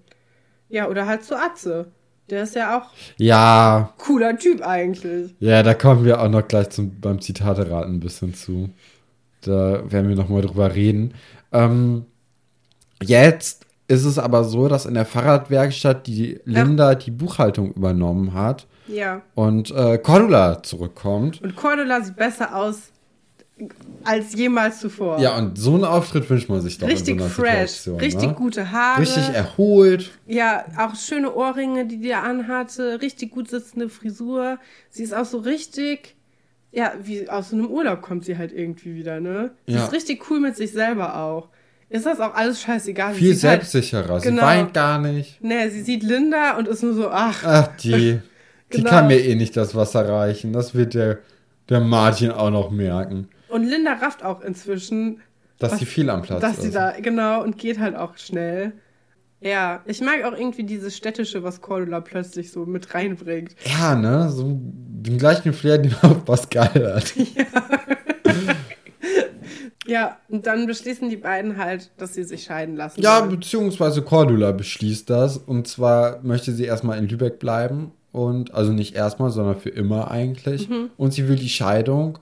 Ja, 0.70 0.90
oder 0.90 1.08
halt 1.08 1.24
zu 1.24 1.36
Atze. 1.36 1.88
Der 2.30 2.44
ist 2.44 2.56
ja 2.56 2.80
auch 2.80 2.90
ja 3.18 3.94
cooler 3.98 4.38
Typ 4.38 4.62
eigentlich. 4.62 5.36
Ja, 5.40 5.62
da 5.62 5.74
kommen 5.74 6.06
wir 6.06 6.22
auch 6.22 6.30
noch 6.30 6.48
gleich 6.48 6.70
zum, 6.70 7.00
beim 7.00 7.22
Zitateraten 7.22 7.96
ein 7.96 8.00
bisschen 8.00 8.34
zu. 8.34 8.70
Da 9.42 9.92
werden 9.92 10.10
wir 10.10 10.16
noch 10.16 10.30
mal 10.30 10.42
drüber 10.42 10.74
reden. 10.74 11.14
Ähm, 11.52 12.06
jetzt 13.04 13.66
ist 13.88 14.06
es 14.06 14.18
aber 14.18 14.44
so, 14.44 14.68
dass 14.68 14.86
in 14.86 14.96
der 14.96 15.06
Fahrradwerkstatt 15.06 16.08
die 16.08 16.40
Linda 16.46 16.92
ja. 16.92 16.96
die 16.96 17.12
Buchhaltung 17.12 17.74
übernommen 17.74 18.34
hat. 18.34 18.66
Ja. 18.88 19.22
Und 19.36 19.72
äh, 19.72 19.98
Cordula 19.98 20.64
zurückkommt. 20.64 21.42
Und 21.42 21.56
Cordula 21.56 22.02
sieht 22.02 22.16
besser 22.16 22.56
aus 22.56 22.92
als 24.04 24.34
jemals 24.36 24.80
zuvor. 24.82 25.20
Ja, 25.20 25.38
und 25.38 25.58
so 25.58 25.74
einen 25.76 25.86
Auftritt 25.86 26.30
wünscht 26.30 26.50
man 26.50 26.62
sich 26.62 26.78
doch 26.78 26.88
richtig 26.88 27.20
so 27.22 27.28
fresh, 27.28 27.88
richtig 27.88 28.30
ne? 28.30 28.34
gute 28.34 28.72
Haare. 28.72 29.02
Richtig 29.02 29.30
erholt. 29.34 30.12
Ja, 30.28 30.66
auch 30.78 30.96
schöne 30.96 31.34
Ohrringe, 31.34 31.86
die 31.86 31.98
die 32.00 32.14
anhatte, 32.14 33.00
richtig 33.02 33.32
gut 33.32 33.50
sitzende 33.50 33.88
Frisur. 33.90 34.58
Sie 34.90 35.04
ist 35.04 35.14
auch 35.16 35.24
so 35.26 35.38
richtig, 35.40 36.16
ja, 36.74 36.94
wie 37.02 37.30
aus 37.30 37.50
so 37.52 37.56
einem 37.56 37.68
Urlaub 37.68 38.02
kommt 38.02 38.26
sie 38.26 38.38
halt 38.38 38.52
irgendwie 38.52 38.94
wieder, 38.96 39.20
ne? 39.22 39.52
Sie 39.68 39.74
Ja. 39.74 39.86
ist 39.86 39.94
richtig 39.94 40.30
cool 40.30 40.42
mit 40.42 40.58
sich 40.58 40.72
selber 40.74 41.16
auch. 41.18 41.48
Ist 41.90 42.06
das 42.06 42.20
auch 42.20 42.34
alles 42.34 42.62
scheißegal? 42.62 43.14
Sie 43.14 43.20
Viel 43.20 43.30
halt- 43.30 43.40
selbstsicherer. 43.40 44.20
Sie 44.20 44.30
Genau. 44.30 44.42
weint 44.42 44.74
gar 44.74 45.00
nicht. 45.00 45.42
Nee, 45.42 45.70
sie 45.70 45.82
sieht 45.82 46.04
Linda 46.04 46.58
und 46.58 46.68
ist 46.68 46.84
nur 46.84 46.94
so, 46.94 47.10
ach, 47.10 47.44
Ach, 47.46 47.68
die. 47.78 48.20
Die 48.74 48.78
Genau. 48.78 48.90
kann 48.90 49.08
mir 49.08 49.24
eh 49.24 49.36
nicht 49.36 49.56
das 49.56 49.76
Wasser 49.76 50.10
reichen. 50.10 50.52
Das 50.52 50.74
wird 50.74 50.96
der, 50.96 51.20
der 51.70 51.82
Martin 51.82 52.32
auch 52.32 52.50
noch 52.50 52.72
merken. 52.72 53.30
Und 53.50 53.64
Linda 53.64 53.94
rafft 53.94 54.24
auch 54.24 54.42
inzwischen, 54.42 55.22
Dass 55.60 55.74
Was- 55.74 55.80
sie 55.80 55.86
viel 55.86 56.10
am 56.10 56.22
Platz 56.22 56.42
dass 56.42 56.58
ist. 56.58 56.64
sie 56.64 56.72
da, 56.72 56.92
genau, 57.00 57.42
und 57.44 57.58
geht 57.58 57.80
halt 57.80 57.96
auch 57.96 58.18
schnell. 58.18 58.74
Ja, 59.42 59.82
ich 59.86 60.02
mag 60.02 60.24
auch 60.26 60.34
irgendwie 60.38 60.64
dieses 60.64 60.98
Städtische, 60.98 61.44
was 61.44 61.62
Cordula 61.62 62.00
plötzlich 62.02 62.52
so 62.52 62.66
mit 62.66 62.94
reinbringt. 62.94 63.56
ja, 63.80 63.96
ne? 63.96 64.30
So 64.30 64.58
den 64.60 65.18
gleichen 65.18 65.54
Flair, 65.54 65.78
den 65.80 65.94
auch 66.02 66.24
Pascal 66.26 66.96
hat. 66.96 67.14
Ja, 69.88 70.18
und 70.30 70.48
dann 70.48 70.66
beschließen 70.66 71.10
die 71.12 71.16
beiden 71.18 71.58
halt, 71.58 71.92
dass 71.98 72.16
sie 72.16 72.24
sich 72.24 72.44
scheiden 72.44 72.76
lassen. 72.76 73.02
Ja, 73.04 73.20
wollen. 73.20 73.30
beziehungsweise 73.30 74.02
Cordula 74.02 74.52
beschließt 74.52 75.08
das. 75.12 75.38
Und 75.38 75.68
zwar 75.68 76.22
möchte 76.24 76.54
sie 76.54 76.66
erstmal 76.66 76.98
in 76.98 77.08
Lübeck 77.08 77.38
bleiben. 77.38 77.92
Und 78.12 78.52
also 78.56 78.72
nicht 78.72 78.96
erstmal, 78.96 79.30
sondern 79.30 79.60
für 79.60 79.70
immer 79.70 80.10
eigentlich. 80.10 80.70
Mhm. 80.70 80.90
Und 80.98 81.14
sie 81.14 81.28
will 81.28 81.36
die 81.36 81.50
Scheidung. 81.50 82.18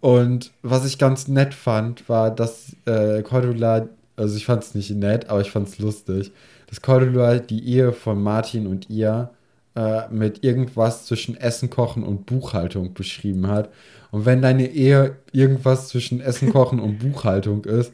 Und 0.00 0.52
was 0.62 0.84
ich 0.84 0.98
ganz 0.98 1.28
nett 1.28 1.54
fand, 1.54 2.08
war, 2.08 2.30
dass 2.30 2.76
äh, 2.86 3.22
Cordula, 3.22 3.88
also 4.16 4.36
ich 4.36 4.46
fand 4.46 4.62
es 4.62 4.74
nicht 4.74 4.90
nett, 4.90 5.28
aber 5.28 5.40
ich 5.40 5.50
fand 5.50 5.68
es 5.68 5.78
lustig, 5.78 6.32
dass 6.68 6.82
Cordula 6.82 7.38
die 7.38 7.66
Ehe 7.66 7.92
von 7.92 8.22
Martin 8.22 8.66
und 8.66 8.88
ihr 8.90 9.30
äh, 9.74 10.08
mit 10.10 10.44
irgendwas 10.44 11.06
zwischen 11.06 11.36
Essen 11.36 11.70
kochen 11.70 12.04
und 12.04 12.26
Buchhaltung 12.26 12.94
beschrieben 12.94 13.48
hat. 13.48 13.70
Und 14.10 14.24
wenn 14.24 14.42
deine 14.42 14.68
Ehe 14.70 15.16
irgendwas 15.32 15.88
zwischen 15.88 16.20
Essen 16.20 16.52
kochen 16.52 16.80
und 16.80 16.98
Buchhaltung 16.98 17.64
ist, 17.64 17.92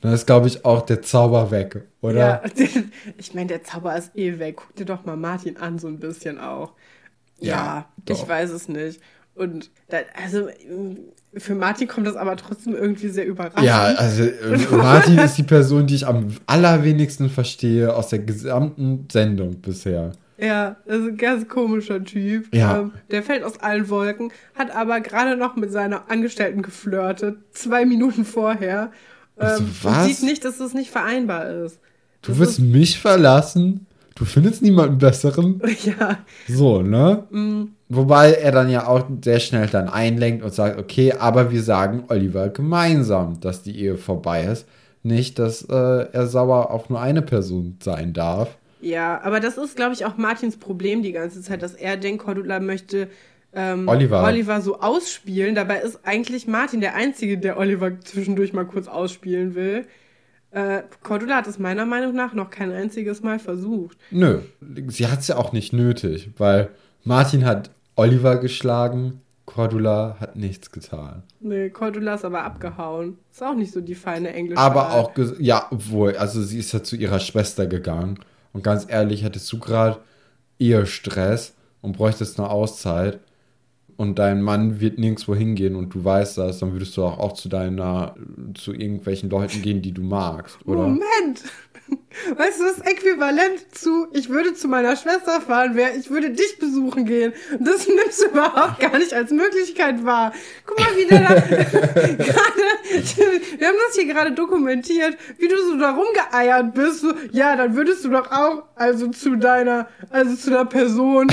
dann 0.00 0.12
ist, 0.12 0.26
glaube 0.26 0.48
ich, 0.48 0.64
auch 0.66 0.82
der 0.82 1.00
Zauber 1.02 1.50
weg, 1.50 1.82
oder? 2.02 2.18
Ja, 2.18 2.42
ich 3.18 3.34
meine, 3.34 3.46
der 3.46 3.64
Zauber 3.64 3.96
ist 3.96 4.14
eh 4.16 4.38
weg. 4.38 4.56
Guck 4.56 4.74
dir 4.76 4.84
doch 4.84 5.04
mal 5.06 5.16
Martin 5.16 5.56
an, 5.56 5.78
so 5.78 5.88
ein 5.88 5.98
bisschen 5.98 6.38
auch. 6.38 6.72
Ja, 7.40 7.86
Ja, 8.08 8.14
ich 8.14 8.28
weiß 8.28 8.50
es 8.50 8.68
nicht. 8.68 9.00
Und 9.34 9.70
da, 9.88 9.98
also 10.22 10.48
für 11.36 11.54
Martin 11.54 11.88
kommt 11.88 12.06
das 12.06 12.16
aber 12.16 12.36
trotzdem 12.36 12.74
irgendwie 12.74 13.08
sehr 13.08 13.26
überraschend. 13.26 13.64
Ja, 13.64 13.82
also 13.82 14.22
äh, 14.22 14.58
Martin 14.70 15.18
ist 15.18 15.36
die 15.38 15.42
Person, 15.42 15.86
die 15.86 15.94
ich 15.96 16.06
am 16.06 16.28
allerwenigsten 16.46 17.28
verstehe 17.30 17.94
aus 17.94 18.08
der 18.08 18.20
gesamten 18.20 19.06
Sendung 19.10 19.60
bisher. 19.60 20.12
Ja, 20.38 20.76
das 20.86 20.98
ist 20.98 21.08
ein 21.08 21.16
ganz 21.16 21.48
komischer 21.48 22.02
Typ. 22.02 22.52
Ja. 22.54 22.80
Ähm, 22.80 22.92
der 23.10 23.22
fällt 23.22 23.44
aus 23.44 23.60
allen 23.60 23.88
Wolken, 23.88 24.32
hat 24.54 24.74
aber 24.74 25.00
gerade 25.00 25.36
noch 25.36 25.56
mit 25.56 25.70
seiner 25.70 26.10
Angestellten 26.10 26.62
geflirtet, 26.62 27.38
zwei 27.52 27.84
Minuten 27.84 28.24
vorher. 28.24 28.90
Also 29.36 29.62
Ähm, 29.62 29.70
was? 29.82 29.98
Und 29.98 30.14
sieht 30.14 30.22
nicht, 30.24 30.44
dass 30.44 30.58
das 30.58 30.74
nicht 30.74 30.90
vereinbar 30.90 31.48
ist. 31.50 31.78
Du 32.22 32.30
Das 32.32 32.38
wirst 32.38 32.60
mich 32.60 32.98
verlassen? 32.98 33.86
Du 34.14 34.24
findest 34.24 34.62
niemanden 34.62 34.98
besseren? 34.98 35.60
ja, 35.84 36.24
So, 36.46 36.82
ne? 36.82 37.26
mm, 37.30 37.64
Wobei 37.88 38.32
er 38.32 38.52
dann 38.52 38.70
ja 38.70 38.86
auch 38.86 39.06
sehr 39.22 39.40
schnell 39.40 39.68
dann 39.68 39.88
einlenkt 39.88 40.42
und 40.44 40.52
sagt, 40.54 40.78
okay, 40.78 41.12
aber 41.12 41.50
wir 41.50 41.62
sagen 41.62 42.04
Oliver 42.08 42.48
gemeinsam, 42.48 43.40
dass 43.40 43.62
die 43.62 43.78
Ehe 43.78 43.96
vorbei 43.98 44.44
ist. 44.44 44.66
Nicht, 45.02 45.38
dass 45.38 45.62
äh, 45.64 45.74
er 46.12 46.26
sauer 46.26 46.70
auf 46.70 46.88
nur 46.88 47.00
eine 47.00 47.22
Person 47.22 47.78
sein 47.82 48.12
darf. 48.14 48.56
ja, 48.80 49.20
aber 49.22 49.40
das 49.40 49.56
ist, 49.58 49.76
glaube 49.76 49.94
ich, 49.94 50.04
auch 50.04 50.16
Martins 50.16 50.58
Problem 50.58 51.02
die 51.02 51.12
ganze 51.12 51.40
Zeit, 51.42 51.62
dass 51.62 51.74
er 51.74 51.96
denkt, 51.96 52.24
Cordula 52.24 52.60
möchte 52.60 53.08
ähm, 53.52 53.88
Oliver. 53.88 54.22
Oliver 54.24 54.60
so 54.60 54.80
ausspielen. 54.80 55.54
Dabei 55.54 55.80
ist 55.80 56.00
eigentlich 56.04 56.46
Martin 56.46 56.80
der 56.80 56.94
Einzige, 56.94 57.38
der 57.38 57.56
Oliver 57.58 58.00
zwischendurch 58.00 58.52
mal 58.52 58.66
kurz 58.66 58.88
ausspielen 58.88 59.54
will. 59.54 59.86
Äh, 60.54 60.84
Cordula 61.02 61.36
hat 61.38 61.48
es 61.48 61.58
meiner 61.58 61.84
Meinung 61.84 62.14
nach 62.14 62.32
noch 62.32 62.48
kein 62.48 62.70
einziges 62.70 63.22
Mal 63.22 63.40
versucht. 63.40 63.98
Nö, 64.12 64.38
sie 64.86 65.08
hat 65.08 65.18
es 65.18 65.28
ja 65.28 65.36
auch 65.36 65.52
nicht 65.52 65.72
nötig, 65.72 66.30
weil 66.38 66.70
Martin 67.02 67.44
hat 67.44 67.70
Oliver 67.96 68.36
geschlagen, 68.36 69.20
Cordula 69.46 70.16
hat 70.20 70.36
nichts 70.36 70.70
getan. 70.70 71.24
Nee, 71.40 71.70
Cordula 71.70 72.14
ist 72.14 72.24
aber 72.24 72.44
abgehauen. 72.44 73.18
Ist 73.32 73.42
auch 73.42 73.54
nicht 73.54 73.72
so 73.72 73.80
die 73.80 73.96
feine 73.96 74.32
englische 74.32 74.60
Aber 74.60 74.90
Art. 74.90 75.18
auch, 75.18 75.32
ja, 75.40 75.66
obwohl, 75.70 76.16
also 76.16 76.40
sie 76.40 76.60
ist 76.60 76.72
ja 76.72 76.82
zu 76.84 76.94
ihrer 76.96 77.18
Schwester 77.18 77.66
gegangen. 77.66 78.20
Und 78.52 78.62
ganz 78.62 78.86
ehrlich, 78.88 79.24
hättest 79.24 79.52
du 79.52 79.58
gerade 79.58 79.98
Ehestress 80.60 81.54
und 81.82 81.96
bräuchtest 81.96 82.38
eine 82.38 82.48
Auszeit 82.48 83.18
und 83.96 84.18
dein 84.18 84.42
Mann 84.42 84.80
wird 84.80 84.98
nirgendwo 84.98 85.34
hingehen 85.34 85.76
und 85.76 85.94
du 85.94 86.04
weißt 86.04 86.38
das, 86.38 86.58
dann 86.58 86.72
würdest 86.72 86.96
du 86.96 87.04
auch, 87.04 87.18
auch 87.18 87.32
zu 87.32 87.48
deiner, 87.48 88.14
zu 88.54 88.72
irgendwelchen 88.72 89.30
Leuten 89.30 89.62
gehen, 89.62 89.82
die 89.82 89.92
du 89.92 90.02
magst, 90.02 90.58
oder? 90.66 90.82
Moment! 90.82 91.42
Weißt 92.36 92.60
du, 92.60 92.64
das 92.64 92.78
ist 92.78 92.86
äquivalent 92.86 93.74
zu, 93.74 94.06
ich 94.12 94.28
würde 94.28 94.54
zu 94.54 94.68
meiner 94.68 94.96
Schwester 94.96 95.40
fahren, 95.40 95.74
wär, 95.74 95.96
ich 95.96 96.10
würde 96.10 96.30
dich 96.30 96.58
besuchen 96.58 97.04
gehen. 97.04 97.32
Und 97.58 97.66
das 97.66 97.86
nimmst 97.88 98.22
du 98.22 98.26
überhaupt 98.26 98.80
gar 98.80 98.98
nicht 98.98 99.12
als 99.12 99.30
Möglichkeit 99.30 100.04
wahr. 100.04 100.32
Guck 100.64 100.78
mal, 100.78 100.96
wie 100.96 101.06
der 101.06 101.20
da 101.20 101.34
gerade, 101.44 103.40
wir 103.58 103.68
haben 103.68 103.76
das 103.86 103.96
hier 103.96 104.06
gerade 104.06 104.32
dokumentiert, 104.32 105.16
wie 105.38 105.48
du 105.48 105.56
so 105.56 105.76
da 105.76 105.92
rumgeeiert 105.92 106.74
bist. 106.74 107.00
So, 107.00 107.12
ja, 107.32 107.56
dann 107.56 107.74
würdest 107.74 108.04
du 108.04 108.10
doch 108.10 108.30
auch, 108.30 108.64
also 108.76 109.08
zu 109.08 109.36
deiner, 109.36 109.88
also 110.10 110.36
zu 110.36 110.50
der 110.50 110.64
Person, 110.64 111.26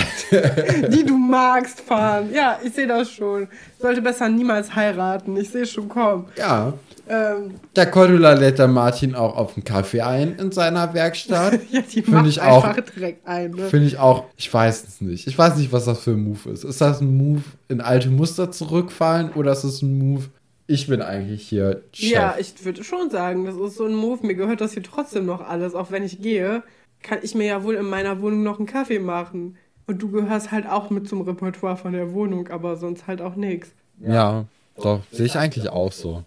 die 0.89 1.03
du 1.03 1.17
magst, 1.17 1.81
fahren. 1.81 2.31
Ja, 2.33 2.59
ich 2.63 2.73
sehe 2.73 2.87
das 2.87 3.11
schon. 3.11 3.43
Ich 3.43 3.81
sollte 3.81 4.01
besser 4.01 4.29
niemals 4.29 4.75
heiraten. 4.75 5.37
Ich 5.37 5.49
sehe 5.49 5.65
schon 5.65 5.89
kommen. 5.89 6.27
Ja. 6.37 6.73
Ähm, 7.11 7.55
Der 7.75 7.91
Cordula 7.91 8.33
lädt 8.33 8.57
der 8.57 8.69
Martin 8.69 9.15
auch 9.15 9.35
auf 9.35 9.57
einen 9.57 9.65
Kaffee 9.65 10.01
ein 10.01 10.35
in 10.35 10.53
seiner 10.53 10.93
Werkstatt. 10.93 11.59
ja, 11.71 11.81
die 11.81 12.03
Finde 12.03 12.11
macht 12.11 12.27
ich 12.27 12.41
auch. 12.41 12.63
einfach 12.63 12.93
direkt 12.93 13.27
ein. 13.27 13.51
Ne? 13.51 13.63
Finde 13.67 13.87
ich 13.87 13.97
auch, 13.99 14.23
ich 14.37 14.53
weiß 14.53 14.87
es 14.87 15.01
nicht. 15.01 15.27
Ich 15.27 15.37
weiß 15.37 15.57
nicht, 15.57 15.73
was 15.73 15.85
das 15.85 15.99
für 15.99 16.11
ein 16.11 16.23
Move 16.23 16.49
ist. 16.51 16.63
Ist 16.63 16.79
das 16.79 17.01
ein 17.01 17.17
Move 17.17 17.43
in 17.67 17.81
alte 17.81 18.09
Muster 18.09 18.49
zurückfallen 18.49 19.31
oder 19.33 19.51
ist 19.51 19.65
es 19.65 19.81
ein 19.81 19.97
Move, 19.97 20.29
ich 20.67 20.87
bin 20.87 21.01
eigentlich 21.01 21.49
hier 21.49 21.83
Chef? 21.91 22.11
Ja, 22.11 22.35
ich 22.39 22.63
würde 22.63 22.81
schon 22.85 23.09
sagen, 23.09 23.43
das 23.43 23.55
ist 23.55 23.75
so 23.75 23.85
ein 23.85 23.93
Move. 23.95 24.25
Mir 24.25 24.35
gehört 24.35 24.61
das 24.61 24.71
hier 24.71 24.83
trotzdem 24.83 25.25
noch 25.25 25.41
alles. 25.45 25.75
Auch 25.75 25.91
wenn 25.91 26.03
ich 26.03 26.21
gehe, 26.21 26.63
kann 27.01 27.19
ich 27.23 27.35
mir 27.35 27.45
ja 27.45 27.63
wohl 27.65 27.75
in 27.75 27.87
meiner 27.89 28.21
Wohnung 28.21 28.43
noch 28.43 28.57
einen 28.57 28.67
Kaffee 28.67 28.99
machen. 28.99 29.57
Und 29.85 30.01
du 30.01 30.09
gehörst 30.11 30.51
halt 30.51 30.65
auch 30.65 30.89
mit 30.89 31.09
zum 31.09 31.21
Repertoire 31.23 31.75
von 31.75 31.91
der 31.91 32.13
Wohnung, 32.13 32.47
aber 32.47 32.77
sonst 32.77 33.07
halt 33.07 33.21
auch 33.21 33.35
nichts. 33.35 33.71
ja 33.99 34.45
doch, 34.77 35.01
sehe 35.11 35.25
ich 35.25 35.35
eigentlich 35.35 35.69
auch 35.69 35.91
so. 35.91 36.23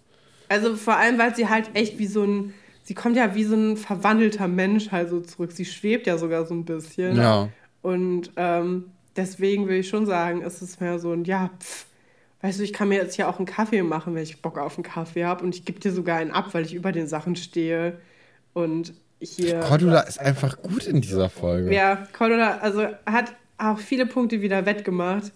Also 0.49 0.75
vor 0.75 0.95
allem, 0.95 1.17
weil 1.17 1.35
sie 1.35 1.49
halt 1.49 1.71
echt 1.73 1.97
wie 1.99 2.07
so 2.07 2.23
ein, 2.23 2.53
sie 2.83 2.93
kommt 2.93 3.15
ja 3.15 3.35
wie 3.35 3.43
so 3.43 3.55
ein 3.55 3.77
verwandelter 3.77 4.47
Mensch 4.47 4.91
halt 4.91 5.09
so 5.09 5.21
zurück. 5.21 5.51
Sie 5.51 5.65
schwebt 5.65 6.07
ja 6.07 6.17
sogar 6.17 6.45
so 6.45 6.53
ein 6.53 6.65
bisschen. 6.65 7.17
Ja. 7.17 7.49
Und 7.81 8.31
ähm, 8.35 8.85
deswegen 9.15 9.67
will 9.67 9.79
ich 9.79 9.89
schon 9.89 10.05
sagen, 10.05 10.41
es 10.41 10.61
ist 10.61 10.81
mehr 10.81 10.99
so 10.99 11.11
ein, 11.11 11.23
ja, 11.25 11.51
pff, 11.59 11.85
weißt 12.41 12.59
du, 12.59 12.63
ich 12.63 12.73
kann 12.73 12.89
mir 12.89 12.95
jetzt 12.95 13.15
hier 13.15 13.29
auch 13.29 13.37
einen 13.37 13.45
Kaffee 13.45 13.81
machen, 13.83 14.15
wenn 14.15 14.23
ich 14.23 14.41
Bock 14.41 14.57
auf 14.57 14.77
einen 14.77 14.83
Kaffee 14.83 15.25
habe. 15.25 15.43
Und 15.43 15.55
ich 15.55 15.65
gebe 15.65 15.79
dir 15.79 15.91
sogar 15.91 16.17
einen 16.17 16.31
ab, 16.31 16.53
weil 16.53 16.65
ich 16.65 16.73
über 16.73 16.91
den 16.91 17.07
Sachen 17.07 17.35
stehe. 17.35 17.99
Und 18.53 18.93
hier. 19.21 19.59
Cordula 19.61 20.01
ist 20.01 20.19
einfach 20.19 20.61
gut 20.61 20.85
in 20.85 21.01
dieser 21.01 21.29
Folge. 21.29 21.73
Ja, 21.73 22.07
Cordula, 22.13 22.57
also 22.57 22.87
hat 23.05 23.33
auch 23.57 23.79
viele 23.79 24.05
Punkte 24.05 24.41
wieder 24.41 24.65
wettgemacht, 24.65 25.31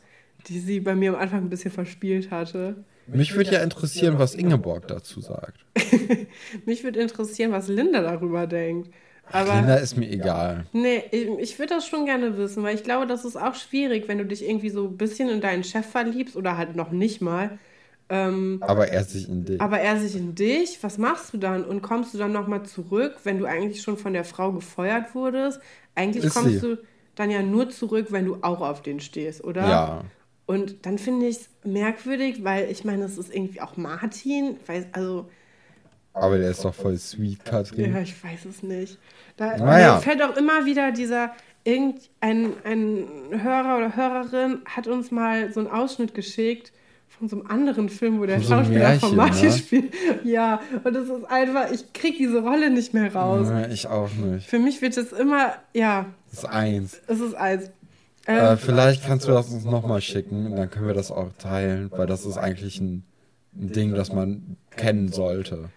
die 0.47 0.59
sie 0.59 0.79
bei 0.79 0.95
mir 0.95 1.13
am 1.13 1.19
Anfang 1.19 1.39
ein 1.39 1.49
bisschen 1.49 1.71
verspielt 1.71 2.31
hatte. 2.31 2.83
Mich 3.13 3.35
würde 3.35 3.51
ja 3.51 3.63
interessieren, 3.63 4.19
was 4.19 4.35
Ingeborg 4.35 4.87
dazu 4.87 5.21
sagt. 5.21 5.65
Mich 6.65 6.83
würde 6.83 6.99
interessieren, 6.99 7.51
was 7.51 7.67
Linda 7.67 8.01
darüber 8.01 8.47
denkt. 8.47 8.89
Aber 9.31 9.55
Linda 9.55 9.75
ist 9.75 9.95
mir 9.95 10.09
egal. 10.09 10.65
nee, 10.73 11.03
ich, 11.39 11.59
würde 11.59 11.75
das 11.75 11.87
schon 11.87 12.05
gerne 12.05 12.37
wissen, 12.37 12.63
weil 12.63 12.75
ich 12.75 12.83
glaube, 12.83 13.05
das 13.05 13.25
ist 13.25 13.35
auch 13.35 13.55
schwierig, 13.55 14.07
wenn 14.07 14.17
du 14.17 14.25
dich 14.25 14.47
irgendwie 14.47 14.69
so 14.69 14.85
ein 14.87 14.97
bisschen 14.97 15.29
in 15.29 15.41
deinen 15.41 15.63
Chef 15.63 15.85
verliebst 15.85 16.35
oder 16.35 16.57
halt 16.57 16.75
noch 16.75 16.91
nicht 16.91 17.21
mal. 17.21 17.59
Ähm, 18.11 18.57
Aber 18.61 18.87
er 18.87 19.03
sich 19.03 19.29
in 19.29 19.45
dich. 19.45 19.61
aber 19.61 19.79
er 19.79 19.99
sich 19.99 20.15
in 20.15 20.33
dich, 20.33 20.79
was 20.81 20.97
machst 20.97 21.31
du 21.33 21.37
dann? 21.37 21.63
Und 21.63 21.83
kommst 21.83 22.13
du 22.13 22.17
dann 22.17 22.31
nochmal 22.31 22.63
zurück, 22.63 23.17
wenn 23.23 23.37
du 23.37 23.45
eigentlich 23.45 23.83
schon 23.83 23.97
von 23.97 24.13
der 24.13 24.23
Frau 24.23 24.51
gefeuert 24.51 25.13
wurdest? 25.13 25.59
Eigentlich 25.93 26.25
Ist 26.25 26.33
kommst 26.33 26.53
sie. 26.53 26.59
du 26.59 26.77
dann 27.13 27.29
ja 27.29 27.43
nur 27.43 27.69
zurück, 27.69 28.07
wenn 28.09 28.25
du 28.25 28.37
auch 28.41 28.61
auf 28.61 28.81
den 28.81 28.99
stehst, 28.99 29.43
oder? 29.43 29.67
Ja. 29.67 30.03
Und 30.49 30.83
dann 30.87 30.97
finde 30.97 31.27
ich 31.27 31.35
es 31.41 31.49
merkwürdig, 31.63 32.43
weil 32.43 32.71
ich 32.71 32.83
meine, 32.83 33.03
es 33.03 33.19
ist 33.19 33.31
irgendwie 33.31 33.61
auch 33.61 33.77
Martin, 33.77 34.55
weiß, 34.65 34.87
also, 34.93 35.29
Aber 36.11 36.39
der 36.39 36.49
ist 36.49 36.65
doch 36.65 36.73
voll 36.73 36.97
sweet, 36.97 37.45
Katrin. 37.45 37.93
ja, 37.93 38.01
ich 38.01 38.15
weiß 38.23 38.45
es 38.45 38.63
nicht. 38.63 38.97
Da 39.37 39.57
Naja. 39.57 39.99
fällt 39.99 40.23
auch 40.23 40.35
immer 40.35 40.65
wieder 40.65 40.91
dieser, 40.91 41.33
irgendein 41.63 42.53
ein 42.63 43.05
Hörer 43.29 43.77
oder 43.77 43.95
Hörerin 43.95 44.61
hat 44.65 44.87
uns 44.87 45.11
mal 45.11 45.53
so 45.53 45.59
einen 45.59 45.69
Ausschnitt 45.69 46.15
geschickt 46.15 46.73
von 47.09 47.29
so 47.29 47.35
einem 47.35 47.45
anderen 47.45 47.87
Film, 47.87 48.19
wo 48.19 48.25
der 48.25 48.39
so 48.39 48.55
Schauspieler 48.55 48.79
Märchen, 48.79 48.99
von 49.01 49.15
Martin 49.15 49.49
ne? 49.49 49.53
spielt. 49.55 49.93
Ja, 50.23 50.61
und 50.83 50.95
es 50.95 51.09
ist 51.09 51.25
einfach, 51.25 51.71
ich 51.71 51.93
krieg 51.93 52.17
diese 52.17 52.41
Rolle 52.41 52.71
nicht 52.71 52.95
mehr 52.95 53.13
raus. 53.13 53.49
Ja, 53.51 53.67
ich 53.67 53.85
auch 53.85 54.11
nicht. 54.13 54.47
Für 54.49 54.57
mich 54.57 54.81
wird 54.81 54.97
es 54.97 55.11
immer, 55.11 55.53
ja. 55.75 56.07
Es 56.31 56.39
ist 56.39 56.45
eins. 56.45 57.01
Es 57.05 57.19
ist 57.19 57.35
eins. 57.35 57.69
Äh, 58.29 58.51
ähm, 58.51 58.57
vielleicht 58.59 59.05
kannst 59.07 59.27
du 59.27 59.31
das 59.31 59.49
uns 59.49 59.65
nochmal 59.65 60.01
schicken, 60.01 60.55
dann 60.55 60.69
können 60.69 60.85
wir 60.85 60.93
das 60.93 61.09
auch 61.09 61.31
teilen, 61.39 61.89
weil 61.89 62.05
das 62.05 62.25
ist 62.25 62.37
eigentlich 62.37 62.79
ein, 62.79 63.03
ein 63.59 63.71
Ding, 63.71 63.95
das 63.95 64.13
man 64.13 64.55
kennen 64.69 65.11
sollte. 65.11 65.69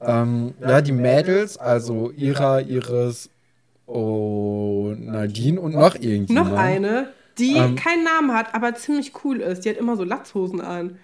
Ähm, 0.00 0.54
ja, 0.60 0.80
die 0.80 0.92
Mädels, 0.92 1.58
also 1.58 2.12
Ira, 2.12 2.60
Iris 2.60 3.30
und 3.86 5.06
Nadine 5.06 5.60
und 5.60 5.74
noch 5.74 5.96
irgendjemand. 5.96 6.50
Noch 6.50 6.56
eine, 6.56 7.08
die 7.38 7.56
ähm, 7.56 7.74
keinen 7.74 8.04
Namen 8.04 8.32
hat, 8.32 8.54
aber 8.54 8.76
ziemlich 8.76 9.12
cool 9.24 9.40
ist. 9.40 9.64
Die 9.64 9.70
hat 9.70 9.76
immer 9.76 9.96
so 9.96 10.04
Latzhosen 10.04 10.60
an. 10.60 10.98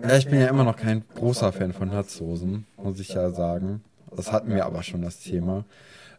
Ja, 0.00 0.16
ich 0.16 0.28
bin 0.28 0.38
ja 0.40 0.46
immer 0.46 0.64
noch 0.64 0.76
kein 0.76 1.02
großer 1.16 1.52
Fan 1.52 1.72
von 1.72 1.90
Latzhosen, 1.90 2.66
muss 2.76 3.00
ich 3.00 3.08
ja 3.08 3.30
sagen. 3.30 3.82
Das 4.14 4.30
hatten 4.30 4.54
wir 4.54 4.64
aber 4.64 4.84
schon 4.84 5.02
das 5.02 5.18
Thema. 5.18 5.64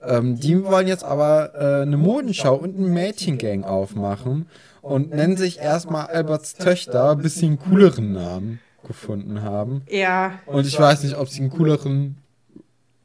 Ähm, 0.08 0.40
die 0.40 0.64
wollen 0.64 0.88
jetzt 0.88 1.04
aber 1.04 1.52
äh, 1.56 1.82
eine 1.82 1.98
Modenschau 1.98 2.56
und 2.56 2.76
einen 2.76 2.94
Mädchengang 2.94 3.64
aufmachen 3.64 4.48
und 4.82 5.12
nennen 5.12 5.38
sich 5.38 5.60
erstmal 5.60 6.08
Alberts 6.08 6.54
Töchter, 6.54 7.16
bis 7.16 7.36
sie 7.36 7.48
einen 7.48 7.60
cooleren 7.60 8.14
Namen 8.14 8.60
gefunden 8.86 9.42
haben. 9.42 9.82
Ja. 9.90 10.40
Und 10.46 10.68
ich 10.68 10.80
weiß 10.80 11.04
nicht, 11.04 11.18
ob 11.18 11.28
sie 11.28 11.42
einen 11.42 11.50
cooleren 11.50 12.18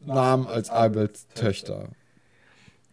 Namen 0.04 0.46
als 0.46 0.70
Alberts 0.70 1.26
Töchter 1.34 1.88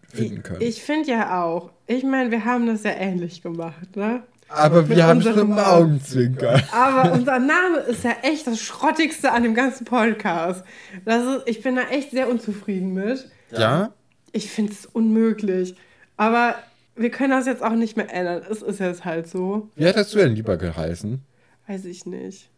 finden 0.07 0.43
können. 0.43 0.61
Ich, 0.61 0.77
ich 0.77 0.81
finde 0.81 1.09
ja 1.09 1.43
auch. 1.43 1.71
Ich 1.85 2.03
meine, 2.03 2.31
wir 2.31 2.45
haben 2.45 2.67
das 2.67 2.83
ja 2.83 2.91
ähnlich 2.91 3.41
gemacht, 3.41 3.95
ne? 3.95 4.23
Aber 4.49 4.87
wir 4.87 5.05
haben 5.05 5.21
schon 5.21 5.37
einen 5.37 5.59
Augenzwinker. 5.59 6.61
Aber 6.71 7.11
unser 7.13 7.39
Name 7.39 7.79
ist 7.87 8.05
ja 8.05 8.15
echt 8.21 8.47
das 8.47 8.61
Schrottigste 8.61 9.31
an 9.33 9.43
dem 9.43 9.53
ganzen 9.53 9.83
Podcast. 9.83 10.63
Das 11.03 11.23
ist, 11.25 11.47
ich 11.47 11.61
bin 11.61 11.75
da 11.75 11.83
echt 11.89 12.11
sehr 12.11 12.29
unzufrieden 12.29 12.93
mit. 12.93 13.29
Ja? 13.51 13.91
Ich 14.31 14.49
finde 14.49 14.73
es 14.73 14.85
unmöglich. 14.85 15.75
Aber 16.17 16.55
wir 16.95 17.11
können 17.11 17.31
das 17.31 17.45
jetzt 17.45 17.63
auch 17.63 17.75
nicht 17.75 17.95
mehr 17.97 18.13
ändern. 18.13 18.41
Es 18.49 18.61
ist 18.61 18.79
jetzt 18.79 19.05
halt 19.05 19.27
so. 19.27 19.69
Wie 19.75 19.85
hättest 19.85 20.13
du 20.13 20.17
denn 20.19 20.35
lieber 20.35 20.57
geheißen? 20.57 21.21
Weiß 21.67 21.85
ich 21.85 22.05
nicht. 22.05 22.49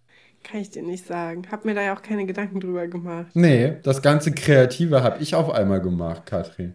Kann 0.44 0.62
ich 0.62 0.70
dir 0.70 0.84
nicht 0.84 1.06
sagen. 1.06 1.44
Hab 1.52 1.66
mir 1.66 1.76
da 1.76 1.82
ja 1.82 1.96
auch 1.96 2.02
keine 2.02 2.26
Gedanken 2.26 2.60
drüber 2.62 2.88
gemacht. 2.88 3.28
Nee, 3.34 3.74
das 3.84 4.02
ganze 4.02 4.32
Kreative 4.32 5.04
habe 5.04 5.22
ich 5.22 5.36
auf 5.36 5.50
einmal 5.50 5.82
gemacht, 5.82 6.26
Katrin. 6.26 6.74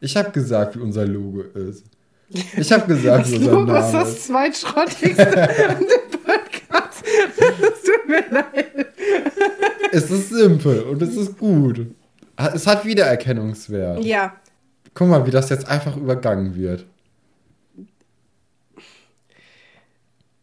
Ich 0.00 0.16
habe 0.16 0.30
gesagt, 0.32 0.76
wie 0.76 0.80
unser 0.80 1.06
Logo 1.06 1.42
ist. 1.42 1.84
Ich 2.56 2.72
habe 2.72 2.86
gesagt, 2.86 3.30
wie 3.30 3.36
unser 3.36 3.50
Logo 3.52 3.72
Name 3.72 3.78
ist. 3.78 3.92
Das 3.94 4.08
ist 4.08 4.16
das 4.16 4.26
zweitschrottigste 4.26 5.42
an 5.68 5.78
dem 5.78 6.20
Podcast. 6.20 7.04
Es 7.36 7.82
tut 7.82 8.08
mir 8.08 8.24
leid. 8.30 8.86
Es 9.92 10.10
ist 10.10 10.30
simpel 10.30 10.80
und 10.82 11.00
es 11.02 11.16
ist 11.16 11.38
gut. 11.38 11.86
Es 12.36 12.66
hat 12.66 12.84
Wiedererkennungswert. 12.84 14.04
Ja. 14.04 14.34
Guck 14.94 15.08
mal, 15.08 15.26
wie 15.26 15.30
das 15.30 15.50
jetzt 15.50 15.68
einfach 15.68 15.96
übergangen 15.96 16.54
wird. 16.54 16.86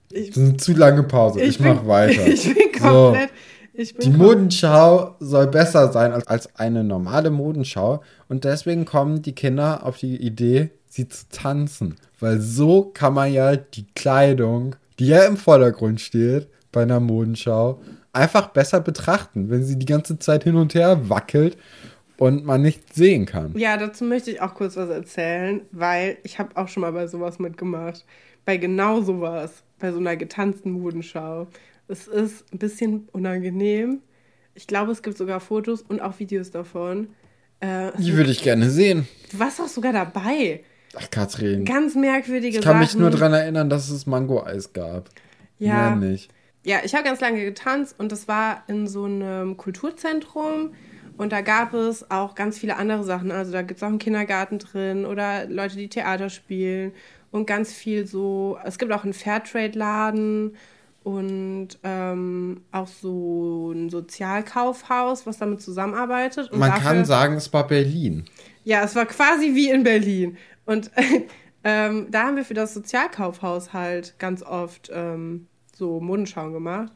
Ich, 0.09 0.29
das 0.29 0.37
ist 0.37 0.49
eine 0.49 0.57
zu 0.57 0.73
lange 0.73 1.03
Pause. 1.03 1.41
Ich, 1.41 1.49
ich 1.49 1.59
mach 1.59 1.85
weiter. 1.85 2.25
Ich 2.27 2.53
bin 2.53 2.71
komplett. 2.71 3.29
So. 3.29 3.35
Ich 3.73 3.95
bin 3.95 4.11
die 4.11 4.17
Modenschau 4.17 5.15
soll 5.19 5.47
besser 5.47 5.91
sein 5.93 6.11
als, 6.11 6.27
als 6.27 6.55
eine 6.57 6.83
normale 6.83 7.29
Modenschau. 7.29 8.03
Und 8.27 8.43
deswegen 8.43 8.85
kommen 8.85 9.21
die 9.21 9.33
Kinder 9.33 9.85
auf 9.85 9.97
die 9.97 10.17
Idee, 10.17 10.71
sie 10.87 11.07
zu 11.07 11.23
tanzen. 11.31 11.95
Weil 12.19 12.41
so 12.41 12.91
kann 12.93 13.13
man 13.13 13.31
ja 13.31 13.55
die 13.55 13.85
Kleidung, 13.95 14.75
die 14.99 15.07
ja 15.07 15.23
im 15.23 15.37
Vordergrund 15.37 16.01
steht 16.01 16.49
bei 16.71 16.81
einer 16.81 16.99
Modenschau, 16.99 17.81
einfach 18.13 18.49
besser 18.49 18.81
betrachten, 18.81 19.49
wenn 19.49 19.63
sie 19.63 19.79
die 19.79 19.85
ganze 19.85 20.19
Zeit 20.19 20.43
hin 20.43 20.55
und 20.55 20.73
her 20.75 21.09
wackelt 21.09 21.57
und 22.18 22.45
man 22.45 22.62
nicht 22.62 22.93
sehen 22.93 23.26
kann. 23.26 23.57
Ja, 23.57 23.78
dazu 23.78 24.03
möchte 24.03 24.32
ich 24.32 24.41
auch 24.41 24.53
kurz 24.53 24.78
was 24.78 24.89
erzählen, 24.89 25.62
weil 25.72 26.18
ich 26.24 26.39
habe 26.39 26.55
auch 26.57 26.68
schon 26.68 26.82
mal 26.82 26.91
bei 26.91 27.07
sowas 27.07 27.39
mitgemacht. 27.39 28.05
Bei 28.45 28.57
genau 28.57 29.01
sowas 29.01 29.64
bei 29.80 29.91
so 29.91 29.97
einer 29.97 30.16
getanzten 30.16 30.72
Modenschau. 30.72 31.47
Es 31.88 32.07
ist 32.07 32.45
ein 32.53 32.59
bisschen 32.59 33.09
unangenehm. 33.12 33.99
Ich 34.53 34.68
glaube, 34.68 34.91
es 34.91 35.01
gibt 35.01 35.18
sogar 35.18 35.39
Fotos 35.39 35.82
und 35.82 36.01
auch 36.01 36.20
Videos 36.20 36.51
davon. 36.51 37.09
Äh, 37.59 37.91
Die 37.97 38.16
würde 38.16 38.32
ich 38.32 38.43
gerne 38.43 38.70
sehen. 38.70 39.07
Du 39.32 39.39
warst 39.39 39.59
auch 39.59 39.68
sogar 39.68 39.93
dabei. 39.93 40.64
Ach, 40.95 41.09
Katrin. 41.09 41.66
Ganz 41.66 41.95
merkwürdige 41.95 42.57
Sachen. 42.57 42.59
Ich 42.59 42.66
kann 42.66 42.80
mich 42.80 42.95
nur 42.95 43.09
daran 43.09 43.34
erinnern, 43.34 43.70
dass 43.70 43.89
es 43.89 44.05
Mango-Eis 44.05 44.74
gab. 44.74 45.09
Ja. 45.57 45.95
Mehr 45.95 46.09
nicht. 46.12 46.32
Ja, 46.64 46.78
ich 46.84 46.93
habe 46.93 47.03
ganz 47.03 47.22
lange 47.22 47.43
getanzt 47.43 47.95
und 47.97 48.12
das 48.12 48.28
war 48.28 48.64
in 48.68 48.88
so 48.88 49.05
einem 49.05 49.57
Kulturzentrum. 49.57 50.74
Und 51.18 51.32
da 51.32 51.41
gab 51.41 51.74
es 51.74 52.09
auch 52.09 52.36
ganz 52.36 52.57
viele 52.57 52.78
andere 52.78 53.03
Sachen. 53.03 53.32
Also 53.32 53.51
da 53.51 53.62
gibt 53.62 53.78
es 53.78 53.84
auch 53.84 53.89
einen 53.89 53.99
Kindergarten 53.99 54.59
drin 54.59 55.05
oder 55.05 55.45
Leute, 55.47 55.78
die 55.78 55.89
Theater 55.89 56.30
spielen 56.30 56.93
und 57.32 57.45
ganz 57.45 57.74
viel 57.74 58.05
so, 58.05 58.57
es 58.66 58.78
gibt 58.78 58.91
auch 58.91 59.03
einen 59.03 59.14
Fairtrade-Laden 59.14 60.55
und 61.03 61.70
ähm, 61.84 62.62
auch 62.72 62.88
so 62.88 63.72
ein 63.72 63.89
Sozialkaufhaus, 63.89 65.26
was 65.26 65.38
damit 65.38 65.62
zusammenarbeitet. 65.62 66.51
Und 66.51 66.59
Man 66.59 66.70
dafür, 66.70 66.84
kann 66.84 67.05
sagen, 67.05 67.36
es 67.36 67.51
war 67.53 67.66
Berlin. 67.66 68.26
Ja, 68.64 68.84
es 68.84 68.95
war 68.95 69.05
quasi 69.05 69.55
wie 69.55 69.70
in 69.70 69.84
Berlin. 69.84 70.38
Und 70.66 70.91
ähm, 71.64 72.07
da 72.12 72.28
haben 72.28 72.36
wir 72.36 72.45
für 72.45 72.53
das 72.53 72.74
Sozialkaufhaus 72.74 73.74
halt 73.74 74.20
ganz 74.20 74.43
oft 74.43 74.91
ähm, 74.93 75.47
so 75.74 75.99
Modenschauen 75.99 76.53
gemacht. 76.53 76.91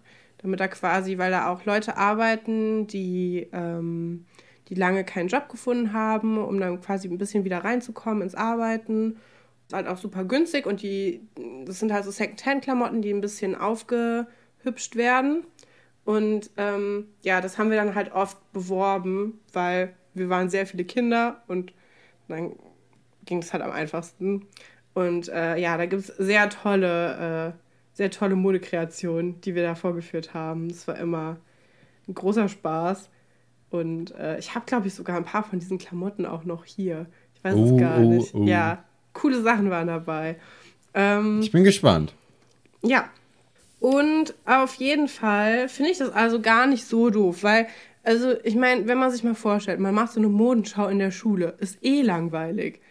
Damit 0.45 0.59
da 0.59 0.67
quasi, 0.67 1.17
weil 1.17 1.31
da 1.31 1.49
auch 1.49 1.65
Leute 1.65 1.97
arbeiten, 1.97 2.87
die, 2.87 3.47
ähm, 3.51 4.25
die 4.69 4.75
lange 4.75 5.03
keinen 5.03 5.27
Job 5.27 5.49
gefunden 5.49 5.91
haben, 5.91 6.37
um 6.37 6.59
dann 6.59 6.81
quasi 6.81 7.07
ein 7.07 7.17
bisschen 7.17 7.43
wieder 7.43 7.63
reinzukommen 7.63 8.21
ins 8.21 8.35
Arbeiten 8.35 9.17
ist 9.67 9.73
halt 9.73 9.87
auch 9.87 9.97
super 9.97 10.23
günstig 10.23 10.65
und 10.65 10.81
die, 10.81 11.21
das 11.65 11.79
sind 11.79 11.91
halt 11.91 12.05
so 12.05 12.11
Second-Hand-Klamotten, 12.11 13.01
die 13.01 13.11
ein 13.11 13.21
bisschen 13.21 13.55
aufgehübscht 13.55 14.95
werden. 14.95 15.45
Und 16.03 16.51
ähm, 16.57 17.07
ja, 17.23 17.41
das 17.41 17.57
haben 17.57 17.71
wir 17.71 17.77
dann 17.77 17.95
halt 17.95 18.11
oft 18.11 18.37
beworben, 18.53 19.39
weil 19.53 19.95
wir 20.13 20.29
waren 20.29 20.49
sehr 20.49 20.67
viele 20.67 20.85
Kinder 20.85 21.43
und 21.47 21.73
dann 22.27 22.55
ging 23.25 23.39
es 23.39 23.53
halt 23.53 23.63
am 23.63 23.71
einfachsten. 23.71 24.45
Und 24.93 25.29
äh, 25.29 25.57
ja, 25.57 25.77
da 25.77 25.87
gibt 25.87 26.03
es 26.03 26.07
sehr 26.07 26.49
tolle, 26.49 27.55
äh, 27.57 27.64
sehr 27.95 28.11
tolle 28.11 28.35
Modekreationen, 28.35 29.39
die 29.41 29.55
wir 29.55 29.63
da 29.63 29.73
vorgeführt 29.73 30.33
haben. 30.33 30.67
Das 30.67 30.87
war 30.87 30.97
immer 30.97 31.37
ein 32.07 32.13
großer 32.13 32.49
Spaß. 32.49 33.09
Und 33.71 34.13
äh, 34.15 34.37
ich 34.37 34.53
habe, 34.53 34.65
glaube 34.65 34.87
ich, 34.87 34.93
sogar 34.93 35.15
ein 35.15 35.23
paar 35.23 35.43
von 35.43 35.59
diesen 35.59 35.77
Klamotten 35.77 36.25
auch 36.25 36.43
noch 36.43 36.65
hier. 36.65 37.07
Ich 37.33 37.43
weiß 37.43 37.55
oh, 37.55 37.73
es 37.73 37.79
gar 37.79 37.99
oh, 37.99 38.09
nicht. 38.09 38.35
Oh. 38.35 38.43
Ja, 38.43 38.83
coole 39.13 39.41
Sachen 39.41 39.69
waren 39.69 39.87
dabei. 39.87 40.35
Ähm, 40.93 41.39
ich 41.41 41.51
bin 41.51 41.63
gespannt. 41.63 42.13
Ja. 42.83 43.09
Und 43.79 44.33
auf 44.45 44.75
jeden 44.75 45.07
Fall 45.07 45.69
finde 45.69 45.91
ich 45.91 45.97
das 45.97 46.11
also 46.11 46.41
gar 46.41 46.67
nicht 46.67 46.85
so 46.85 47.09
doof, 47.09 47.43
weil, 47.43 47.67
also 48.03 48.33
ich 48.43 48.55
meine, 48.55 48.87
wenn 48.87 48.97
man 48.97 49.11
sich 49.11 49.23
mal 49.23 49.35
vorstellt, 49.35 49.79
man 49.79 49.93
macht 49.95 50.13
so 50.13 50.19
eine 50.19 50.29
Modenschau 50.29 50.87
in 50.87 50.99
der 50.99 51.11
Schule, 51.11 51.55
ist 51.59 51.83
eh 51.83 52.01
langweilig. 52.01 52.81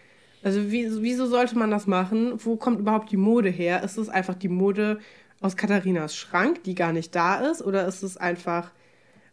Also 0.44 0.70
wie, 0.70 0.88
wieso 1.02 1.26
sollte 1.26 1.58
man 1.58 1.70
das 1.70 1.86
machen? 1.86 2.34
Wo 2.36 2.56
kommt 2.56 2.78
überhaupt 2.78 3.10
die 3.10 3.16
Mode 3.16 3.48
her? 3.48 3.82
Ist 3.82 3.98
es 3.98 4.08
einfach 4.08 4.34
die 4.34 4.48
Mode 4.48 4.98
aus 5.40 5.56
Katharinas 5.56 6.14
Schrank, 6.14 6.62
die 6.64 6.74
gar 6.74 6.92
nicht 6.92 7.14
da 7.14 7.36
ist? 7.36 7.62
Oder 7.62 7.86
ist 7.86 8.02
es 8.02 8.16
einfach 8.16 8.70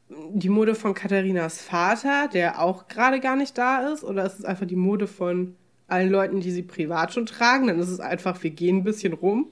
die 0.10 0.50
Mode 0.50 0.74
von 0.74 0.94
Katharinas 0.94 1.62
Vater, 1.62 2.30
der 2.34 2.62
auch 2.62 2.88
gerade 2.88 3.20
gar 3.20 3.36
nicht 3.36 3.58
da 3.58 3.90
ist? 3.90 4.04
Oder 4.04 4.26
ist 4.26 4.40
es 4.40 4.46
einfach 4.46 4.66
die 4.66 4.76
Mode 4.76 5.06
von 5.06 5.56
allen 5.92 6.10
Leuten, 6.10 6.40
die 6.40 6.52
sie 6.52 6.64
privat 6.64 7.14
schon 7.14 7.26
tragen. 7.26 7.68
Dann 7.68 7.80
ist 7.80 7.90
es 7.90 8.00
einfach, 8.00 8.42
wir 8.42 8.52
gehen 8.52 8.78
ein 8.78 8.84
bisschen 8.84 9.14
rum. 9.14 9.48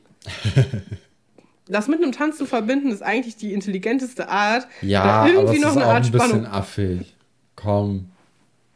das 1.67 1.87
mit 1.87 2.01
einem 2.01 2.11
Tanz 2.11 2.37
zu 2.37 2.45
verbinden, 2.45 2.91
ist 2.91 3.03
eigentlich 3.03 3.35
die 3.35 3.53
intelligenteste 3.53 4.29
Art. 4.29 4.67
Ja, 4.81 5.03
da 5.03 5.27
irgendwie 5.27 5.47
aber 5.47 5.53
es 5.53 5.61
noch 5.61 5.69
ist 5.71 5.77
eine 5.77 5.85
auch 5.85 5.93
Art 5.93 6.05
ein 6.05 6.11
bisschen 6.11 6.45
affig. 6.45 7.15
Komm. 7.55 8.11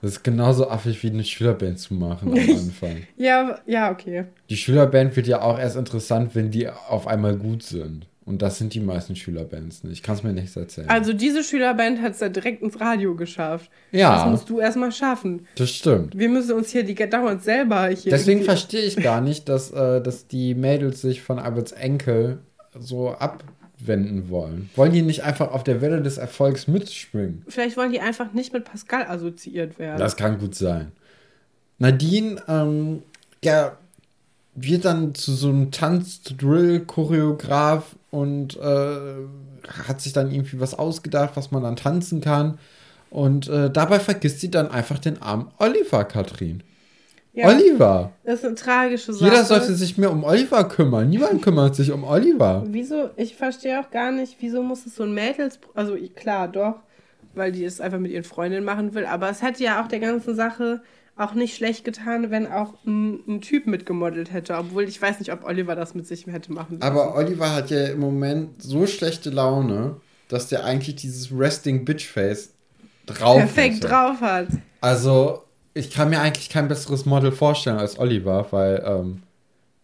Das 0.04 0.12
ist 0.12 0.24
genauso 0.24 0.70
affig 0.70 1.02
wie 1.02 1.12
eine 1.12 1.24
Schülerband 1.24 1.80
zu 1.80 1.94
machen 1.94 2.34
am 2.34 2.38
Anfang. 2.58 3.04
ja, 3.16 3.58
ja, 3.66 3.90
okay. 3.90 4.26
Die 4.50 4.58
Schülerband 4.58 5.16
wird 5.16 5.28
ja 5.28 5.42
auch 5.42 5.58
erst 5.58 5.78
interessant, 5.78 6.36
wenn 6.36 6.52
die 6.52 6.68
auf 6.68 7.08
einmal 7.08 7.38
gut 7.38 7.64
sind. 7.64 8.06
Und 8.26 8.42
das 8.42 8.58
sind 8.58 8.74
die 8.74 8.82
meisten 8.82 9.16
Schülerbands 9.16 9.86
nicht. 9.86 9.94
Ich 9.94 10.04
kann 10.04 10.16
es 10.16 10.24
mir 10.24 10.34
nicht 10.34 10.54
erzählen. 10.58 10.90
Also 10.90 11.14
diese 11.14 11.42
Schülerband 11.42 12.02
hat 12.02 12.14
es 12.14 12.20
ja 12.20 12.28
direkt 12.28 12.62
ins 12.62 12.82
Radio 12.82 13.16
geschafft. 13.16 13.72
Ja. 13.94 14.16
Das 14.16 14.30
musst 14.30 14.50
du 14.50 14.60
erstmal 14.60 14.92
schaffen. 14.92 15.48
Das 15.56 15.70
stimmt. 15.70 16.18
Wir 16.18 16.28
müssen 16.28 16.52
uns 16.52 16.70
hier 16.70 16.84
die 16.84 16.96
dauernd 16.96 17.42
selber 17.42 17.88
hier. 17.88 18.12
Deswegen 18.12 18.44
verstehe 18.44 18.82
ich 18.82 18.98
gar 18.98 19.22
nicht, 19.22 19.48
dass, 19.48 19.72
äh, 19.72 20.02
dass 20.02 20.28
die 20.28 20.54
Mädels 20.54 21.00
sich 21.02 21.22
von 21.22 21.40
Alberts 21.40 21.72
Enkel 21.72 22.40
so 22.78 23.16
abwenden 23.84 24.30
wollen. 24.30 24.70
Wollen 24.76 24.94
die 24.94 25.02
nicht 25.02 25.24
einfach 25.24 25.52
auf 25.52 25.64
der 25.64 25.82
Welle 25.82 26.02
des 26.02 26.18
Erfolgs 26.18 26.68
mitspringen? 26.68 27.44
Vielleicht 27.48 27.78
wollen 27.78 27.92
die 27.92 28.00
einfach 28.00 28.34
nicht 28.34 28.54
mit 28.54 28.66
Pascal 28.66 29.04
assoziiert 29.04 29.80
werden. 29.80 29.98
Das 30.00 30.16
kann 30.16 30.38
gut 30.40 30.54
sein. 30.56 30.92
Nadine, 31.80 32.42
ähm, 32.48 33.02
ja, 33.44 33.76
wird 34.56 34.86
dann 34.86 35.16
zu 35.16 35.34
so 35.34 35.50
einem 35.50 35.72
Tanz-Drill-Choreograf 35.72 37.96
und 38.12 38.56
äh, 38.58 39.26
hat 39.88 40.02
sich 40.02 40.14
dann 40.14 40.30
irgendwie 40.32 40.60
was 40.60 40.78
ausgedacht, 40.78 41.32
was 41.36 41.50
man 41.52 41.64
dann 41.64 41.76
tanzen 41.76 42.22
kann. 42.22 42.60
Und 43.10 43.50
äh, 43.50 43.70
dabei 43.70 44.00
vergisst 44.00 44.40
sie 44.40 44.52
dann 44.52 44.72
einfach 44.72 45.00
den 45.00 45.22
armen 45.22 45.52
Oliver, 45.58 46.06
Katrin. 46.06 46.64
Ja, 47.34 47.48
Oliver. 47.48 48.12
Das 48.24 48.40
ist 48.40 48.46
eine 48.46 48.56
tragische 48.56 49.12
Sache. 49.12 49.26
Jeder 49.26 49.44
sollte 49.44 49.74
sich 49.74 49.98
mehr 49.98 50.12
um 50.12 50.24
Oliver 50.24 50.64
kümmern. 50.66 51.10
Niemand 51.10 51.42
kümmert 51.42 51.76
sich 51.76 51.92
um 51.92 52.04
Oliver. 52.04 52.64
Wieso? 52.68 53.10
Ich 53.16 53.36
verstehe 53.36 53.80
auch 53.80 53.90
gar 53.90 54.12
nicht, 54.12 54.38
wieso 54.40 54.62
muss 54.62 54.86
es 54.86 54.96
so 54.96 55.04
ein 55.04 55.14
Mädels... 55.14 55.60
Also 55.74 55.98
klar, 56.16 56.48
doch, 56.48 56.76
weil 57.34 57.52
die 57.52 57.66
es 57.66 57.82
einfach 57.82 57.98
mit 57.98 58.12
ihren 58.12 58.24
Freundinnen 58.24 58.64
machen 58.64 58.94
will. 58.94 59.08
Aber 59.08 59.30
es 59.30 59.42
hätte 59.42 59.64
ja 59.64 59.84
auch 59.84 59.88
der 59.88 60.00
ganzen 60.00 60.36
Sache 60.36 60.84
auch 61.16 61.34
nicht 61.34 61.56
schlecht 61.56 61.86
getan, 61.86 62.30
wenn 62.30 62.48
auch 62.48 62.74
ein, 62.86 63.20
ein, 63.28 63.42
Typ 63.42 63.66
mitgemodelt 63.66 64.32
hätte. 64.32 64.56
Obwohl 64.56 64.84
ich 64.84 65.02
weiß 65.02 65.20
nicht, 65.20 65.32
ob 65.32 65.44
Oliver 65.44 65.76
das 65.76 65.96
mit 65.96 66.08
sich 66.08 66.28
hätte 66.28 66.54
machen 66.54 66.80
lassen. 66.80 66.92
Aber 66.92 67.16
Oliver 67.16 67.54
hat 67.54 67.72
ja 67.72 67.88
im 67.88 68.00
Moment 68.00 68.62
so 68.62 68.86
schlechte 68.86 69.32
Laune, 69.32 69.98
dass 70.28 70.50
der 70.50 70.66
eigentlich 70.66 70.96
dieses 70.98 71.32
Resting 71.32 71.84
Bitch 71.84 72.08
Face 72.08 72.54
drauf 73.08 73.38
Perfekt 73.38 73.78
hätte. 73.78 73.88
drauf 73.88 74.22
hat. 74.22 74.48
Also, 74.82 75.44
ich 75.74 75.92
kann 75.92 76.10
mir 76.10 76.22
eigentlich 76.22 76.50
kein 76.50 76.68
besseres 76.68 77.06
Model 77.06 77.32
vorstellen 77.32 77.78
als 77.78 77.98
Oliver, 78.00 78.48
weil 78.52 78.84
ähm, 78.86 79.24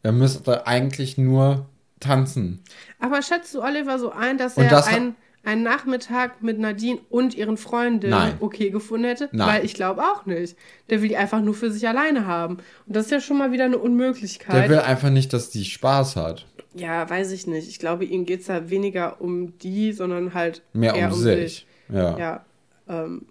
er 0.04 0.12
müsste 0.12 0.68
eigentlich 0.68 1.18
nur 1.18 1.66
tanzen. 2.00 2.62
Aber 3.00 3.22
schätzt 3.22 3.54
du 3.56 3.62
Oliver 3.62 4.00
so 4.00 4.12
ein, 4.12 4.38
dass 4.38 4.58
er 4.58 4.70
das 4.70 4.88
ein 4.88 5.16
einen 5.44 5.64
Nachmittag 5.64 6.42
mit 6.44 6.60
Nadine 6.60 7.00
und 7.10 7.34
ihren 7.34 7.58
Freundinnen 7.58 8.34
okay 8.40 8.70
gefunden 8.70 9.06
hätte? 9.06 9.30
Nein. 9.32 9.48
Weil 9.48 9.66
ich 9.66 9.74
glaube 9.74 10.02
auch 10.04 10.26
nicht. 10.26 10.56
Der 10.90 11.02
will 11.02 11.10
die 11.10 11.18
einfach 11.18 11.42
nur 11.42 11.54
für 11.54 11.72
sich 11.72 11.88
alleine 11.88 12.28
haben. 12.28 12.58
Und 12.86 12.96
das 12.96 13.06
ist 13.06 13.12
ja 13.12 13.22
schon 13.22 13.38
mal 13.38 13.52
wieder 13.52 13.66
eine 13.66 13.78
Unmöglichkeit. 13.78 14.64
Der 14.64 14.70
will 14.70 14.80
einfach 14.80 15.10
nicht, 15.10 15.34
dass 15.34 15.50
die 15.50 15.66
Spaß 15.66 16.18
hat. 16.18 16.46
Ja, 16.74 17.10
weiß 17.10 17.32
ich 17.32 17.48
nicht. 17.48 17.68
Ich 17.68 17.80
glaube, 17.80 18.06
ihm 18.06 18.26
geht 18.26 18.42
es 18.42 18.48
da 18.48 18.70
weniger 18.70 19.22
um 19.22 19.58
die, 19.60 19.92
sondern 19.92 20.34
halt 20.34 20.62
mehr 20.74 20.96
um, 20.96 21.14
sich. 21.14 21.40
sich. 21.40 21.68
Ja. 21.92 22.18
Ja. 22.18 22.46
Ähm, 22.88 23.26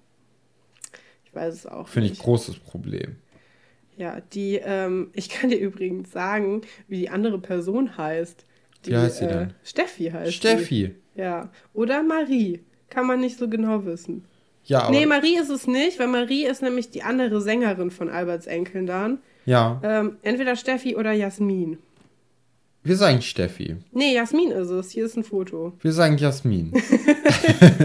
weiß 1.38 1.54
es 1.54 1.66
auch 1.66 1.88
Finde 1.88 2.08
ich 2.08 2.18
großes 2.18 2.58
Problem. 2.58 3.16
Ja, 3.96 4.20
die, 4.32 4.60
ähm, 4.62 5.10
ich 5.12 5.28
kann 5.28 5.50
dir 5.50 5.58
übrigens 5.58 6.12
sagen, 6.12 6.62
wie 6.86 6.98
die 6.98 7.10
andere 7.10 7.38
Person 7.38 7.96
heißt. 7.96 8.44
Die, 8.84 8.90
wie 8.90 8.96
heißt 8.96 9.18
sie 9.18 9.24
äh, 9.24 9.28
denn? 9.28 9.54
Steffi 9.64 10.10
heißt 10.10 10.32
Steffi. 10.32 10.94
Die. 11.16 11.20
Ja. 11.20 11.50
Oder 11.74 12.02
Marie. 12.02 12.60
Kann 12.90 13.06
man 13.06 13.20
nicht 13.20 13.38
so 13.38 13.48
genau 13.48 13.84
wissen. 13.84 14.24
Ja, 14.64 14.82
aber 14.82 14.90
nee, 14.90 15.04
Marie 15.04 15.36
ist 15.36 15.50
es 15.50 15.66
nicht, 15.66 15.98
weil 15.98 16.06
Marie 16.06 16.44
ist 16.44 16.62
nämlich 16.62 16.90
die 16.90 17.02
andere 17.02 17.40
Sängerin 17.40 17.90
von 17.90 18.08
Alberts 18.08 18.46
Enkeln 18.46 18.86
dann. 18.86 19.18
Ja. 19.46 19.80
Ähm, 19.82 20.16
entweder 20.22 20.56
Steffi 20.56 20.94
oder 20.94 21.12
Jasmin. 21.12 21.78
Wir 22.84 22.96
sagen 22.96 23.20
Steffi. 23.20 23.76
Nee, 23.92 24.14
Jasmin 24.14 24.52
ist 24.52 24.70
es. 24.70 24.90
Hier 24.90 25.06
ist 25.06 25.16
ein 25.16 25.24
Foto. 25.24 25.72
Wir 25.80 25.92
sagen 25.92 26.18
Jasmin. 26.18 26.72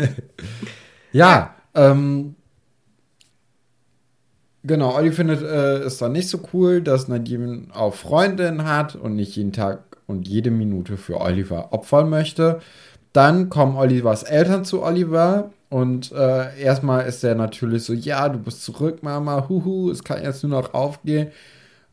ja, 1.11 1.55
ja, 1.73 1.91
ähm. 1.91 2.35
Genau, 4.63 4.95
Olli 4.95 5.11
findet 5.11 5.41
äh, 5.41 5.79
es 5.79 5.97
dann 5.97 6.13
nicht 6.13 6.29
so 6.29 6.39
cool, 6.53 6.81
dass 6.81 7.07
Nadine 7.07 7.67
auch 7.73 7.93
Freundin 7.93 8.63
hat 8.63 8.95
und 8.95 9.15
nicht 9.15 9.35
jeden 9.35 9.51
Tag 9.51 9.79
und 10.07 10.27
jede 10.27 10.51
Minute 10.51 10.97
für 10.97 11.19
Oliver 11.19 11.73
opfern 11.73 12.09
möchte. 12.09 12.59
Dann 13.11 13.49
kommen 13.49 13.75
Olivers 13.75 14.23
Eltern 14.23 14.65
zu 14.65 14.81
Oliver 14.81 15.51
und 15.69 16.11
äh, 16.11 16.59
erstmal 16.59 17.05
ist 17.05 17.23
er 17.23 17.35
natürlich 17.35 17.83
so, 17.83 17.93
ja, 17.93 18.29
du 18.29 18.39
bist 18.39 18.63
zurück, 18.63 19.03
Mama, 19.03 19.47
huhu, 19.49 19.91
es 19.91 20.03
kann 20.03 20.23
jetzt 20.23 20.43
nur 20.43 20.61
noch 20.61 20.73
aufgehen. 20.73 21.31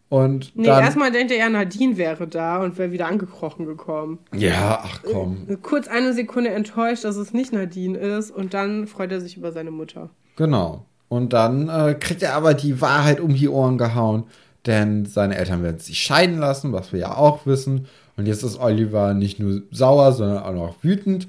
Und 0.08 0.56
nee, 0.56 0.66
erstmal 0.66 1.12
denkt 1.12 1.30
er, 1.30 1.38
ja, 1.38 1.48
Nadine 1.48 1.96
wäre 1.96 2.26
da 2.26 2.62
und 2.62 2.78
wäre 2.78 2.90
wieder 2.90 3.06
angekrochen 3.06 3.66
gekommen. 3.66 4.18
Ja, 4.34 4.80
ach 4.82 5.02
komm. 5.04 5.46
Äh, 5.48 5.56
kurz 5.56 5.86
eine 5.86 6.12
Sekunde 6.12 6.50
enttäuscht, 6.50 7.04
dass 7.04 7.16
es 7.16 7.32
nicht 7.32 7.52
Nadine 7.52 7.96
ist 7.96 8.30
und 8.30 8.54
dann 8.54 8.86
freut 8.86 9.12
er 9.12 9.20
sich 9.20 9.36
über 9.36 9.52
seine 9.52 9.70
Mutter. 9.70 10.10
Genau. 10.36 10.84
Und 11.10 11.32
dann 11.32 11.68
äh, 11.68 11.96
kriegt 11.98 12.22
er 12.22 12.34
aber 12.34 12.54
die 12.54 12.80
Wahrheit 12.80 13.18
um 13.18 13.34
die 13.34 13.48
Ohren 13.48 13.78
gehauen, 13.78 14.24
denn 14.64 15.06
seine 15.06 15.36
Eltern 15.36 15.64
werden 15.64 15.80
sich 15.80 15.98
scheiden 15.98 16.38
lassen, 16.38 16.72
was 16.72 16.92
wir 16.92 17.00
ja 17.00 17.16
auch 17.16 17.46
wissen. 17.46 17.88
Und 18.16 18.26
jetzt 18.26 18.44
ist 18.44 18.60
Oliver 18.60 19.12
nicht 19.12 19.40
nur 19.40 19.62
sauer, 19.72 20.12
sondern 20.12 20.44
auch 20.44 20.52
noch 20.52 20.76
wütend. 20.84 21.26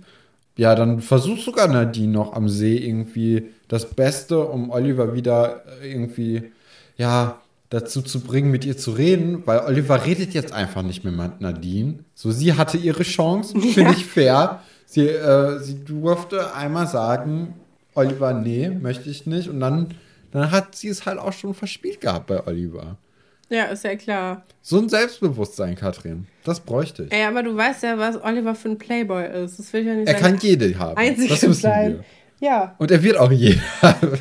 Ja, 0.56 0.76
dann 0.76 1.02
versucht 1.02 1.42
sogar 1.42 1.68
Nadine 1.68 2.12
noch 2.12 2.34
am 2.34 2.48
See 2.48 2.78
irgendwie 2.78 3.50
das 3.70 3.90
Beste, 3.90 4.42
um 4.42 4.70
Oliver 4.70 5.16
wieder 5.16 5.64
irgendwie, 5.84 6.52
ja, 6.96 7.42
dazu 7.72 8.04
zu 8.04 8.20
bringen, 8.20 8.52
mit 8.52 8.66
ihr 8.66 8.78
zu 8.78 8.92
reden, 8.92 9.48
weil 9.48 9.62
Oliver 9.62 10.06
redet 10.06 10.36
jetzt 10.36 10.54
einfach 10.54 10.84
nicht 10.84 11.04
mehr 11.04 11.14
mit 11.14 11.42
Nadine. 11.42 12.04
So, 12.14 12.30
sie 12.30 12.54
hatte 12.54 12.78
ihre 12.78 13.02
Chance, 13.02 13.60
finde 13.60 13.82
ja. 13.82 13.92
ich 13.92 14.06
fair. 14.06 14.60
Sie, 14.86 15.08
äh, 15.08 15.58
sie 15.60 15.84
durfte 15.84 16.54
einmal 16.54 16.86
sagen, 16.86 17.56
Oliver, 17.94 18.34
nee, 18.34 18.70
möchte 18.70 19.10
ich 19.10 19.26
nicht. 19.26 19.50
Und 19.50 19.60
dann, 19.60 19.94
dann 20.32 20.52
hat 20.52 20.76
sie 20.76 20.88
es 20.88 21.06
halt 21.06 21.20
auch 21.20 21.34
schon 21.34 21.54
verspielt 21.54 22.02
gehabt 22.02 22.28
bei 22.28 22.46
Oliver. 22.46 22.98
Ja, 23.50 23.66
ist 23.66 23.84
ja 23.84 23.96
klar. 23.98 24.46
So 24.62 24.80
ein 24.80 24.88
Selbstbewusstsein, 24.88 25.76
Katrin. 25.76 26.26
Das 26.46 26.62
bräuchte 26.62 27.04
ich. 27.04 27.12
Ey, 27.12 27.26
aber 27.26 27.44
du 27.44 27.56
weißt 27.56 27.84
ja, 27.84 27.98
was 27.98 28.22
Oliver 28.24 28.56
für 28.56 28.70
ein 28.70 28.78
Playboy 28.78 29.44
ist. 29.44 29.60
Das 29.60 29.74
will 29.74 29.86
ja 29.86 29.94
nicht 29.94 30.08
Er 30.08 30.14
kann 30.14 30.38
jede 30.38 30.78
haben. 30.80 30.98
Einzige 30.98 31.28
das 31.28 31.42
wissen 31.42 31.54
sein. 31.56 32.06
Wir. 32.40 32.48
Ja. 32.48 32.76
Und 32.78 32.92
er 32.92 33.04
wird 33.04 33.18
auch 33.18 33.32
jede 33.32 33.60
haben. 33.82 34.14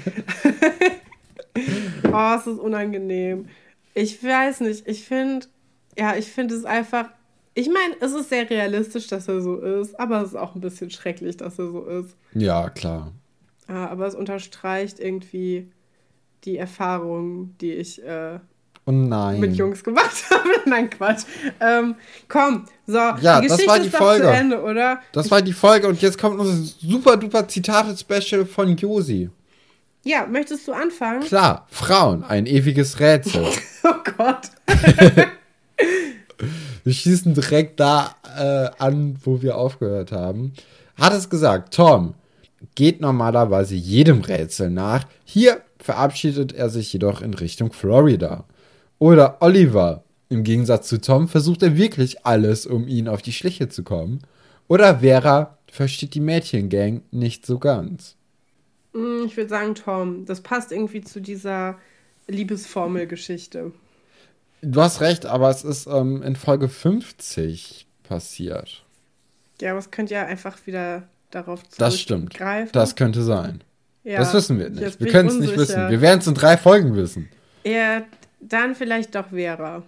oh, 2.13 2.35
es 2.37 2.47
ist 2.49 2.59
unangenehm. 2.59 3.47
Ich 3.95 4.23
weiß 4.23 4.61
nicht. 4.61 4.89
Ich 4.89 5.05
finde, 5.05 5.47
ja, 5.97 6.17
ich 6.17 6.27
finde 6.27 6.57
es 6.57 6.65
einfach. 6.65 7.07
Ich 7.55 7.69
meine, 7.69 7.95
es 8.01 8.13
ist 8.13 8.31
sehr 8.31 8.51
realistisch, 8.51 9.07
dass 9.07 9.29
er 9.29 9.41
so 9.41 9.59
ist, 9.59 9.99
aber 9.99 10.23
es 10.23 10.31
ist 10.31 10.37
auch 10.37 10.57
ein 10.57 10.61
bisschen 10.61 10.91
schrecklich, 10.91 11.37
dass 11.37 11.59
er 11.59 11.71
so 11.71 11.85
ist. 11.85 12.17
Ja, 12.35 12.69
klar. 12.69 13.13
Aber 13.77 14.07
es 14.07 14.15
unterstreicht 14.15 15.01
irgendwie 15.01 15.71
die 16.45 16.57
Erfahrungen, 16.57 17.57
die 17.61 17.73
ich 17.73 18.03
äh, 18.03 18.41
Oh. 18.87 18.93
Mit 18.93 19.55
Jungs 19.55 19.85
gemacht 19.85 20.25
habe. 20.31 20.49
nein, 20.67 20.91
Quatsch. 20.91 21.25
Ähm, 21.61 21.95
komm, 22.29 22.65
so. 22.87 22.99
Ja, 22.99 23.41
die 23.41 23.47
das 23.47 23.65
war 23.67 23.79
die 23.79 23.91
Folge. 23.91 24.27
Ende, 24.29 24.61
oder? 24.61 25.01
Das 25.13 25.31
war 25.31 25.43
die 25.43 25.53
Folge 25.53 25.87
und 25.87 26.03
jetzt 26.03 26.19
kommt 26.19 26.41
unser 26.41 26.55
super 26.55 27.17
duper 27.17 27.47
Zitate-Special 27.47 28.47
von 28.47 28.77
Josi. 28.77 29.31
Ja, 30.03 30.27
möchtest 30.27 30.67
du 30.67 30.73
anfangen? 30.73 31.21
Klar, 31.21 31.67
Frauen, 31.71 32.25
ein 32.25 32.47
ewiges 32.47 32.99
Rätsel. 32.99 33.45
oh 33.85 33.95
Gott. 34.17 34.51
wir 36.85 36.93
schießen 36.93 37.35
direkt 37.35 37.79
da 37.79 38.17
äh, 38.37 38.71
an, 38.83 39.19
wo 39.23 39.43
wir 39.43 39.57
aufgehört 39.57 40.11
haben. 40.11 40.55
Hat 40.97 41.13
es 41.13 41.29
gesagt, 41.29 41.75
Tom 41.75 42.15
geht 42.75 43.01
normalerweise 43.01 43.75
jedem 43.75 44.21
Rätsel 44.21 44.71
nach. 44.71 45.07
Hier 45.25 45.63
verabschiedet 45.79 46.53
er 46.53 46.69
sich 46.69 46.93
jedoch 46.93 47.23
in 47.23 47.35
Richtung 47.35 47.73
Florida. 47.73 48.45
Oder 48.99 49.39
Oliver. 49.41 50.05
Im 50.29 50.45
Gegensatz 50.45 50.89
zu 50.89 51.01
Tom 51.01 51.27
versucht 51.27 51.63
er 51.63 51.77
wirklich 51.77 52.25
alles, 52.25 52.67
um 52.67 52.87
ihn 52.87 53.09
auf 53.09 53.23
die 53.23 53.33
Schliche 53.33 53.69
zu 53.69 53.83
kommen. 53.83 54.21
Oder 54.69 55.01
Vera 55.01 55.59
versteht 55.71 56.15
die 56.15 56.21
Mädchengang 56.21 57.03
nicht 57.11 57.47
so 57.47 57.59
ganz. 57.59 58.17
Hm, 58.93 59.25
ich 59.27 59.37
würde 59.37 59.51
sagen 59.51 59.75
Tom. 59.75 60.25
Das 60.27 60.41
passt 60.41 60.71
irgendwie 60.71 61.01
zu 61.01 61.21
dieser 61.21 61.79
Liebesformelgeschichte. 62.29 63.73
Du 64.63 64.81
hast 64.81 65.01
recht, 65.01 65.27
aber 65.27 65.49
es 65.51 65.65
ist 65.65 65.87
ähm, 65.87 66.23
in 66.23 66.37
Folge 66.37 66.69
50 66.69 67.87
passiert. 68.03 68.85
Ja, 69.61 69.71
aber 69.71 69.79
es 69.79 69.91
könnte 69.91 70.15
ja 70.15 70.27
einfach 70.27 70.67
wieder 70.67 71.09
darauf 71.31 71.69
zurückgreifen. 71.69 71.79
Das 71.79 72.01
stimmt. 72.01 72.39
Das 72.73 72.97
könnte 72.97 73.23
sein. 73.23 73.63
Ja, 74.03 74.19
das 74.19 74.33
wissen 74.33 74.59
wir 74.59 74.71
nicht. 74.71 74.99
Wir 74.99 75.09
können 75.09 75.29
es 75.29 75.39
nicht 75.39 75.57
wissen. 75.57 75.91
Wir 75.91 76.01
werden 76.01 76.21
es 76.21 76.27
in 76.27 76.35
drei 76.35 76.57
Folgen 76.57 76.97
wissen. 76.97 77.29
Ja, 77.65 78.03
dann 78.41 78.75
vielleicht 78.75 79.15
doch 79.15 79.29
Vera. 79.29 79.83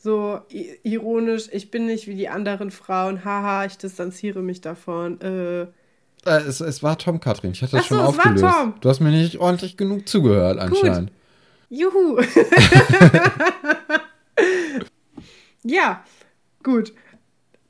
So 0.00 0.40
ironisch, 0.84 1.48
ich 1.50 1.72
bin 1.72 1.86
nicht 1.86 2.06
wie 2.06 2.14
die 2.14 2.28
anderen 2.28 2.70
Frauen, 2.70 3.24
haha, 3.24 3.64
ich 3.64 3.78
distanziere 3.78 4.42
mich 4.42 4.60
davon. 4.60 5.20
Äh, 5.20 5.62
äh, 5.62 5.66
es, 6.24 6.60
es, 6.60 6.84
war 6.84 6.96
Tom, 6.98 7.18
Katrin. 7.18 7.50
Ich 7.50 7.62
hatte 7.62 7.72
das 7.72 7.84
Ach 7.84 7.88
schon 7.88 7.98
so, 7.98 8.04
aufgelöst. 8.04 8.42
War 8.42 8.62
Tom. 8.62 8.74
Du 8.80 8.88
hast 8.88 9.00
mir 9.00 9.10
nicht 9.10 9.38
ordentlich 9.38 9.76
genug 9.76 10.08
zugehört, 10.08 10.58
anscheinend. 10.58 11.10
Gut. 11.10 11.78
Juhu. 11.78 12.20
ja, 15.64 16.04
gut. 16.62 16.92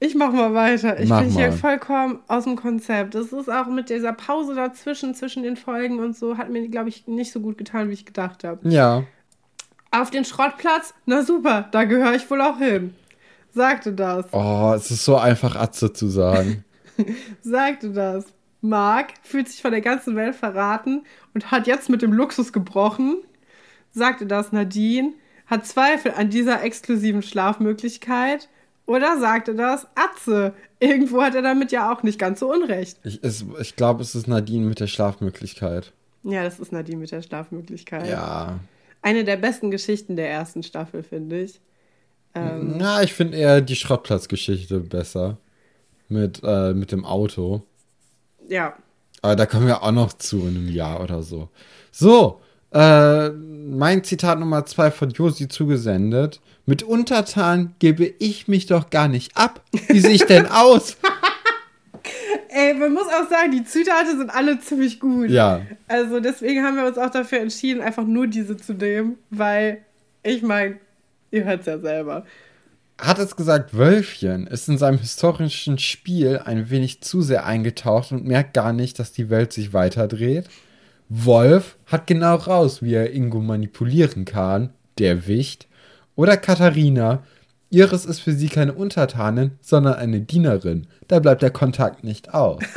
Ich 0.00 0.14
mach 0.14 0.32
mal 0.32 0.54
weiter. 0.54 1.00
Ich 1.00 1.08
mach 1.08 1.22
bin 1.22 1.34
mal. 1.34 1.40
hier 1.40 1.52
vollkommen 1.52 2.20
aus 2.28 2.44
dem 2.44 2.54
Konzept. 2.54 3.14
Das 3.14 3.32
ist 3.32 3.50
auch 3.50 3.66
mit 3.66 3.90
dieser 3.90 4.12
Pause 4.12 4.54
dazwischen, 4.54 5.14
zwischen 5.14 5.42
den 5.42 5.56
Folgen 5.56 5.98
und 5.98 6.16
so, 6.16 6.36
hat 6.36 6.50
mir, 6.50 6.68
glaube 6.68 6.88
ich, 6.88 7.08
nicht 7.08 7.32
so 7.32 7.40
gut 7.40 7.58
getan, 7.58 7.88
wie 7.88 7.94
ich 7.94 8.06
gedacht 8.06 8.44
habe. 8.44 8.68
Ja. 8.68 9.04
Auf 9.90 10.10
den 10.10 10.24
Schrottplatz? 10.24 10.94
Na 11.06 11.22
super, 11.22 11.68
da 11.72 11.84
gehöre 11.84 12.14
ich 12.14 12.30
wohl 12.30 12.40
auch 12.40 12.58
hin. 12.58 12.94
Sagte 13.54 13.92
das. 13.92 14.26
Oh, 14.32 14.72
es 14.76 14.90
ist 14.90 15.04
so 15.04 15.16
einfach 15.16 15.56
Atze 15.56 15.92
zu 15.92 16.06
sagen. 16.08 16.64
Sagte 17.40 17.90
das. 17.90 18.26
Mark 18.60 19.14
fühlt 19.22 19.48
sich 19.48 19.62
von 19.62 19.70
der 19.70 19.80
ganzen 19.80 20.14
Welt 20.16 20.34
verraten 20.34 21.04
und 21.34 21.50
hat 21.50 21.66
jetzt 21.66 21.88
mit 21.88 22.02
dem 22.02 22.12
Luxus 22.12 22.52
gebrochen. 22.52 23.18
Sagte 23.90 24.26
das 24.26 24.52
Nadine. 24.52 25.12
Hat 25.46 25.66
Zweifel 25.66 26.12
an 26.12 26.28
dieser 26.30 26.62
exklusiven 26.62 27.22
Schlafmöglichkeit. 27.22 28.48
Oder 28.88 29.18
sagte 29.20 29.54
das 29.54 29.86
Atze. 29.94 30.54
irgendwo 30.80 31.20
hat 31.22 31.34
er 31.34 31.42
damit 31.42 31.70
ja 31.72 31.92
auch 31.92 32.02
nicht 32.02 32.18
ganz 32.18 32.40
so 32.40 32.50
unrecht. 32.52 32.98
Ich, 33.04 33.20
es- 33.22 33.44
ich 33.60 33.76
glaube, 33.76 34.02
es 34.02 34.14
ist 34.14 34.26
Nadine 34.28 34.64
mit 34.66 34.80
der 34.80 34.86
Schlafmöglichkeit. 34.86 35.92
Ja, 36.24 36.42
das 36.42 36.58
ist 36.58 36.72
Nadine 36.72 36.98
mit 36.98 37.10
der 37.12 37.22
Schlafmöglichkeit. 37.22 38.08
Ja. 38.08 38.58
Eine 39.02 39.24
der 39.24 39.36
besten 39.36 39.70
Geschichten 39.70 40.16
der 40.16 40.30
ersten 40.30 40.62
Staffel, 40.62 41.02
finde 41.02 41.40
ich. 41.42 41.60
Ähm, 42.34 42.74
Na, 42.78 43.02
ich 43.02 43.12
finde 43.14 43.36
eher 43.36 43.60
die 43.60 43.76
Schrottplatzgeschichte 43.76 44.80
besser. 44.80 45.36
Mit, 46.08 46.40
äh, 46.42 46.72
mit 46.72 46.90
dem 46.90 47.04
Auto. 47.04 47.62
ja, 48.48 48.74
Aber 49.20 49.36
da 49.36 49.44
kommen 49.46 49.66
wir 49.66 49.82
auch 49.82 49.92
noch 49.92 50.14
zu 50.14 50.38
in 50.48 50.56
einem 50.56 50.68
Jahr 50.68 51.02
oder 51.02 51.22
so. 51.22 51.50
So, 51.92 52.40
äh, 52.72 53.30
mein 53.30 54.04
Zitat 54.04 54.38
Nummer 54.38 54.66
zwei 54.66 54.90
von 54.90 55.10
Josi 55.10 55.48
zugesendet. 55.48 56.40
Mit 56.66 56.82
Untertan 56.82 57.74
gebe 57.78 58.04
ich 58.18 58.46
mich 58.48 58.66
doch 58.66 58.90
gar 58.90 59.08
nicht 59.08 59.36
ab. 59.36 59.62
Wie 59.88 60.00
sehe 60.00 60.10
ich 60.12 60.26
denn 60.26 60.46
aus? 60.50 60.96
ey, 62.50 62.74
man 62.74 62.92
muss 62.92 63.06
auch 63.06 63.28
sagen, 63.28 63.52
die 63.52 63.64
Zitate 63.64 64.16
sind 64.16 64.30
alle 64.30 64.58
ziemlich 64.60 65.00
gut. 65.00 65.30
ja, 65.30 65.62
Also 65.86 66.20
deswegen 66.20 66.62
haben 66.64 66.76
wir 66.76 66.86
uns 66.86 66.98
auch 66.98 67.10
dafür 67.10 67.40
entschieden, 67.40 67.80
einfach 67.80 68.04
nur 68.04 68.26
diese 68.26 68.56
zu 68.56 68.74
nehmen, 68.74 69.16
weil 69.30 69.78
ich 70.22 70.42
meine, 70.42 70.76
ihr 71.30 71.44
hört 71.44 71.60
es 71.60 71.66
ja 71.66 71.78
selber. 71.78 72.24
hat 73.00 73.18
es 73.18 73.36
gesagt, 73.36 73.76
Wölfchen 73.76 74.46
ist 74.46 74.68
in 74.68 74.76
seinem 74.78 74.98
historischen 74.98 75.78
Spiel 75.78 76.40
ein 76.44 76.68
wenig 76.70 77.00
zu 77.02 77.22
sehr 77.22 77.46
eingetaucht 77.46 78.12
und 78.12 78.24
merkt 78.26 78.54
gar 78.54 78.72
nicht, 78.72 78.98
dass 78.98 79.12
die 79.12 79.30
Welt 79.30 79.52
sich 79.52 79.72
weiterdreht. 79.72 80.46
Wolf 81.08 81.76
hat 81.86 82.06
genau 82.06 82.34
raus, 82.36 82.82
wie 82.82 82.94
er 82.94 83.12
Ingo 83.12 83.40
manipulieren 83.40 84.24
kann, 84.24 84.70
der 84.98 85.26
Wicht. 85.26 85.66
Oder 86.16 86.36
Katharina, 86.36 87.22
Iris 87.70 88.04
ist 88.04 88.20
für 88.20 88.32
sie 88.32 88.48
keine 88.48 88.72
Untertanin, 88.74 89.52
sondern 89.60 89.94
eine 89.94 90.20
Dienerin. 90.20 90.86
Da 91.06 91.18
bleibt 91.20 91.42
der 91.42 91.50
Kontakt 91.50 92.04
nicht 92.04 92.34
aus. 92.34 92.60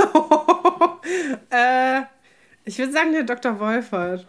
Äh, 1.50 2.02
ich 2.64 2.78
würde 2.78 2.94
sagen, 2.94 3.12
der 3.12 3.24
Dr. 3.24 3.60
Wolfert. 3.60 4.26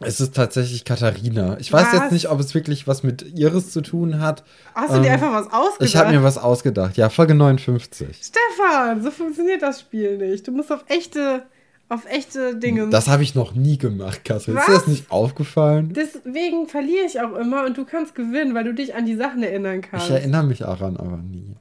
es 0.00 0.20
ist 0.20 0.34
tatsächlich 0.36 0.84
Katharina. 0.84 1.56
Ich 1.58 1.72
weiß 1.72 1.86
Was? 1.88 1.92
jetzt 1.94 2.12
nicht, 2.12 2.28
ob 2.28 2.38
es 2.38 2.54
wirklich 2.54 2.86
was 2.86 3.02
mit 3.02 3.22
Iris 3.36 3.70
zu 3.72 3.80
tun 3.80 4.20
hat. 4.20 4.44
Hast 4.74 4.94
du 4.94 5.00
dir 5.00 5.06
Ähm, 5.08 5.12
einfach 5.14 5.32
was 5.32 5.52
ausgedacht? 5.52 5.88
Ich 5.88 5.96
habe 5.96 6.10
mir 6.12 6.22
was 6.22 6.38
ausgedacht. 6.38 6.96
Ja, 6.96 7.08
Folge 7.08 7.34
59. 7.34 8.20
Stefan, 8.22 9.02
so 9.02 9.10
funktioniert 9.10 9.62
das 9.62 9.80
Spiel 9.80 10.18
nicht. 10.18 10.46
Du 10.46 10.52
musst 10.52 10.70
auf 10.70 10.84
echte, 10.88 11.42
auf 11.88 12.04
echte 12.06 12.56
Dinge. 12.56 12.88
Das 12.90 13.08
habe 13.08 13.22
ich 13.22 13.34
noch 13.34 13.54
nie 13.54 13.78
gemacht, 13.78 14.24
Kassel. 14.24 14.54
Ist 14.54 14.60
Was? 14.60 14.66
dir 14.66 14.72
das 14.72 14.86
nicht 14.86 15.10
aufgefallen? 15.10 15.92
Deswegen 15.92 16.66
verliere 16.66 17.06
ich 17.06 17.20
auch 17.20 17.34
immer 17.34 17.64
und 17.64 17.76
du 17.76 17.84
kannst 17.84 18.14
gewinnen, 18.14 18.54
weil 18.54 18.64
du 18.64 18.74
dich 18.74 18.94
an 18.94 19.06
die 19.06 19.16
Sachen 19.16 19.42
erinnern 19.42 19.82
kannst. 19.82 20.06
Ich 20.06 20.12
erinnere 20.12 20.44
mich 20.44 20.58
daran 20.58 20.96
aber 20.96 21.18
nie. 21.18 21.56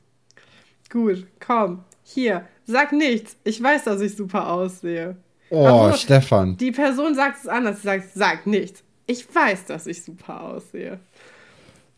Gut, 0.90 1.26
komm. 1.46 1.84
Hier, 2.04 2.46
sag 2.66 2.92
nichts. 2.92 3.36
Ich 3.44 3.62
weiß, 3.62 3.84
dass 3.84 4.02
ich 4.02 4.16
super 4.16 4.50
aussehe. 4.52 5.16
Oh, 5.50 5.68
Obwohl, 5.68 5.98
Stefan. 5.98 6.58
Die 6.58 6.72
Person 6.72 7.16
sagt 7.16 7.40
es 7.40 7.48
anders. 7.48 7.78
Sie 7.78 7.84
sagt, 7.84 8.10
sag 8.14 8.48
nichts. 8.48 8.84
Ich 9.08 9.34
weiß, 9.34 9.66
dass 9.66 9.88
ich 9.88 10.04
super 10.04 10.42
aussehe. 10.42 11.00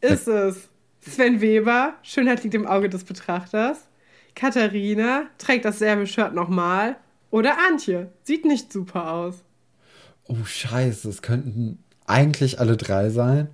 Ist 0.01 0.28
es 0.28 0.69
Sven 1.01 1.39
Weber, 1.41 1.93
Schönheit 2.03 2.43
liegt 2.43 2.55
im 2.55 2.67
Auge 2.67 2.89
des 2.89 3.03
Betrachters? 3.03 3.88
Katharina, 4.36 5.23
trägt 5.38 5.65
dasselbe 5.65 6.05
Shirt 6.05 6.34
nochmal? 6.34 6.97
Oder 7.30 7.57
Antje, 7.67 8.09
sieht 8.23 8.45
nicht 8.45 8.71
super 8.71 9.11
aus. 9.11 9.43
Oh, 10.25 10.43
scheiße. 10.43 11.09
Es 11.09 11.21
könnten 11.21 11.80
eigentlich 12.05 12.59
alle 12.59 12.78
drei 12.78 13.09
sein. 13.09 13.49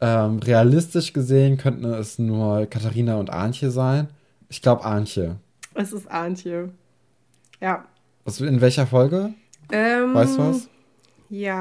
Ähm, 0.00 0.38
realistisch 0.40 1.12
gesehen 1.14 1.56
könnten 1.56 1.84
es 1.84 2.18
nur 2.18 2.66
Katharina 2.66 3.16
und 3.16 3.30
Antje 3.30 3.70
sein. 3.70 4.08
Ich 4.48 4.60
glaube 4.62 4.84
Antje. 4.84 5.36
Es 5.74 5.92
ist 5.92 6.10
Antje. 6.10 6.70
Ja. 7.60 7.84
Was, 8.24 8.40
in 8.40 8.60
welcher 8.60 8.86
Folge? 8.86 9.32
Ähm, 9.72 10.14
Weißt 10.14 10.38
du 10.38 10.42
was? 10.42 10.68
Ja. 11.28 11.56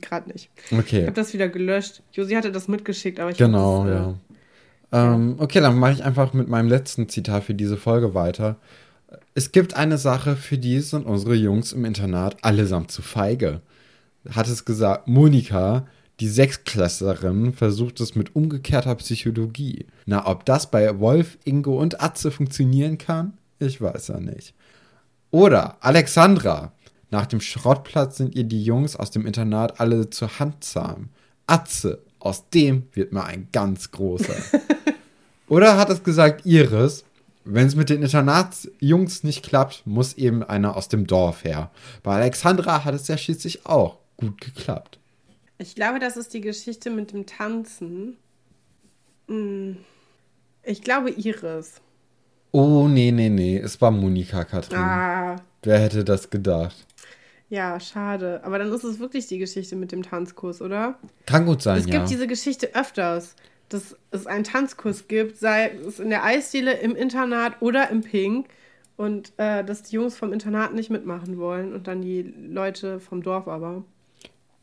Gerade 0.00 0.30
nicht. 0.32 0.50
Ich 0.70 0.78
Okay. 0.78 1.02
habe 1.02 1.12
das 1.12 1.32
wieder 1.34 1.48
gelöscht. 1.48 2.02
Josi 2.12 2.34
hatte 2.34 2.50
das 2.52 2.68
mitgeschickt, 2.68 3.20
aber 3.20 3.30
ich 3.30 3.38
Genau, 3.38 3.80
hab 3.80 3.86
das, 3.86 3.94
äh, 3.94 3.98
ja. 3.98 4.14
Ähm, 4.92 5.36
okay, 5.38 5.60
dann 5.60 5.78
mache 5.78 5.92
ich 5.92 6.04
einfach 6.04 6.32
mit 6.32 6.48
meinem 6.48 6.68
letzten 6.68 7.08
Zitat 7.08 7.44
für 7.44 7.54
diese 7.54 7.76
Folge 7.76 8.14
weiter. 8.14 8.56
Es 9.34 9.52
gibt 9.52 9.74
eine 9.74 9.98
Sache, 9.98 10.36
für 10.36 10.58
die 10.58 10.80
sind 10.80 11.06
unsere 11.06 11.34
Jungs 11.34 11.72
im 11.72 11.84
Internat 11.84 12.36
allesamt 12.42 12.90
zu 12.90 13.02
feige. 13.02 13.60
Hat 14.30 14.48
es 14.48 14.64
gesagt, 14.64 15.08
Monika, 15.08 15.86
die 16.20 16.28
Sechsklässlerin, 16.28 17.52
versucht 17.52 18.00
es 18.00 18.14
mit 18.14 18.34
umgekehrter 18.34 18.94
Psychologie. 18.96 19.86
Na, 20.06 20.26
ob 20.26 20.44
das 20.44 20.70
bei 20.70 20.98
Wolf, 20.98 21.38
Ingo 21.44 21.78
und 21.78 22.02
Atze 22.02 22.30
funktionieren 22.30 22.98
kann? 22.98 23.34
Ich 23.58 23.80
weiß 23.80 24.08
ja 24.08 24.20
nicht. 24.20 24.54
Oder 25.30 25.76
Alexandra. 25.80 26.72
Nach 27.10 27.26
dem 27.26 27.40
Schrottplatz 27.40 28.18
sind 28.18 28.34
ihr 28.34 28.44
die 28.44 28.62
Jungs 28.62 28.96
aus 28.96 29.10
dem 29.10 29.26
Internat 29.26 29.80
alle 29.80 30.10
zur 30.10 30.38
Hand 30.38 30.62
zahm. 30.64 31.08
Atze, 31.46 32.02
aus 32.20 32.48
dem 32.50 32.88
wird 32.92 33.12
mal 33.12 33.24
ein 33.24 33.48
ganz 33.52 33.90
großer. 33.90 34.34
Oder 35.48 35.76
hat 35.76 35.90
es 35.90 36.02
gesagt 36.02 36.44
Iris, 36.44 37.04
wenn 37.44 37.66
es 37.66 37.74
mit 37.74 37.88
den 37.88 38.02
Internatsjungs 38.02 39.24
nicht 39.24 39.42
klappt, 39.42 39.86
muss 39.86 40.14
eben 40.14 40.42
einer 40.42 40.76
aus 40.76 40.88
dem 40.88 41.06
Dorf 41.06 41.44
her. 41.44 41.70
Bei 42.02 42.16
Alexandra 42.16 42.84
hat 42.84 42.94
es 42.94 43.08
ja 43.08 43.16
schließlich 43.16 43.64
auch 43.64 43.98
gut 44.16 44.40
geklappt. 44.40 44.98
Ich 45.56 45.74
glaube, 45.74 45.98
das 45.98 46.16
ist 46.16 46.34
die 46.34 46.40
Geschichte 46.40 46.90
mit 46.90 47.12
dem 47.12 47.26
Tanzen. 47.26 48.16
Hm. 49.28 49.78
Ich 50.62 50.82
glaube 50.82 51.10
Iris. 51.10 51.80
Oh, 52.50 52.88
nee, 52.88 53.10
nee, 53.10 53.28
nee, 53.28 53.58
es 53.58 53.80
war 53.80 53.90
Monika 53.90 54.44
Katrin. 54.44 54.78
Ah, 54.78 55.36
Wer 55.62 55.80
hätte 55.80 56.04
das 56.04 56.30
gedacht? 56.30 56.86
Ja, 57.48 57.80
schade. 57.80 58.40
Aber 58.44 58.58
dann 58.58 58.72
ist 58.72 58.84
es 58.84 58.98
wirklich 58.98 59.26
die 59.26 59.38
Geschichte 59.38 59.76
mit 59.76 59.92
dem 59.92 60.02
Tanzkurs, 60.02 60.60
oder? 60.60 60.98
Kann 61.26 61.46
gut 61.46 61.62
sein, 61.62 61.78
Es 61.78 61.86
ja. 61.86 61.98
gibt 61.98 62.10
diese 62.10 62.26
Geschichte 62.26 62.74
öfters, 62.74 63.34
dass 63.68 63.96
es 64.10 64.26
einen 64.26 64.44
Tanzkurs 64.44 65.08
gibt, 65.08 65.38
sei 65.38 65.70
es 65.86 65.98
in 65.98 66.10
der 66.10 66.24
Eisdiele, 66.24 66.74
im 66.74 66.94
Internat 66.94 67.60
oder 67.60 67.90
im 67.90 68.02
Pink. 68.02 68.48
Und 68.96 69.32
äh, 69.36 69.62
dass 69.64 69.84
die 69.84 69.94
Jungs 69.94 70.16
vom 70.16 70.32
Internat 70.32 70.74
nicht 70.74 70.90
mitmachen 70.90 71.38
wollen 71.38 71.72
und 71.72 71.86
dann 71.86 72.02
die 72.02 72.22
Leute 72.22 72.98
vom 72.98 73.22
Dorf 73.22 73.46
aber. 73.46 73.84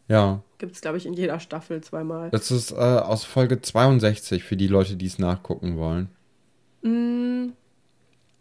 ja, 0.10 0.42
Gibt 0.58 0.76
es, 0.76 0.82
glaube 0.82 0.98
ich, 0.98 1.06
in 1.06 1.14
jeder 1.14 1.40
Staffel 1.40 1.82
zweimal. 1.82 2.30
das 2.32 2.52
ist 2.52 2.72
äh, 2.72 2.76
aus 2.76 3.24
Folge 3.24 3.62
62 3.62 4.44
für 4.44 4.58
die 4.58 4.68
Leute, 4.68 4.98
die 4.98 5.06
es 5.06 5.20
nachgucken 5.20 5.78
wollen. 5.78 6.10
Mm, 6.82 7.54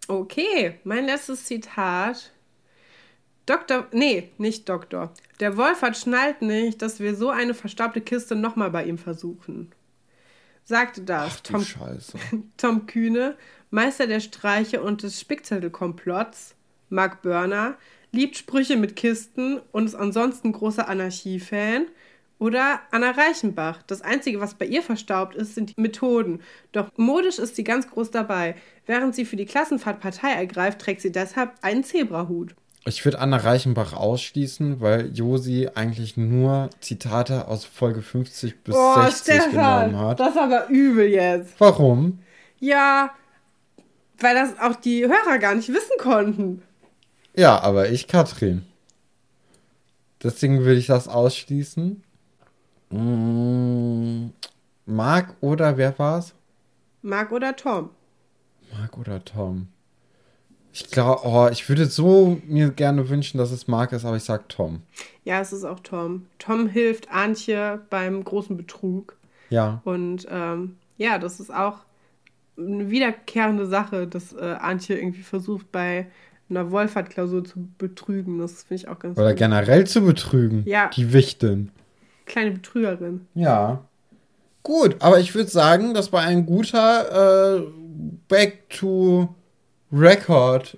Okay, 0.07 0.75
mein 0.85 1.07
letztes 1.07 1.47
Zitat. 1.47 2.33
Doktor, 3.47 3.89
nee, 3.93 4.31
nicht 4.39 4.69
Doktor. 4.69 5.13
Der 5.41 5.57
Wolfert 5.57 5.97
schnallt 5.97 6.41
nicht, 6.41 6.81
dass 6.81 7.01
wir 7.01 7.15
so 7.15 7.31
eine 7.31 7.55
verstaubte 7.55 8.01
Kiste 8.01 8.35
nochmal 8.37 8.71
bei 8.71 8.85
ihm 8.85 8.99
versuchen. 8.99 9.71
Sagte 10.65 11.03
das 11.03 11.35
Ach 11.37 11.41
Tom, 11.41 11.65
Scheiße. 11.65 12.19
Tom 12.57 12.87
Kühne, 12.87 13.37
Meister 13.71 14.07
der 14.07 14.21
Streiche 14.21 14.83
und 14.83 15.03
des 15.03 15.21
Spickzettelkomplotts, 15.21 16.55
Mark 16.89 17.21
Börner, 17.21 17.77
liebt 18.13 18.37
Sprüche 18.37 18.77
mit 18.77 18.97
Kisten 18.97 19.61
und 19.73 19.87
ist 19.87 19.95
ansonsten 19.95 20.53
großer 20.53 20.89
Anarchie-Fan. 20.89 21.87
Oder 22.41 22.81
Anna 22.91 23.13
Reichenbach. 23.13 23.83
Das 23.85 24.03
Einzige, 24.03 24.41
was 24.41 24.55
bei 24.55 24.67
ihr 24.67 24.83
verstaubt 24.83 25.37
ist, 25.37 25.55
sind 25.55 25.71
die 25.71 25.81
Methoden. 25.81 26.43
Doch 26.73 26.91
modisch 26.97 27.39
ist 27.39 27.57
sie 27.57 27.65
ganz 27.65 27.89
groß 27.89 28.11
dabei. 28.11 28.57
Während 28.87 29.15
sie 29.15 29.25
für 29.25 29.37
die 29.37 29.47
Klassenfahrt 29.47 30.01
Partei 30.01 30.33
ergreift, 30.33 30.81
trägt 30.81 31.01
sie 31.01 31.13
deshalb 31.13 31.53
einen 31.63 31.85
Zebrahut. 31.85 32.55
Ich 32.87 33.03
würde 33.05 33.19
Anna 33.19 33.39
Reichenbach 33.39 33.95
ausschließen, 33.95 34.81
weil 34.81 35.11
Josi 35.17 35.71
eigentlich 35.75 36.19
nur 36.19 36.69
Zitate 36.81 37.49
aus 37.49 37.65
Folge 37.65 38.03
50 38.03 38.63
bis 38.63 38.77
60 38.77 39.51
genommen 39.53 39.99
hat. 39.99 40.21
das 40.21 40.31
ist 40.35 40.39
aber 40.41 40.69
übel 40.69 41.07
jetzt. 41.07 41.55
Warum? 41.59 42.19
Ja, 42.61 43.11
weil 44.19 44.35
das 44.35 44.59
auch 44.59 44.77
die 44.77 45.07
Hörer 45.07 45.39
gar 45.39 45.55
nicht 45.55 45.71
wissen 45.71 45.97
konnten. 45.99 46.63
Ja, 47.35 47.59
aber 47.61 47.89
ich 47.89 48.07
Katrin. 48.07 48.67
Deswegen 50.23 50.61
würde 50.61 50.79
ich 50.79 50.87
das 50.87 51.09
ausschließen. 51.09 52.03
Mm, 52.91 54.27
Marc 54.87 55.35
oder 55.41 55.77
wer 55.79 55.99
war's? 55.99 56.35
Marc 57.03 57.33
oder 57.33 57.57
Tom? 57.57 57.91
Marc 58.73 58.97
oder 58.99 59.25
Tom? 59.25 59.69
Ich 60.75 60.91
glaube, 60.91 61.21
oh, 61.25 61.49
ich 61.53 61.69
würde 61.69 61.87
so 61.87 62.41
mir 62.49 62.71
gerne 62.71 63.09
wünschen, 63.09 63.39
dass 63.39 63.53
es 63.53 63.69
Marc 63.69 63.93
ist, 63.93 64.05
aber 64.05 64.17
ich 64.17 64.25
sag 64.25 64.49
Tom. 64.49 64.83
Ja, 65.23 65.41
es 65.41 65.53
ist 65.53 65.63
auch 65.63 65.79
Tom. 65.79 66.27
Tom 66.41 66.67
hilft 66.67 67.13
Antje 67.13 67.81
beim 67.91 68.25
großen 68.25 68.57
Betrug. 68.57 69.17
Ja. 69.51 69.81
Und 69.85 70.27
ähm, 70.29 70.75
ja, 70.99 71.19
das 71.21 71.39
ist 71.39 71.55
auch 71.55 71.77
eine 72.59 72.91
wiederkehrende 72.91 73.67
Sache, 73.67 74.09
dass 74.09 74.33
äh, 74.33 74.57
Antje 74.59 74.99
irgendwie 74.99 75.23
versucht, 75.23 75.71
bei 75.71 76.07
einer 76.51 76.73
Wolfert-Klausur 76.73 77.45
zu 77.45 77.69
betrügen. 77.79 78.41
Das 78.41 78.65
finde 78.65 78.83
ich 78.83 78.89
auch 78.89 78.99
ganz 78.99 79.17
Oder 79.17 79.31
gut. 79.31 79.39
generell 79.39 79.87
zu 79.87 80.01
betrügen. 80.05 80.65
Ja. 80.67 80.89
Die 80.89 81.13
Wichtin. 81.13 81.71
Kleine 82.27 82.51
Betrügerin. 82.51 83.29
Ja. 83.35 83.85
Gut, 84.65 84.97
aber 84.99 85.21
ich 85.21 85.37
würde 85.37 85.51
sagen, 85.51 85.95
das 85.95 86.13
war 86.13 86.23
ein 86.23 86.47
guter 86.47 87.59
äh, 87.59 87.63
Back 88.27 88.69
to 88.71 89.33
Record 89.95 90.77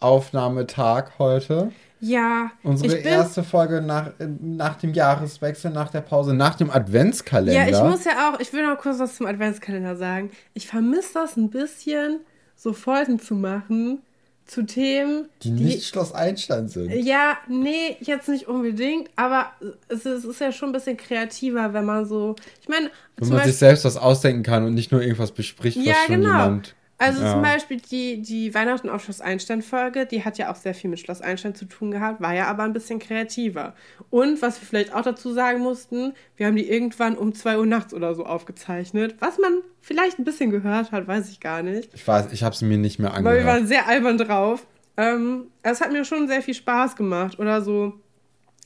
Aufnahmetag 0.00 1.18
heute. 1.18 1.72
Ja. 2.00 2.50
Unsere 2.62 2.96
ich 2.96 3.02
bin, 3.02 3.12
erste 3.12 3.44
Folge 3.44 3.80
nach, 3.80 4.10
nach 4.40 4.76
dem 4.76 4.92
Jahreswechsel, 4.92 5.70
nach 5.70 5.90
der 5.90 6.00
Pause, 6.02 6.34
nach 6.34 6.56
dem 6.56 6.70
Adventskalender. 6.70 7.52
Ja, 7.52 7.68
ich 7.68 7.82
muss 7.82 8.04
ja 8.04 8.28
auch, 8.30 8.40
ich 8.40 8.52
will 8.52 8.66
noch 8.66 8.76
kurz 8.78 8.98
was 8.98 9.16
zum 9.16 9.26
Adventskalender 9.26 9.96
sagen. 9.96 10.30
Ich 10.52 10.66
vermisse 10.66 11.14
das 11.14 11.36
ein 11.36 11.48
bisschen, 11.48 12.20
so 12.56 12.72
Folgen 12.72 13.18
zu 13.18 13.34
machen 13.34 14.02
zu 14.44 14.64
Themen, 14.64 15.28
die 15.42 15.50
nicht 15.50 15.86
Schloss 15.86 16.12
Einstein 16.12 16.68
sind. 16.68 16.92
Ja, 16.92 17.38
nee, 17.48 17.96
jetzt 18.00 18.28
nicht 18.28 18.48
unbedingt, 18.48 19.08
aber 19.14 19.52
es 19.88 20.04
ist, 20.04 20.06
es 20.06 20.24
ist, 20.24 20.40
ja 20.40 20.50
schon 20.50 20.70
ein 20.70 20.72
bisschen 20.72 20.96
kreativer, 20.96 21.72
wenn 21.72 21.84
man 21.84 22.04
so, 22.04 22.34
ich 22.60 22.68
meine, 22.68 22.90
wenn 23.16 23.28
man 23.28 23.38
Beispiel, 23.38 23.52
sich 23.52 23.58
selbst 23.60 23.84
was 23.84 23.96
ausdenken 23.96 24.42
kann 24.42 24.64
und 24.64 24.74
nicht 24.74 24.90
nur 24.90 25.00
irgendwas 25.00 25.30
bespricht, 25.30 25.78
was 25.78 25.86
ja, 25.86 25.94
schon 26.06 26.16
genau. 26.16 26.28
jemand 26.28 26.74
also 27.02 27.22
ja. 27.22 27.32
zum 27.32 27.42
Beispiel 27.42 27.80
die, 27.80 28.22
die 28.22 28.54
Weihnachten 28.54 28.88
auf 28.88 29.02
Schloss 29.02 29.20
Einstein-Folge, 29.20 30.06
die 30.06 30.24
hat 30.24 30.38
ja 30.38 30.52
auch 30.52 30.56
sehr 30.56 30.74
viel 30.74 30.88
mit 30.88 31.00
Schloss 31.00 31.20
Einstein 31.20 31.54
zu 31.54 31.64
tun 31.64 31.90
gehabt, 31.90 32.20
war 32.20 32.32
ja 32.32 32.46
aber 32.46 32.62
ein 32.62 32.72
bisschen 32.72 32.98
kreativer. 32.98 33.74
Und 34.10 34.40
was 34.40 34.60
wir 34.60 34.68
vielleicht 34.68 34.94
auch 34.94 35.02
dazu 35.02 35.32
sagen 35.32 35.60
mussten, 35.60 36.14
wir 36.36 36.46
haben 36.46 36.56
die 36.56 36.68
irgendwann 36.68 37.18
um 37.18 37.34
2 37.34 37.58
Uhr 37.58 37.66
nachts 37.66 37.92
oder 37.92 38.14
so 38.14 38.24
aufgezeichnet. 38.24 39.16
Was 39.18 39.38
man 39.38 39.62
vielleicht 39.80 40.18
ein 40.18 40.24
bisschen 40.24 40.50
gehört 40.50 40.92
hat, 40.92 41.08
weiß 41.08 41.28
ich 41.30 41.40
gar 41.40 41.62
nicht. 41.62 41.92
Ich 41.92 42.06
weiß, 42.06 42.32
ich 42.32 42.44
habe 42.44 42.54
es 42.54 42.62
mir 42.62 42.78
nicht 42.78 42.98
mehr 42.98 43.12
angehört. 43.12 43.36
Weil 43.36 43.44
wir 43.44 43.52
waren 43.52 43.66
sehr 43.66 43.88
albern 43.88 44.18
drauf. 44.18 44.66
Ähm, 44.96 45.46
es 45.62 45.80
hat 45.80 45.90
mir 45.90 46.04
schon 46.04 46.28
sehr 46.28 46.42
viel 46.42 46.54
Spaß 46.54 46.94
gemacht. 46.94 47.38
Oder 47.38 47.62
so 47.62 47.94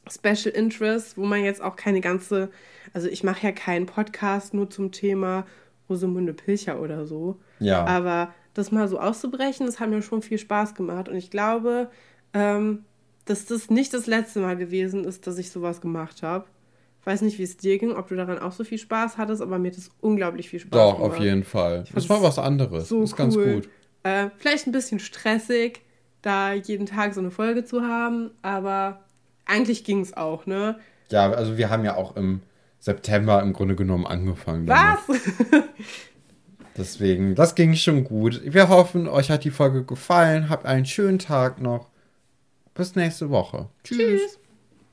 Special 0.08 0.54
Interest, 0.54 1.16
wo 1.16 1.24
man 1.24 1.42
jetzt 1.42 1.62
auch 1.62 1.76
keine 1.76 2.00
ganze, 2.00 2.50
also 2.92 3.08
ich 3.08 3.24
mache 3.24 3.46
ja 3.46 3.52
keinen 3.52 3.86
Podcast 3.86 4.54
nur 4.54 4.70
zum 4.70 4.92
Thema 4.92 5.46
Rosamunde 5.88 6.32
Pilcher 6.32 6.80
oder 6.80 7.06
so. 7.06 7.38
Ja. 7.58 7.84
Aber 7.84 8.34
das 8.54 8.72
mal 8.72 8.88
so 8.88 8.98
auszubrechen, 8.98 9.66
das 9.66 9.80
hat 9.80 9.90
mir 9.90 10.02
schon 10.02 10.22
viel 10.22 10.38
Spaß 10.38 10.74
gemacht. 10.74 11.08
Und 11.08 11.16
ich 11.16 11.30
glaube, 11.30 11.90
ähm, 12.32 12.84
dass 13.24 13.46
das 13.46 13.70
nicht 13.70 13.92
das 13.92 14.06
letzte 14.06 14.40
Mal 14.40 14.56
gewesen 14.56 15.04
ist, 15.04 15.26
dass 15.26 15.38
ich 15.38 15.50
sowas 15.50 15.80
gemacht 15.80 16.22
habe. 16.22 16.46
Ich 17.00 17.06
weiß 17.06 17.22
nicht, 17.22 17.38
wie 17.38 17.44
es 17.44 17.56
dir 17.56 17.78
ging, 17.78 17.92
ob 17.92 18.08
du 18.08 18.16
daran 18.16 18.38
auch 18.38 18.52
so 18.52 18.64
viel 18.64 18.78
Spaß 18.78 19.16
hattest, 19.16 19.40
aber 19.40 19.58
mir 19.58 19.70
hat 19.70 19.78
es 19.78 19.90
unglaublich 20.00 20.48
viel 20.48 20.60
Spaß 20.60 20.70
Doch, 20.70 20.96
gemacht. 20.96 21.12
Doch, 21.12 21.16
auf 21.18 21.24
jeden 21.24 21.44
Fall. 21.44 21.84
Das 21.94 22.08
war 22.08 22.22
was 22.22 22.38
anderes. 22.38 22.88
So 22.88 23.00
das 23.00 23.10
ist 23.10 23.18
cool. 23.18 23.18
ganz 23.18 23.36
gut. 23.36 23.68
Äh, 24.02 24.30
vielleicht 24.38 24.66
ein 24.66 24.72
bisschen 24.72 24.98
stressig, 24.98 25.82
da 26.22 26.52
jeden 26.52 26.86
Tag 26.86 27.14
so 27.14 27.20
eine 27.20 27.30
Folge 27.30 27.64
zu 27.64 27.82
haben, 27.82 28.30
aber 28.42 29.04
eigentlich 29.44 29.84
ging 29.84 30.00
es 30.00 30.16
auch, 30.16 30.46
ne? 30.46 30.78
Ja, 31.10 31.30
also 31.30 31.56
wir 31.56 31.70
haben 31.70 31.84
ja 31.84 31.96
auch 31.96 32.16
im 32.16 32.40
September 32.80 33.42
im 33.42 33.52
Grunde 33.52 33.76
genommen 33.76 34.06
angefangen. 34.06 34.66
Was? 34.68 34.98
Deswegen, 36.76 37.34
das 37.34 37.54
ging 37.54 37.74
schon 37.74 38.04
gut. 38.04 38.42
Wir 38.44 38.68
hoffen, 38.68 39.08
euch 39.08 39.30
hat 39.30 39.44
die 39.44 39.50
Folge 39.50 39.84
gefallen. 39.84 40.48
Habt 40.48 40.66
einen 40.66 40.84
schönen 40.84 41.18
Tag 41.18 41.60
noch. 41.60 41.88
Bis 42.74 42.94
nächste 42.94 43.30
Woche. 43.30 43.68
Tschüss. 43.82 43.98
Tschüss. 43.98 44.38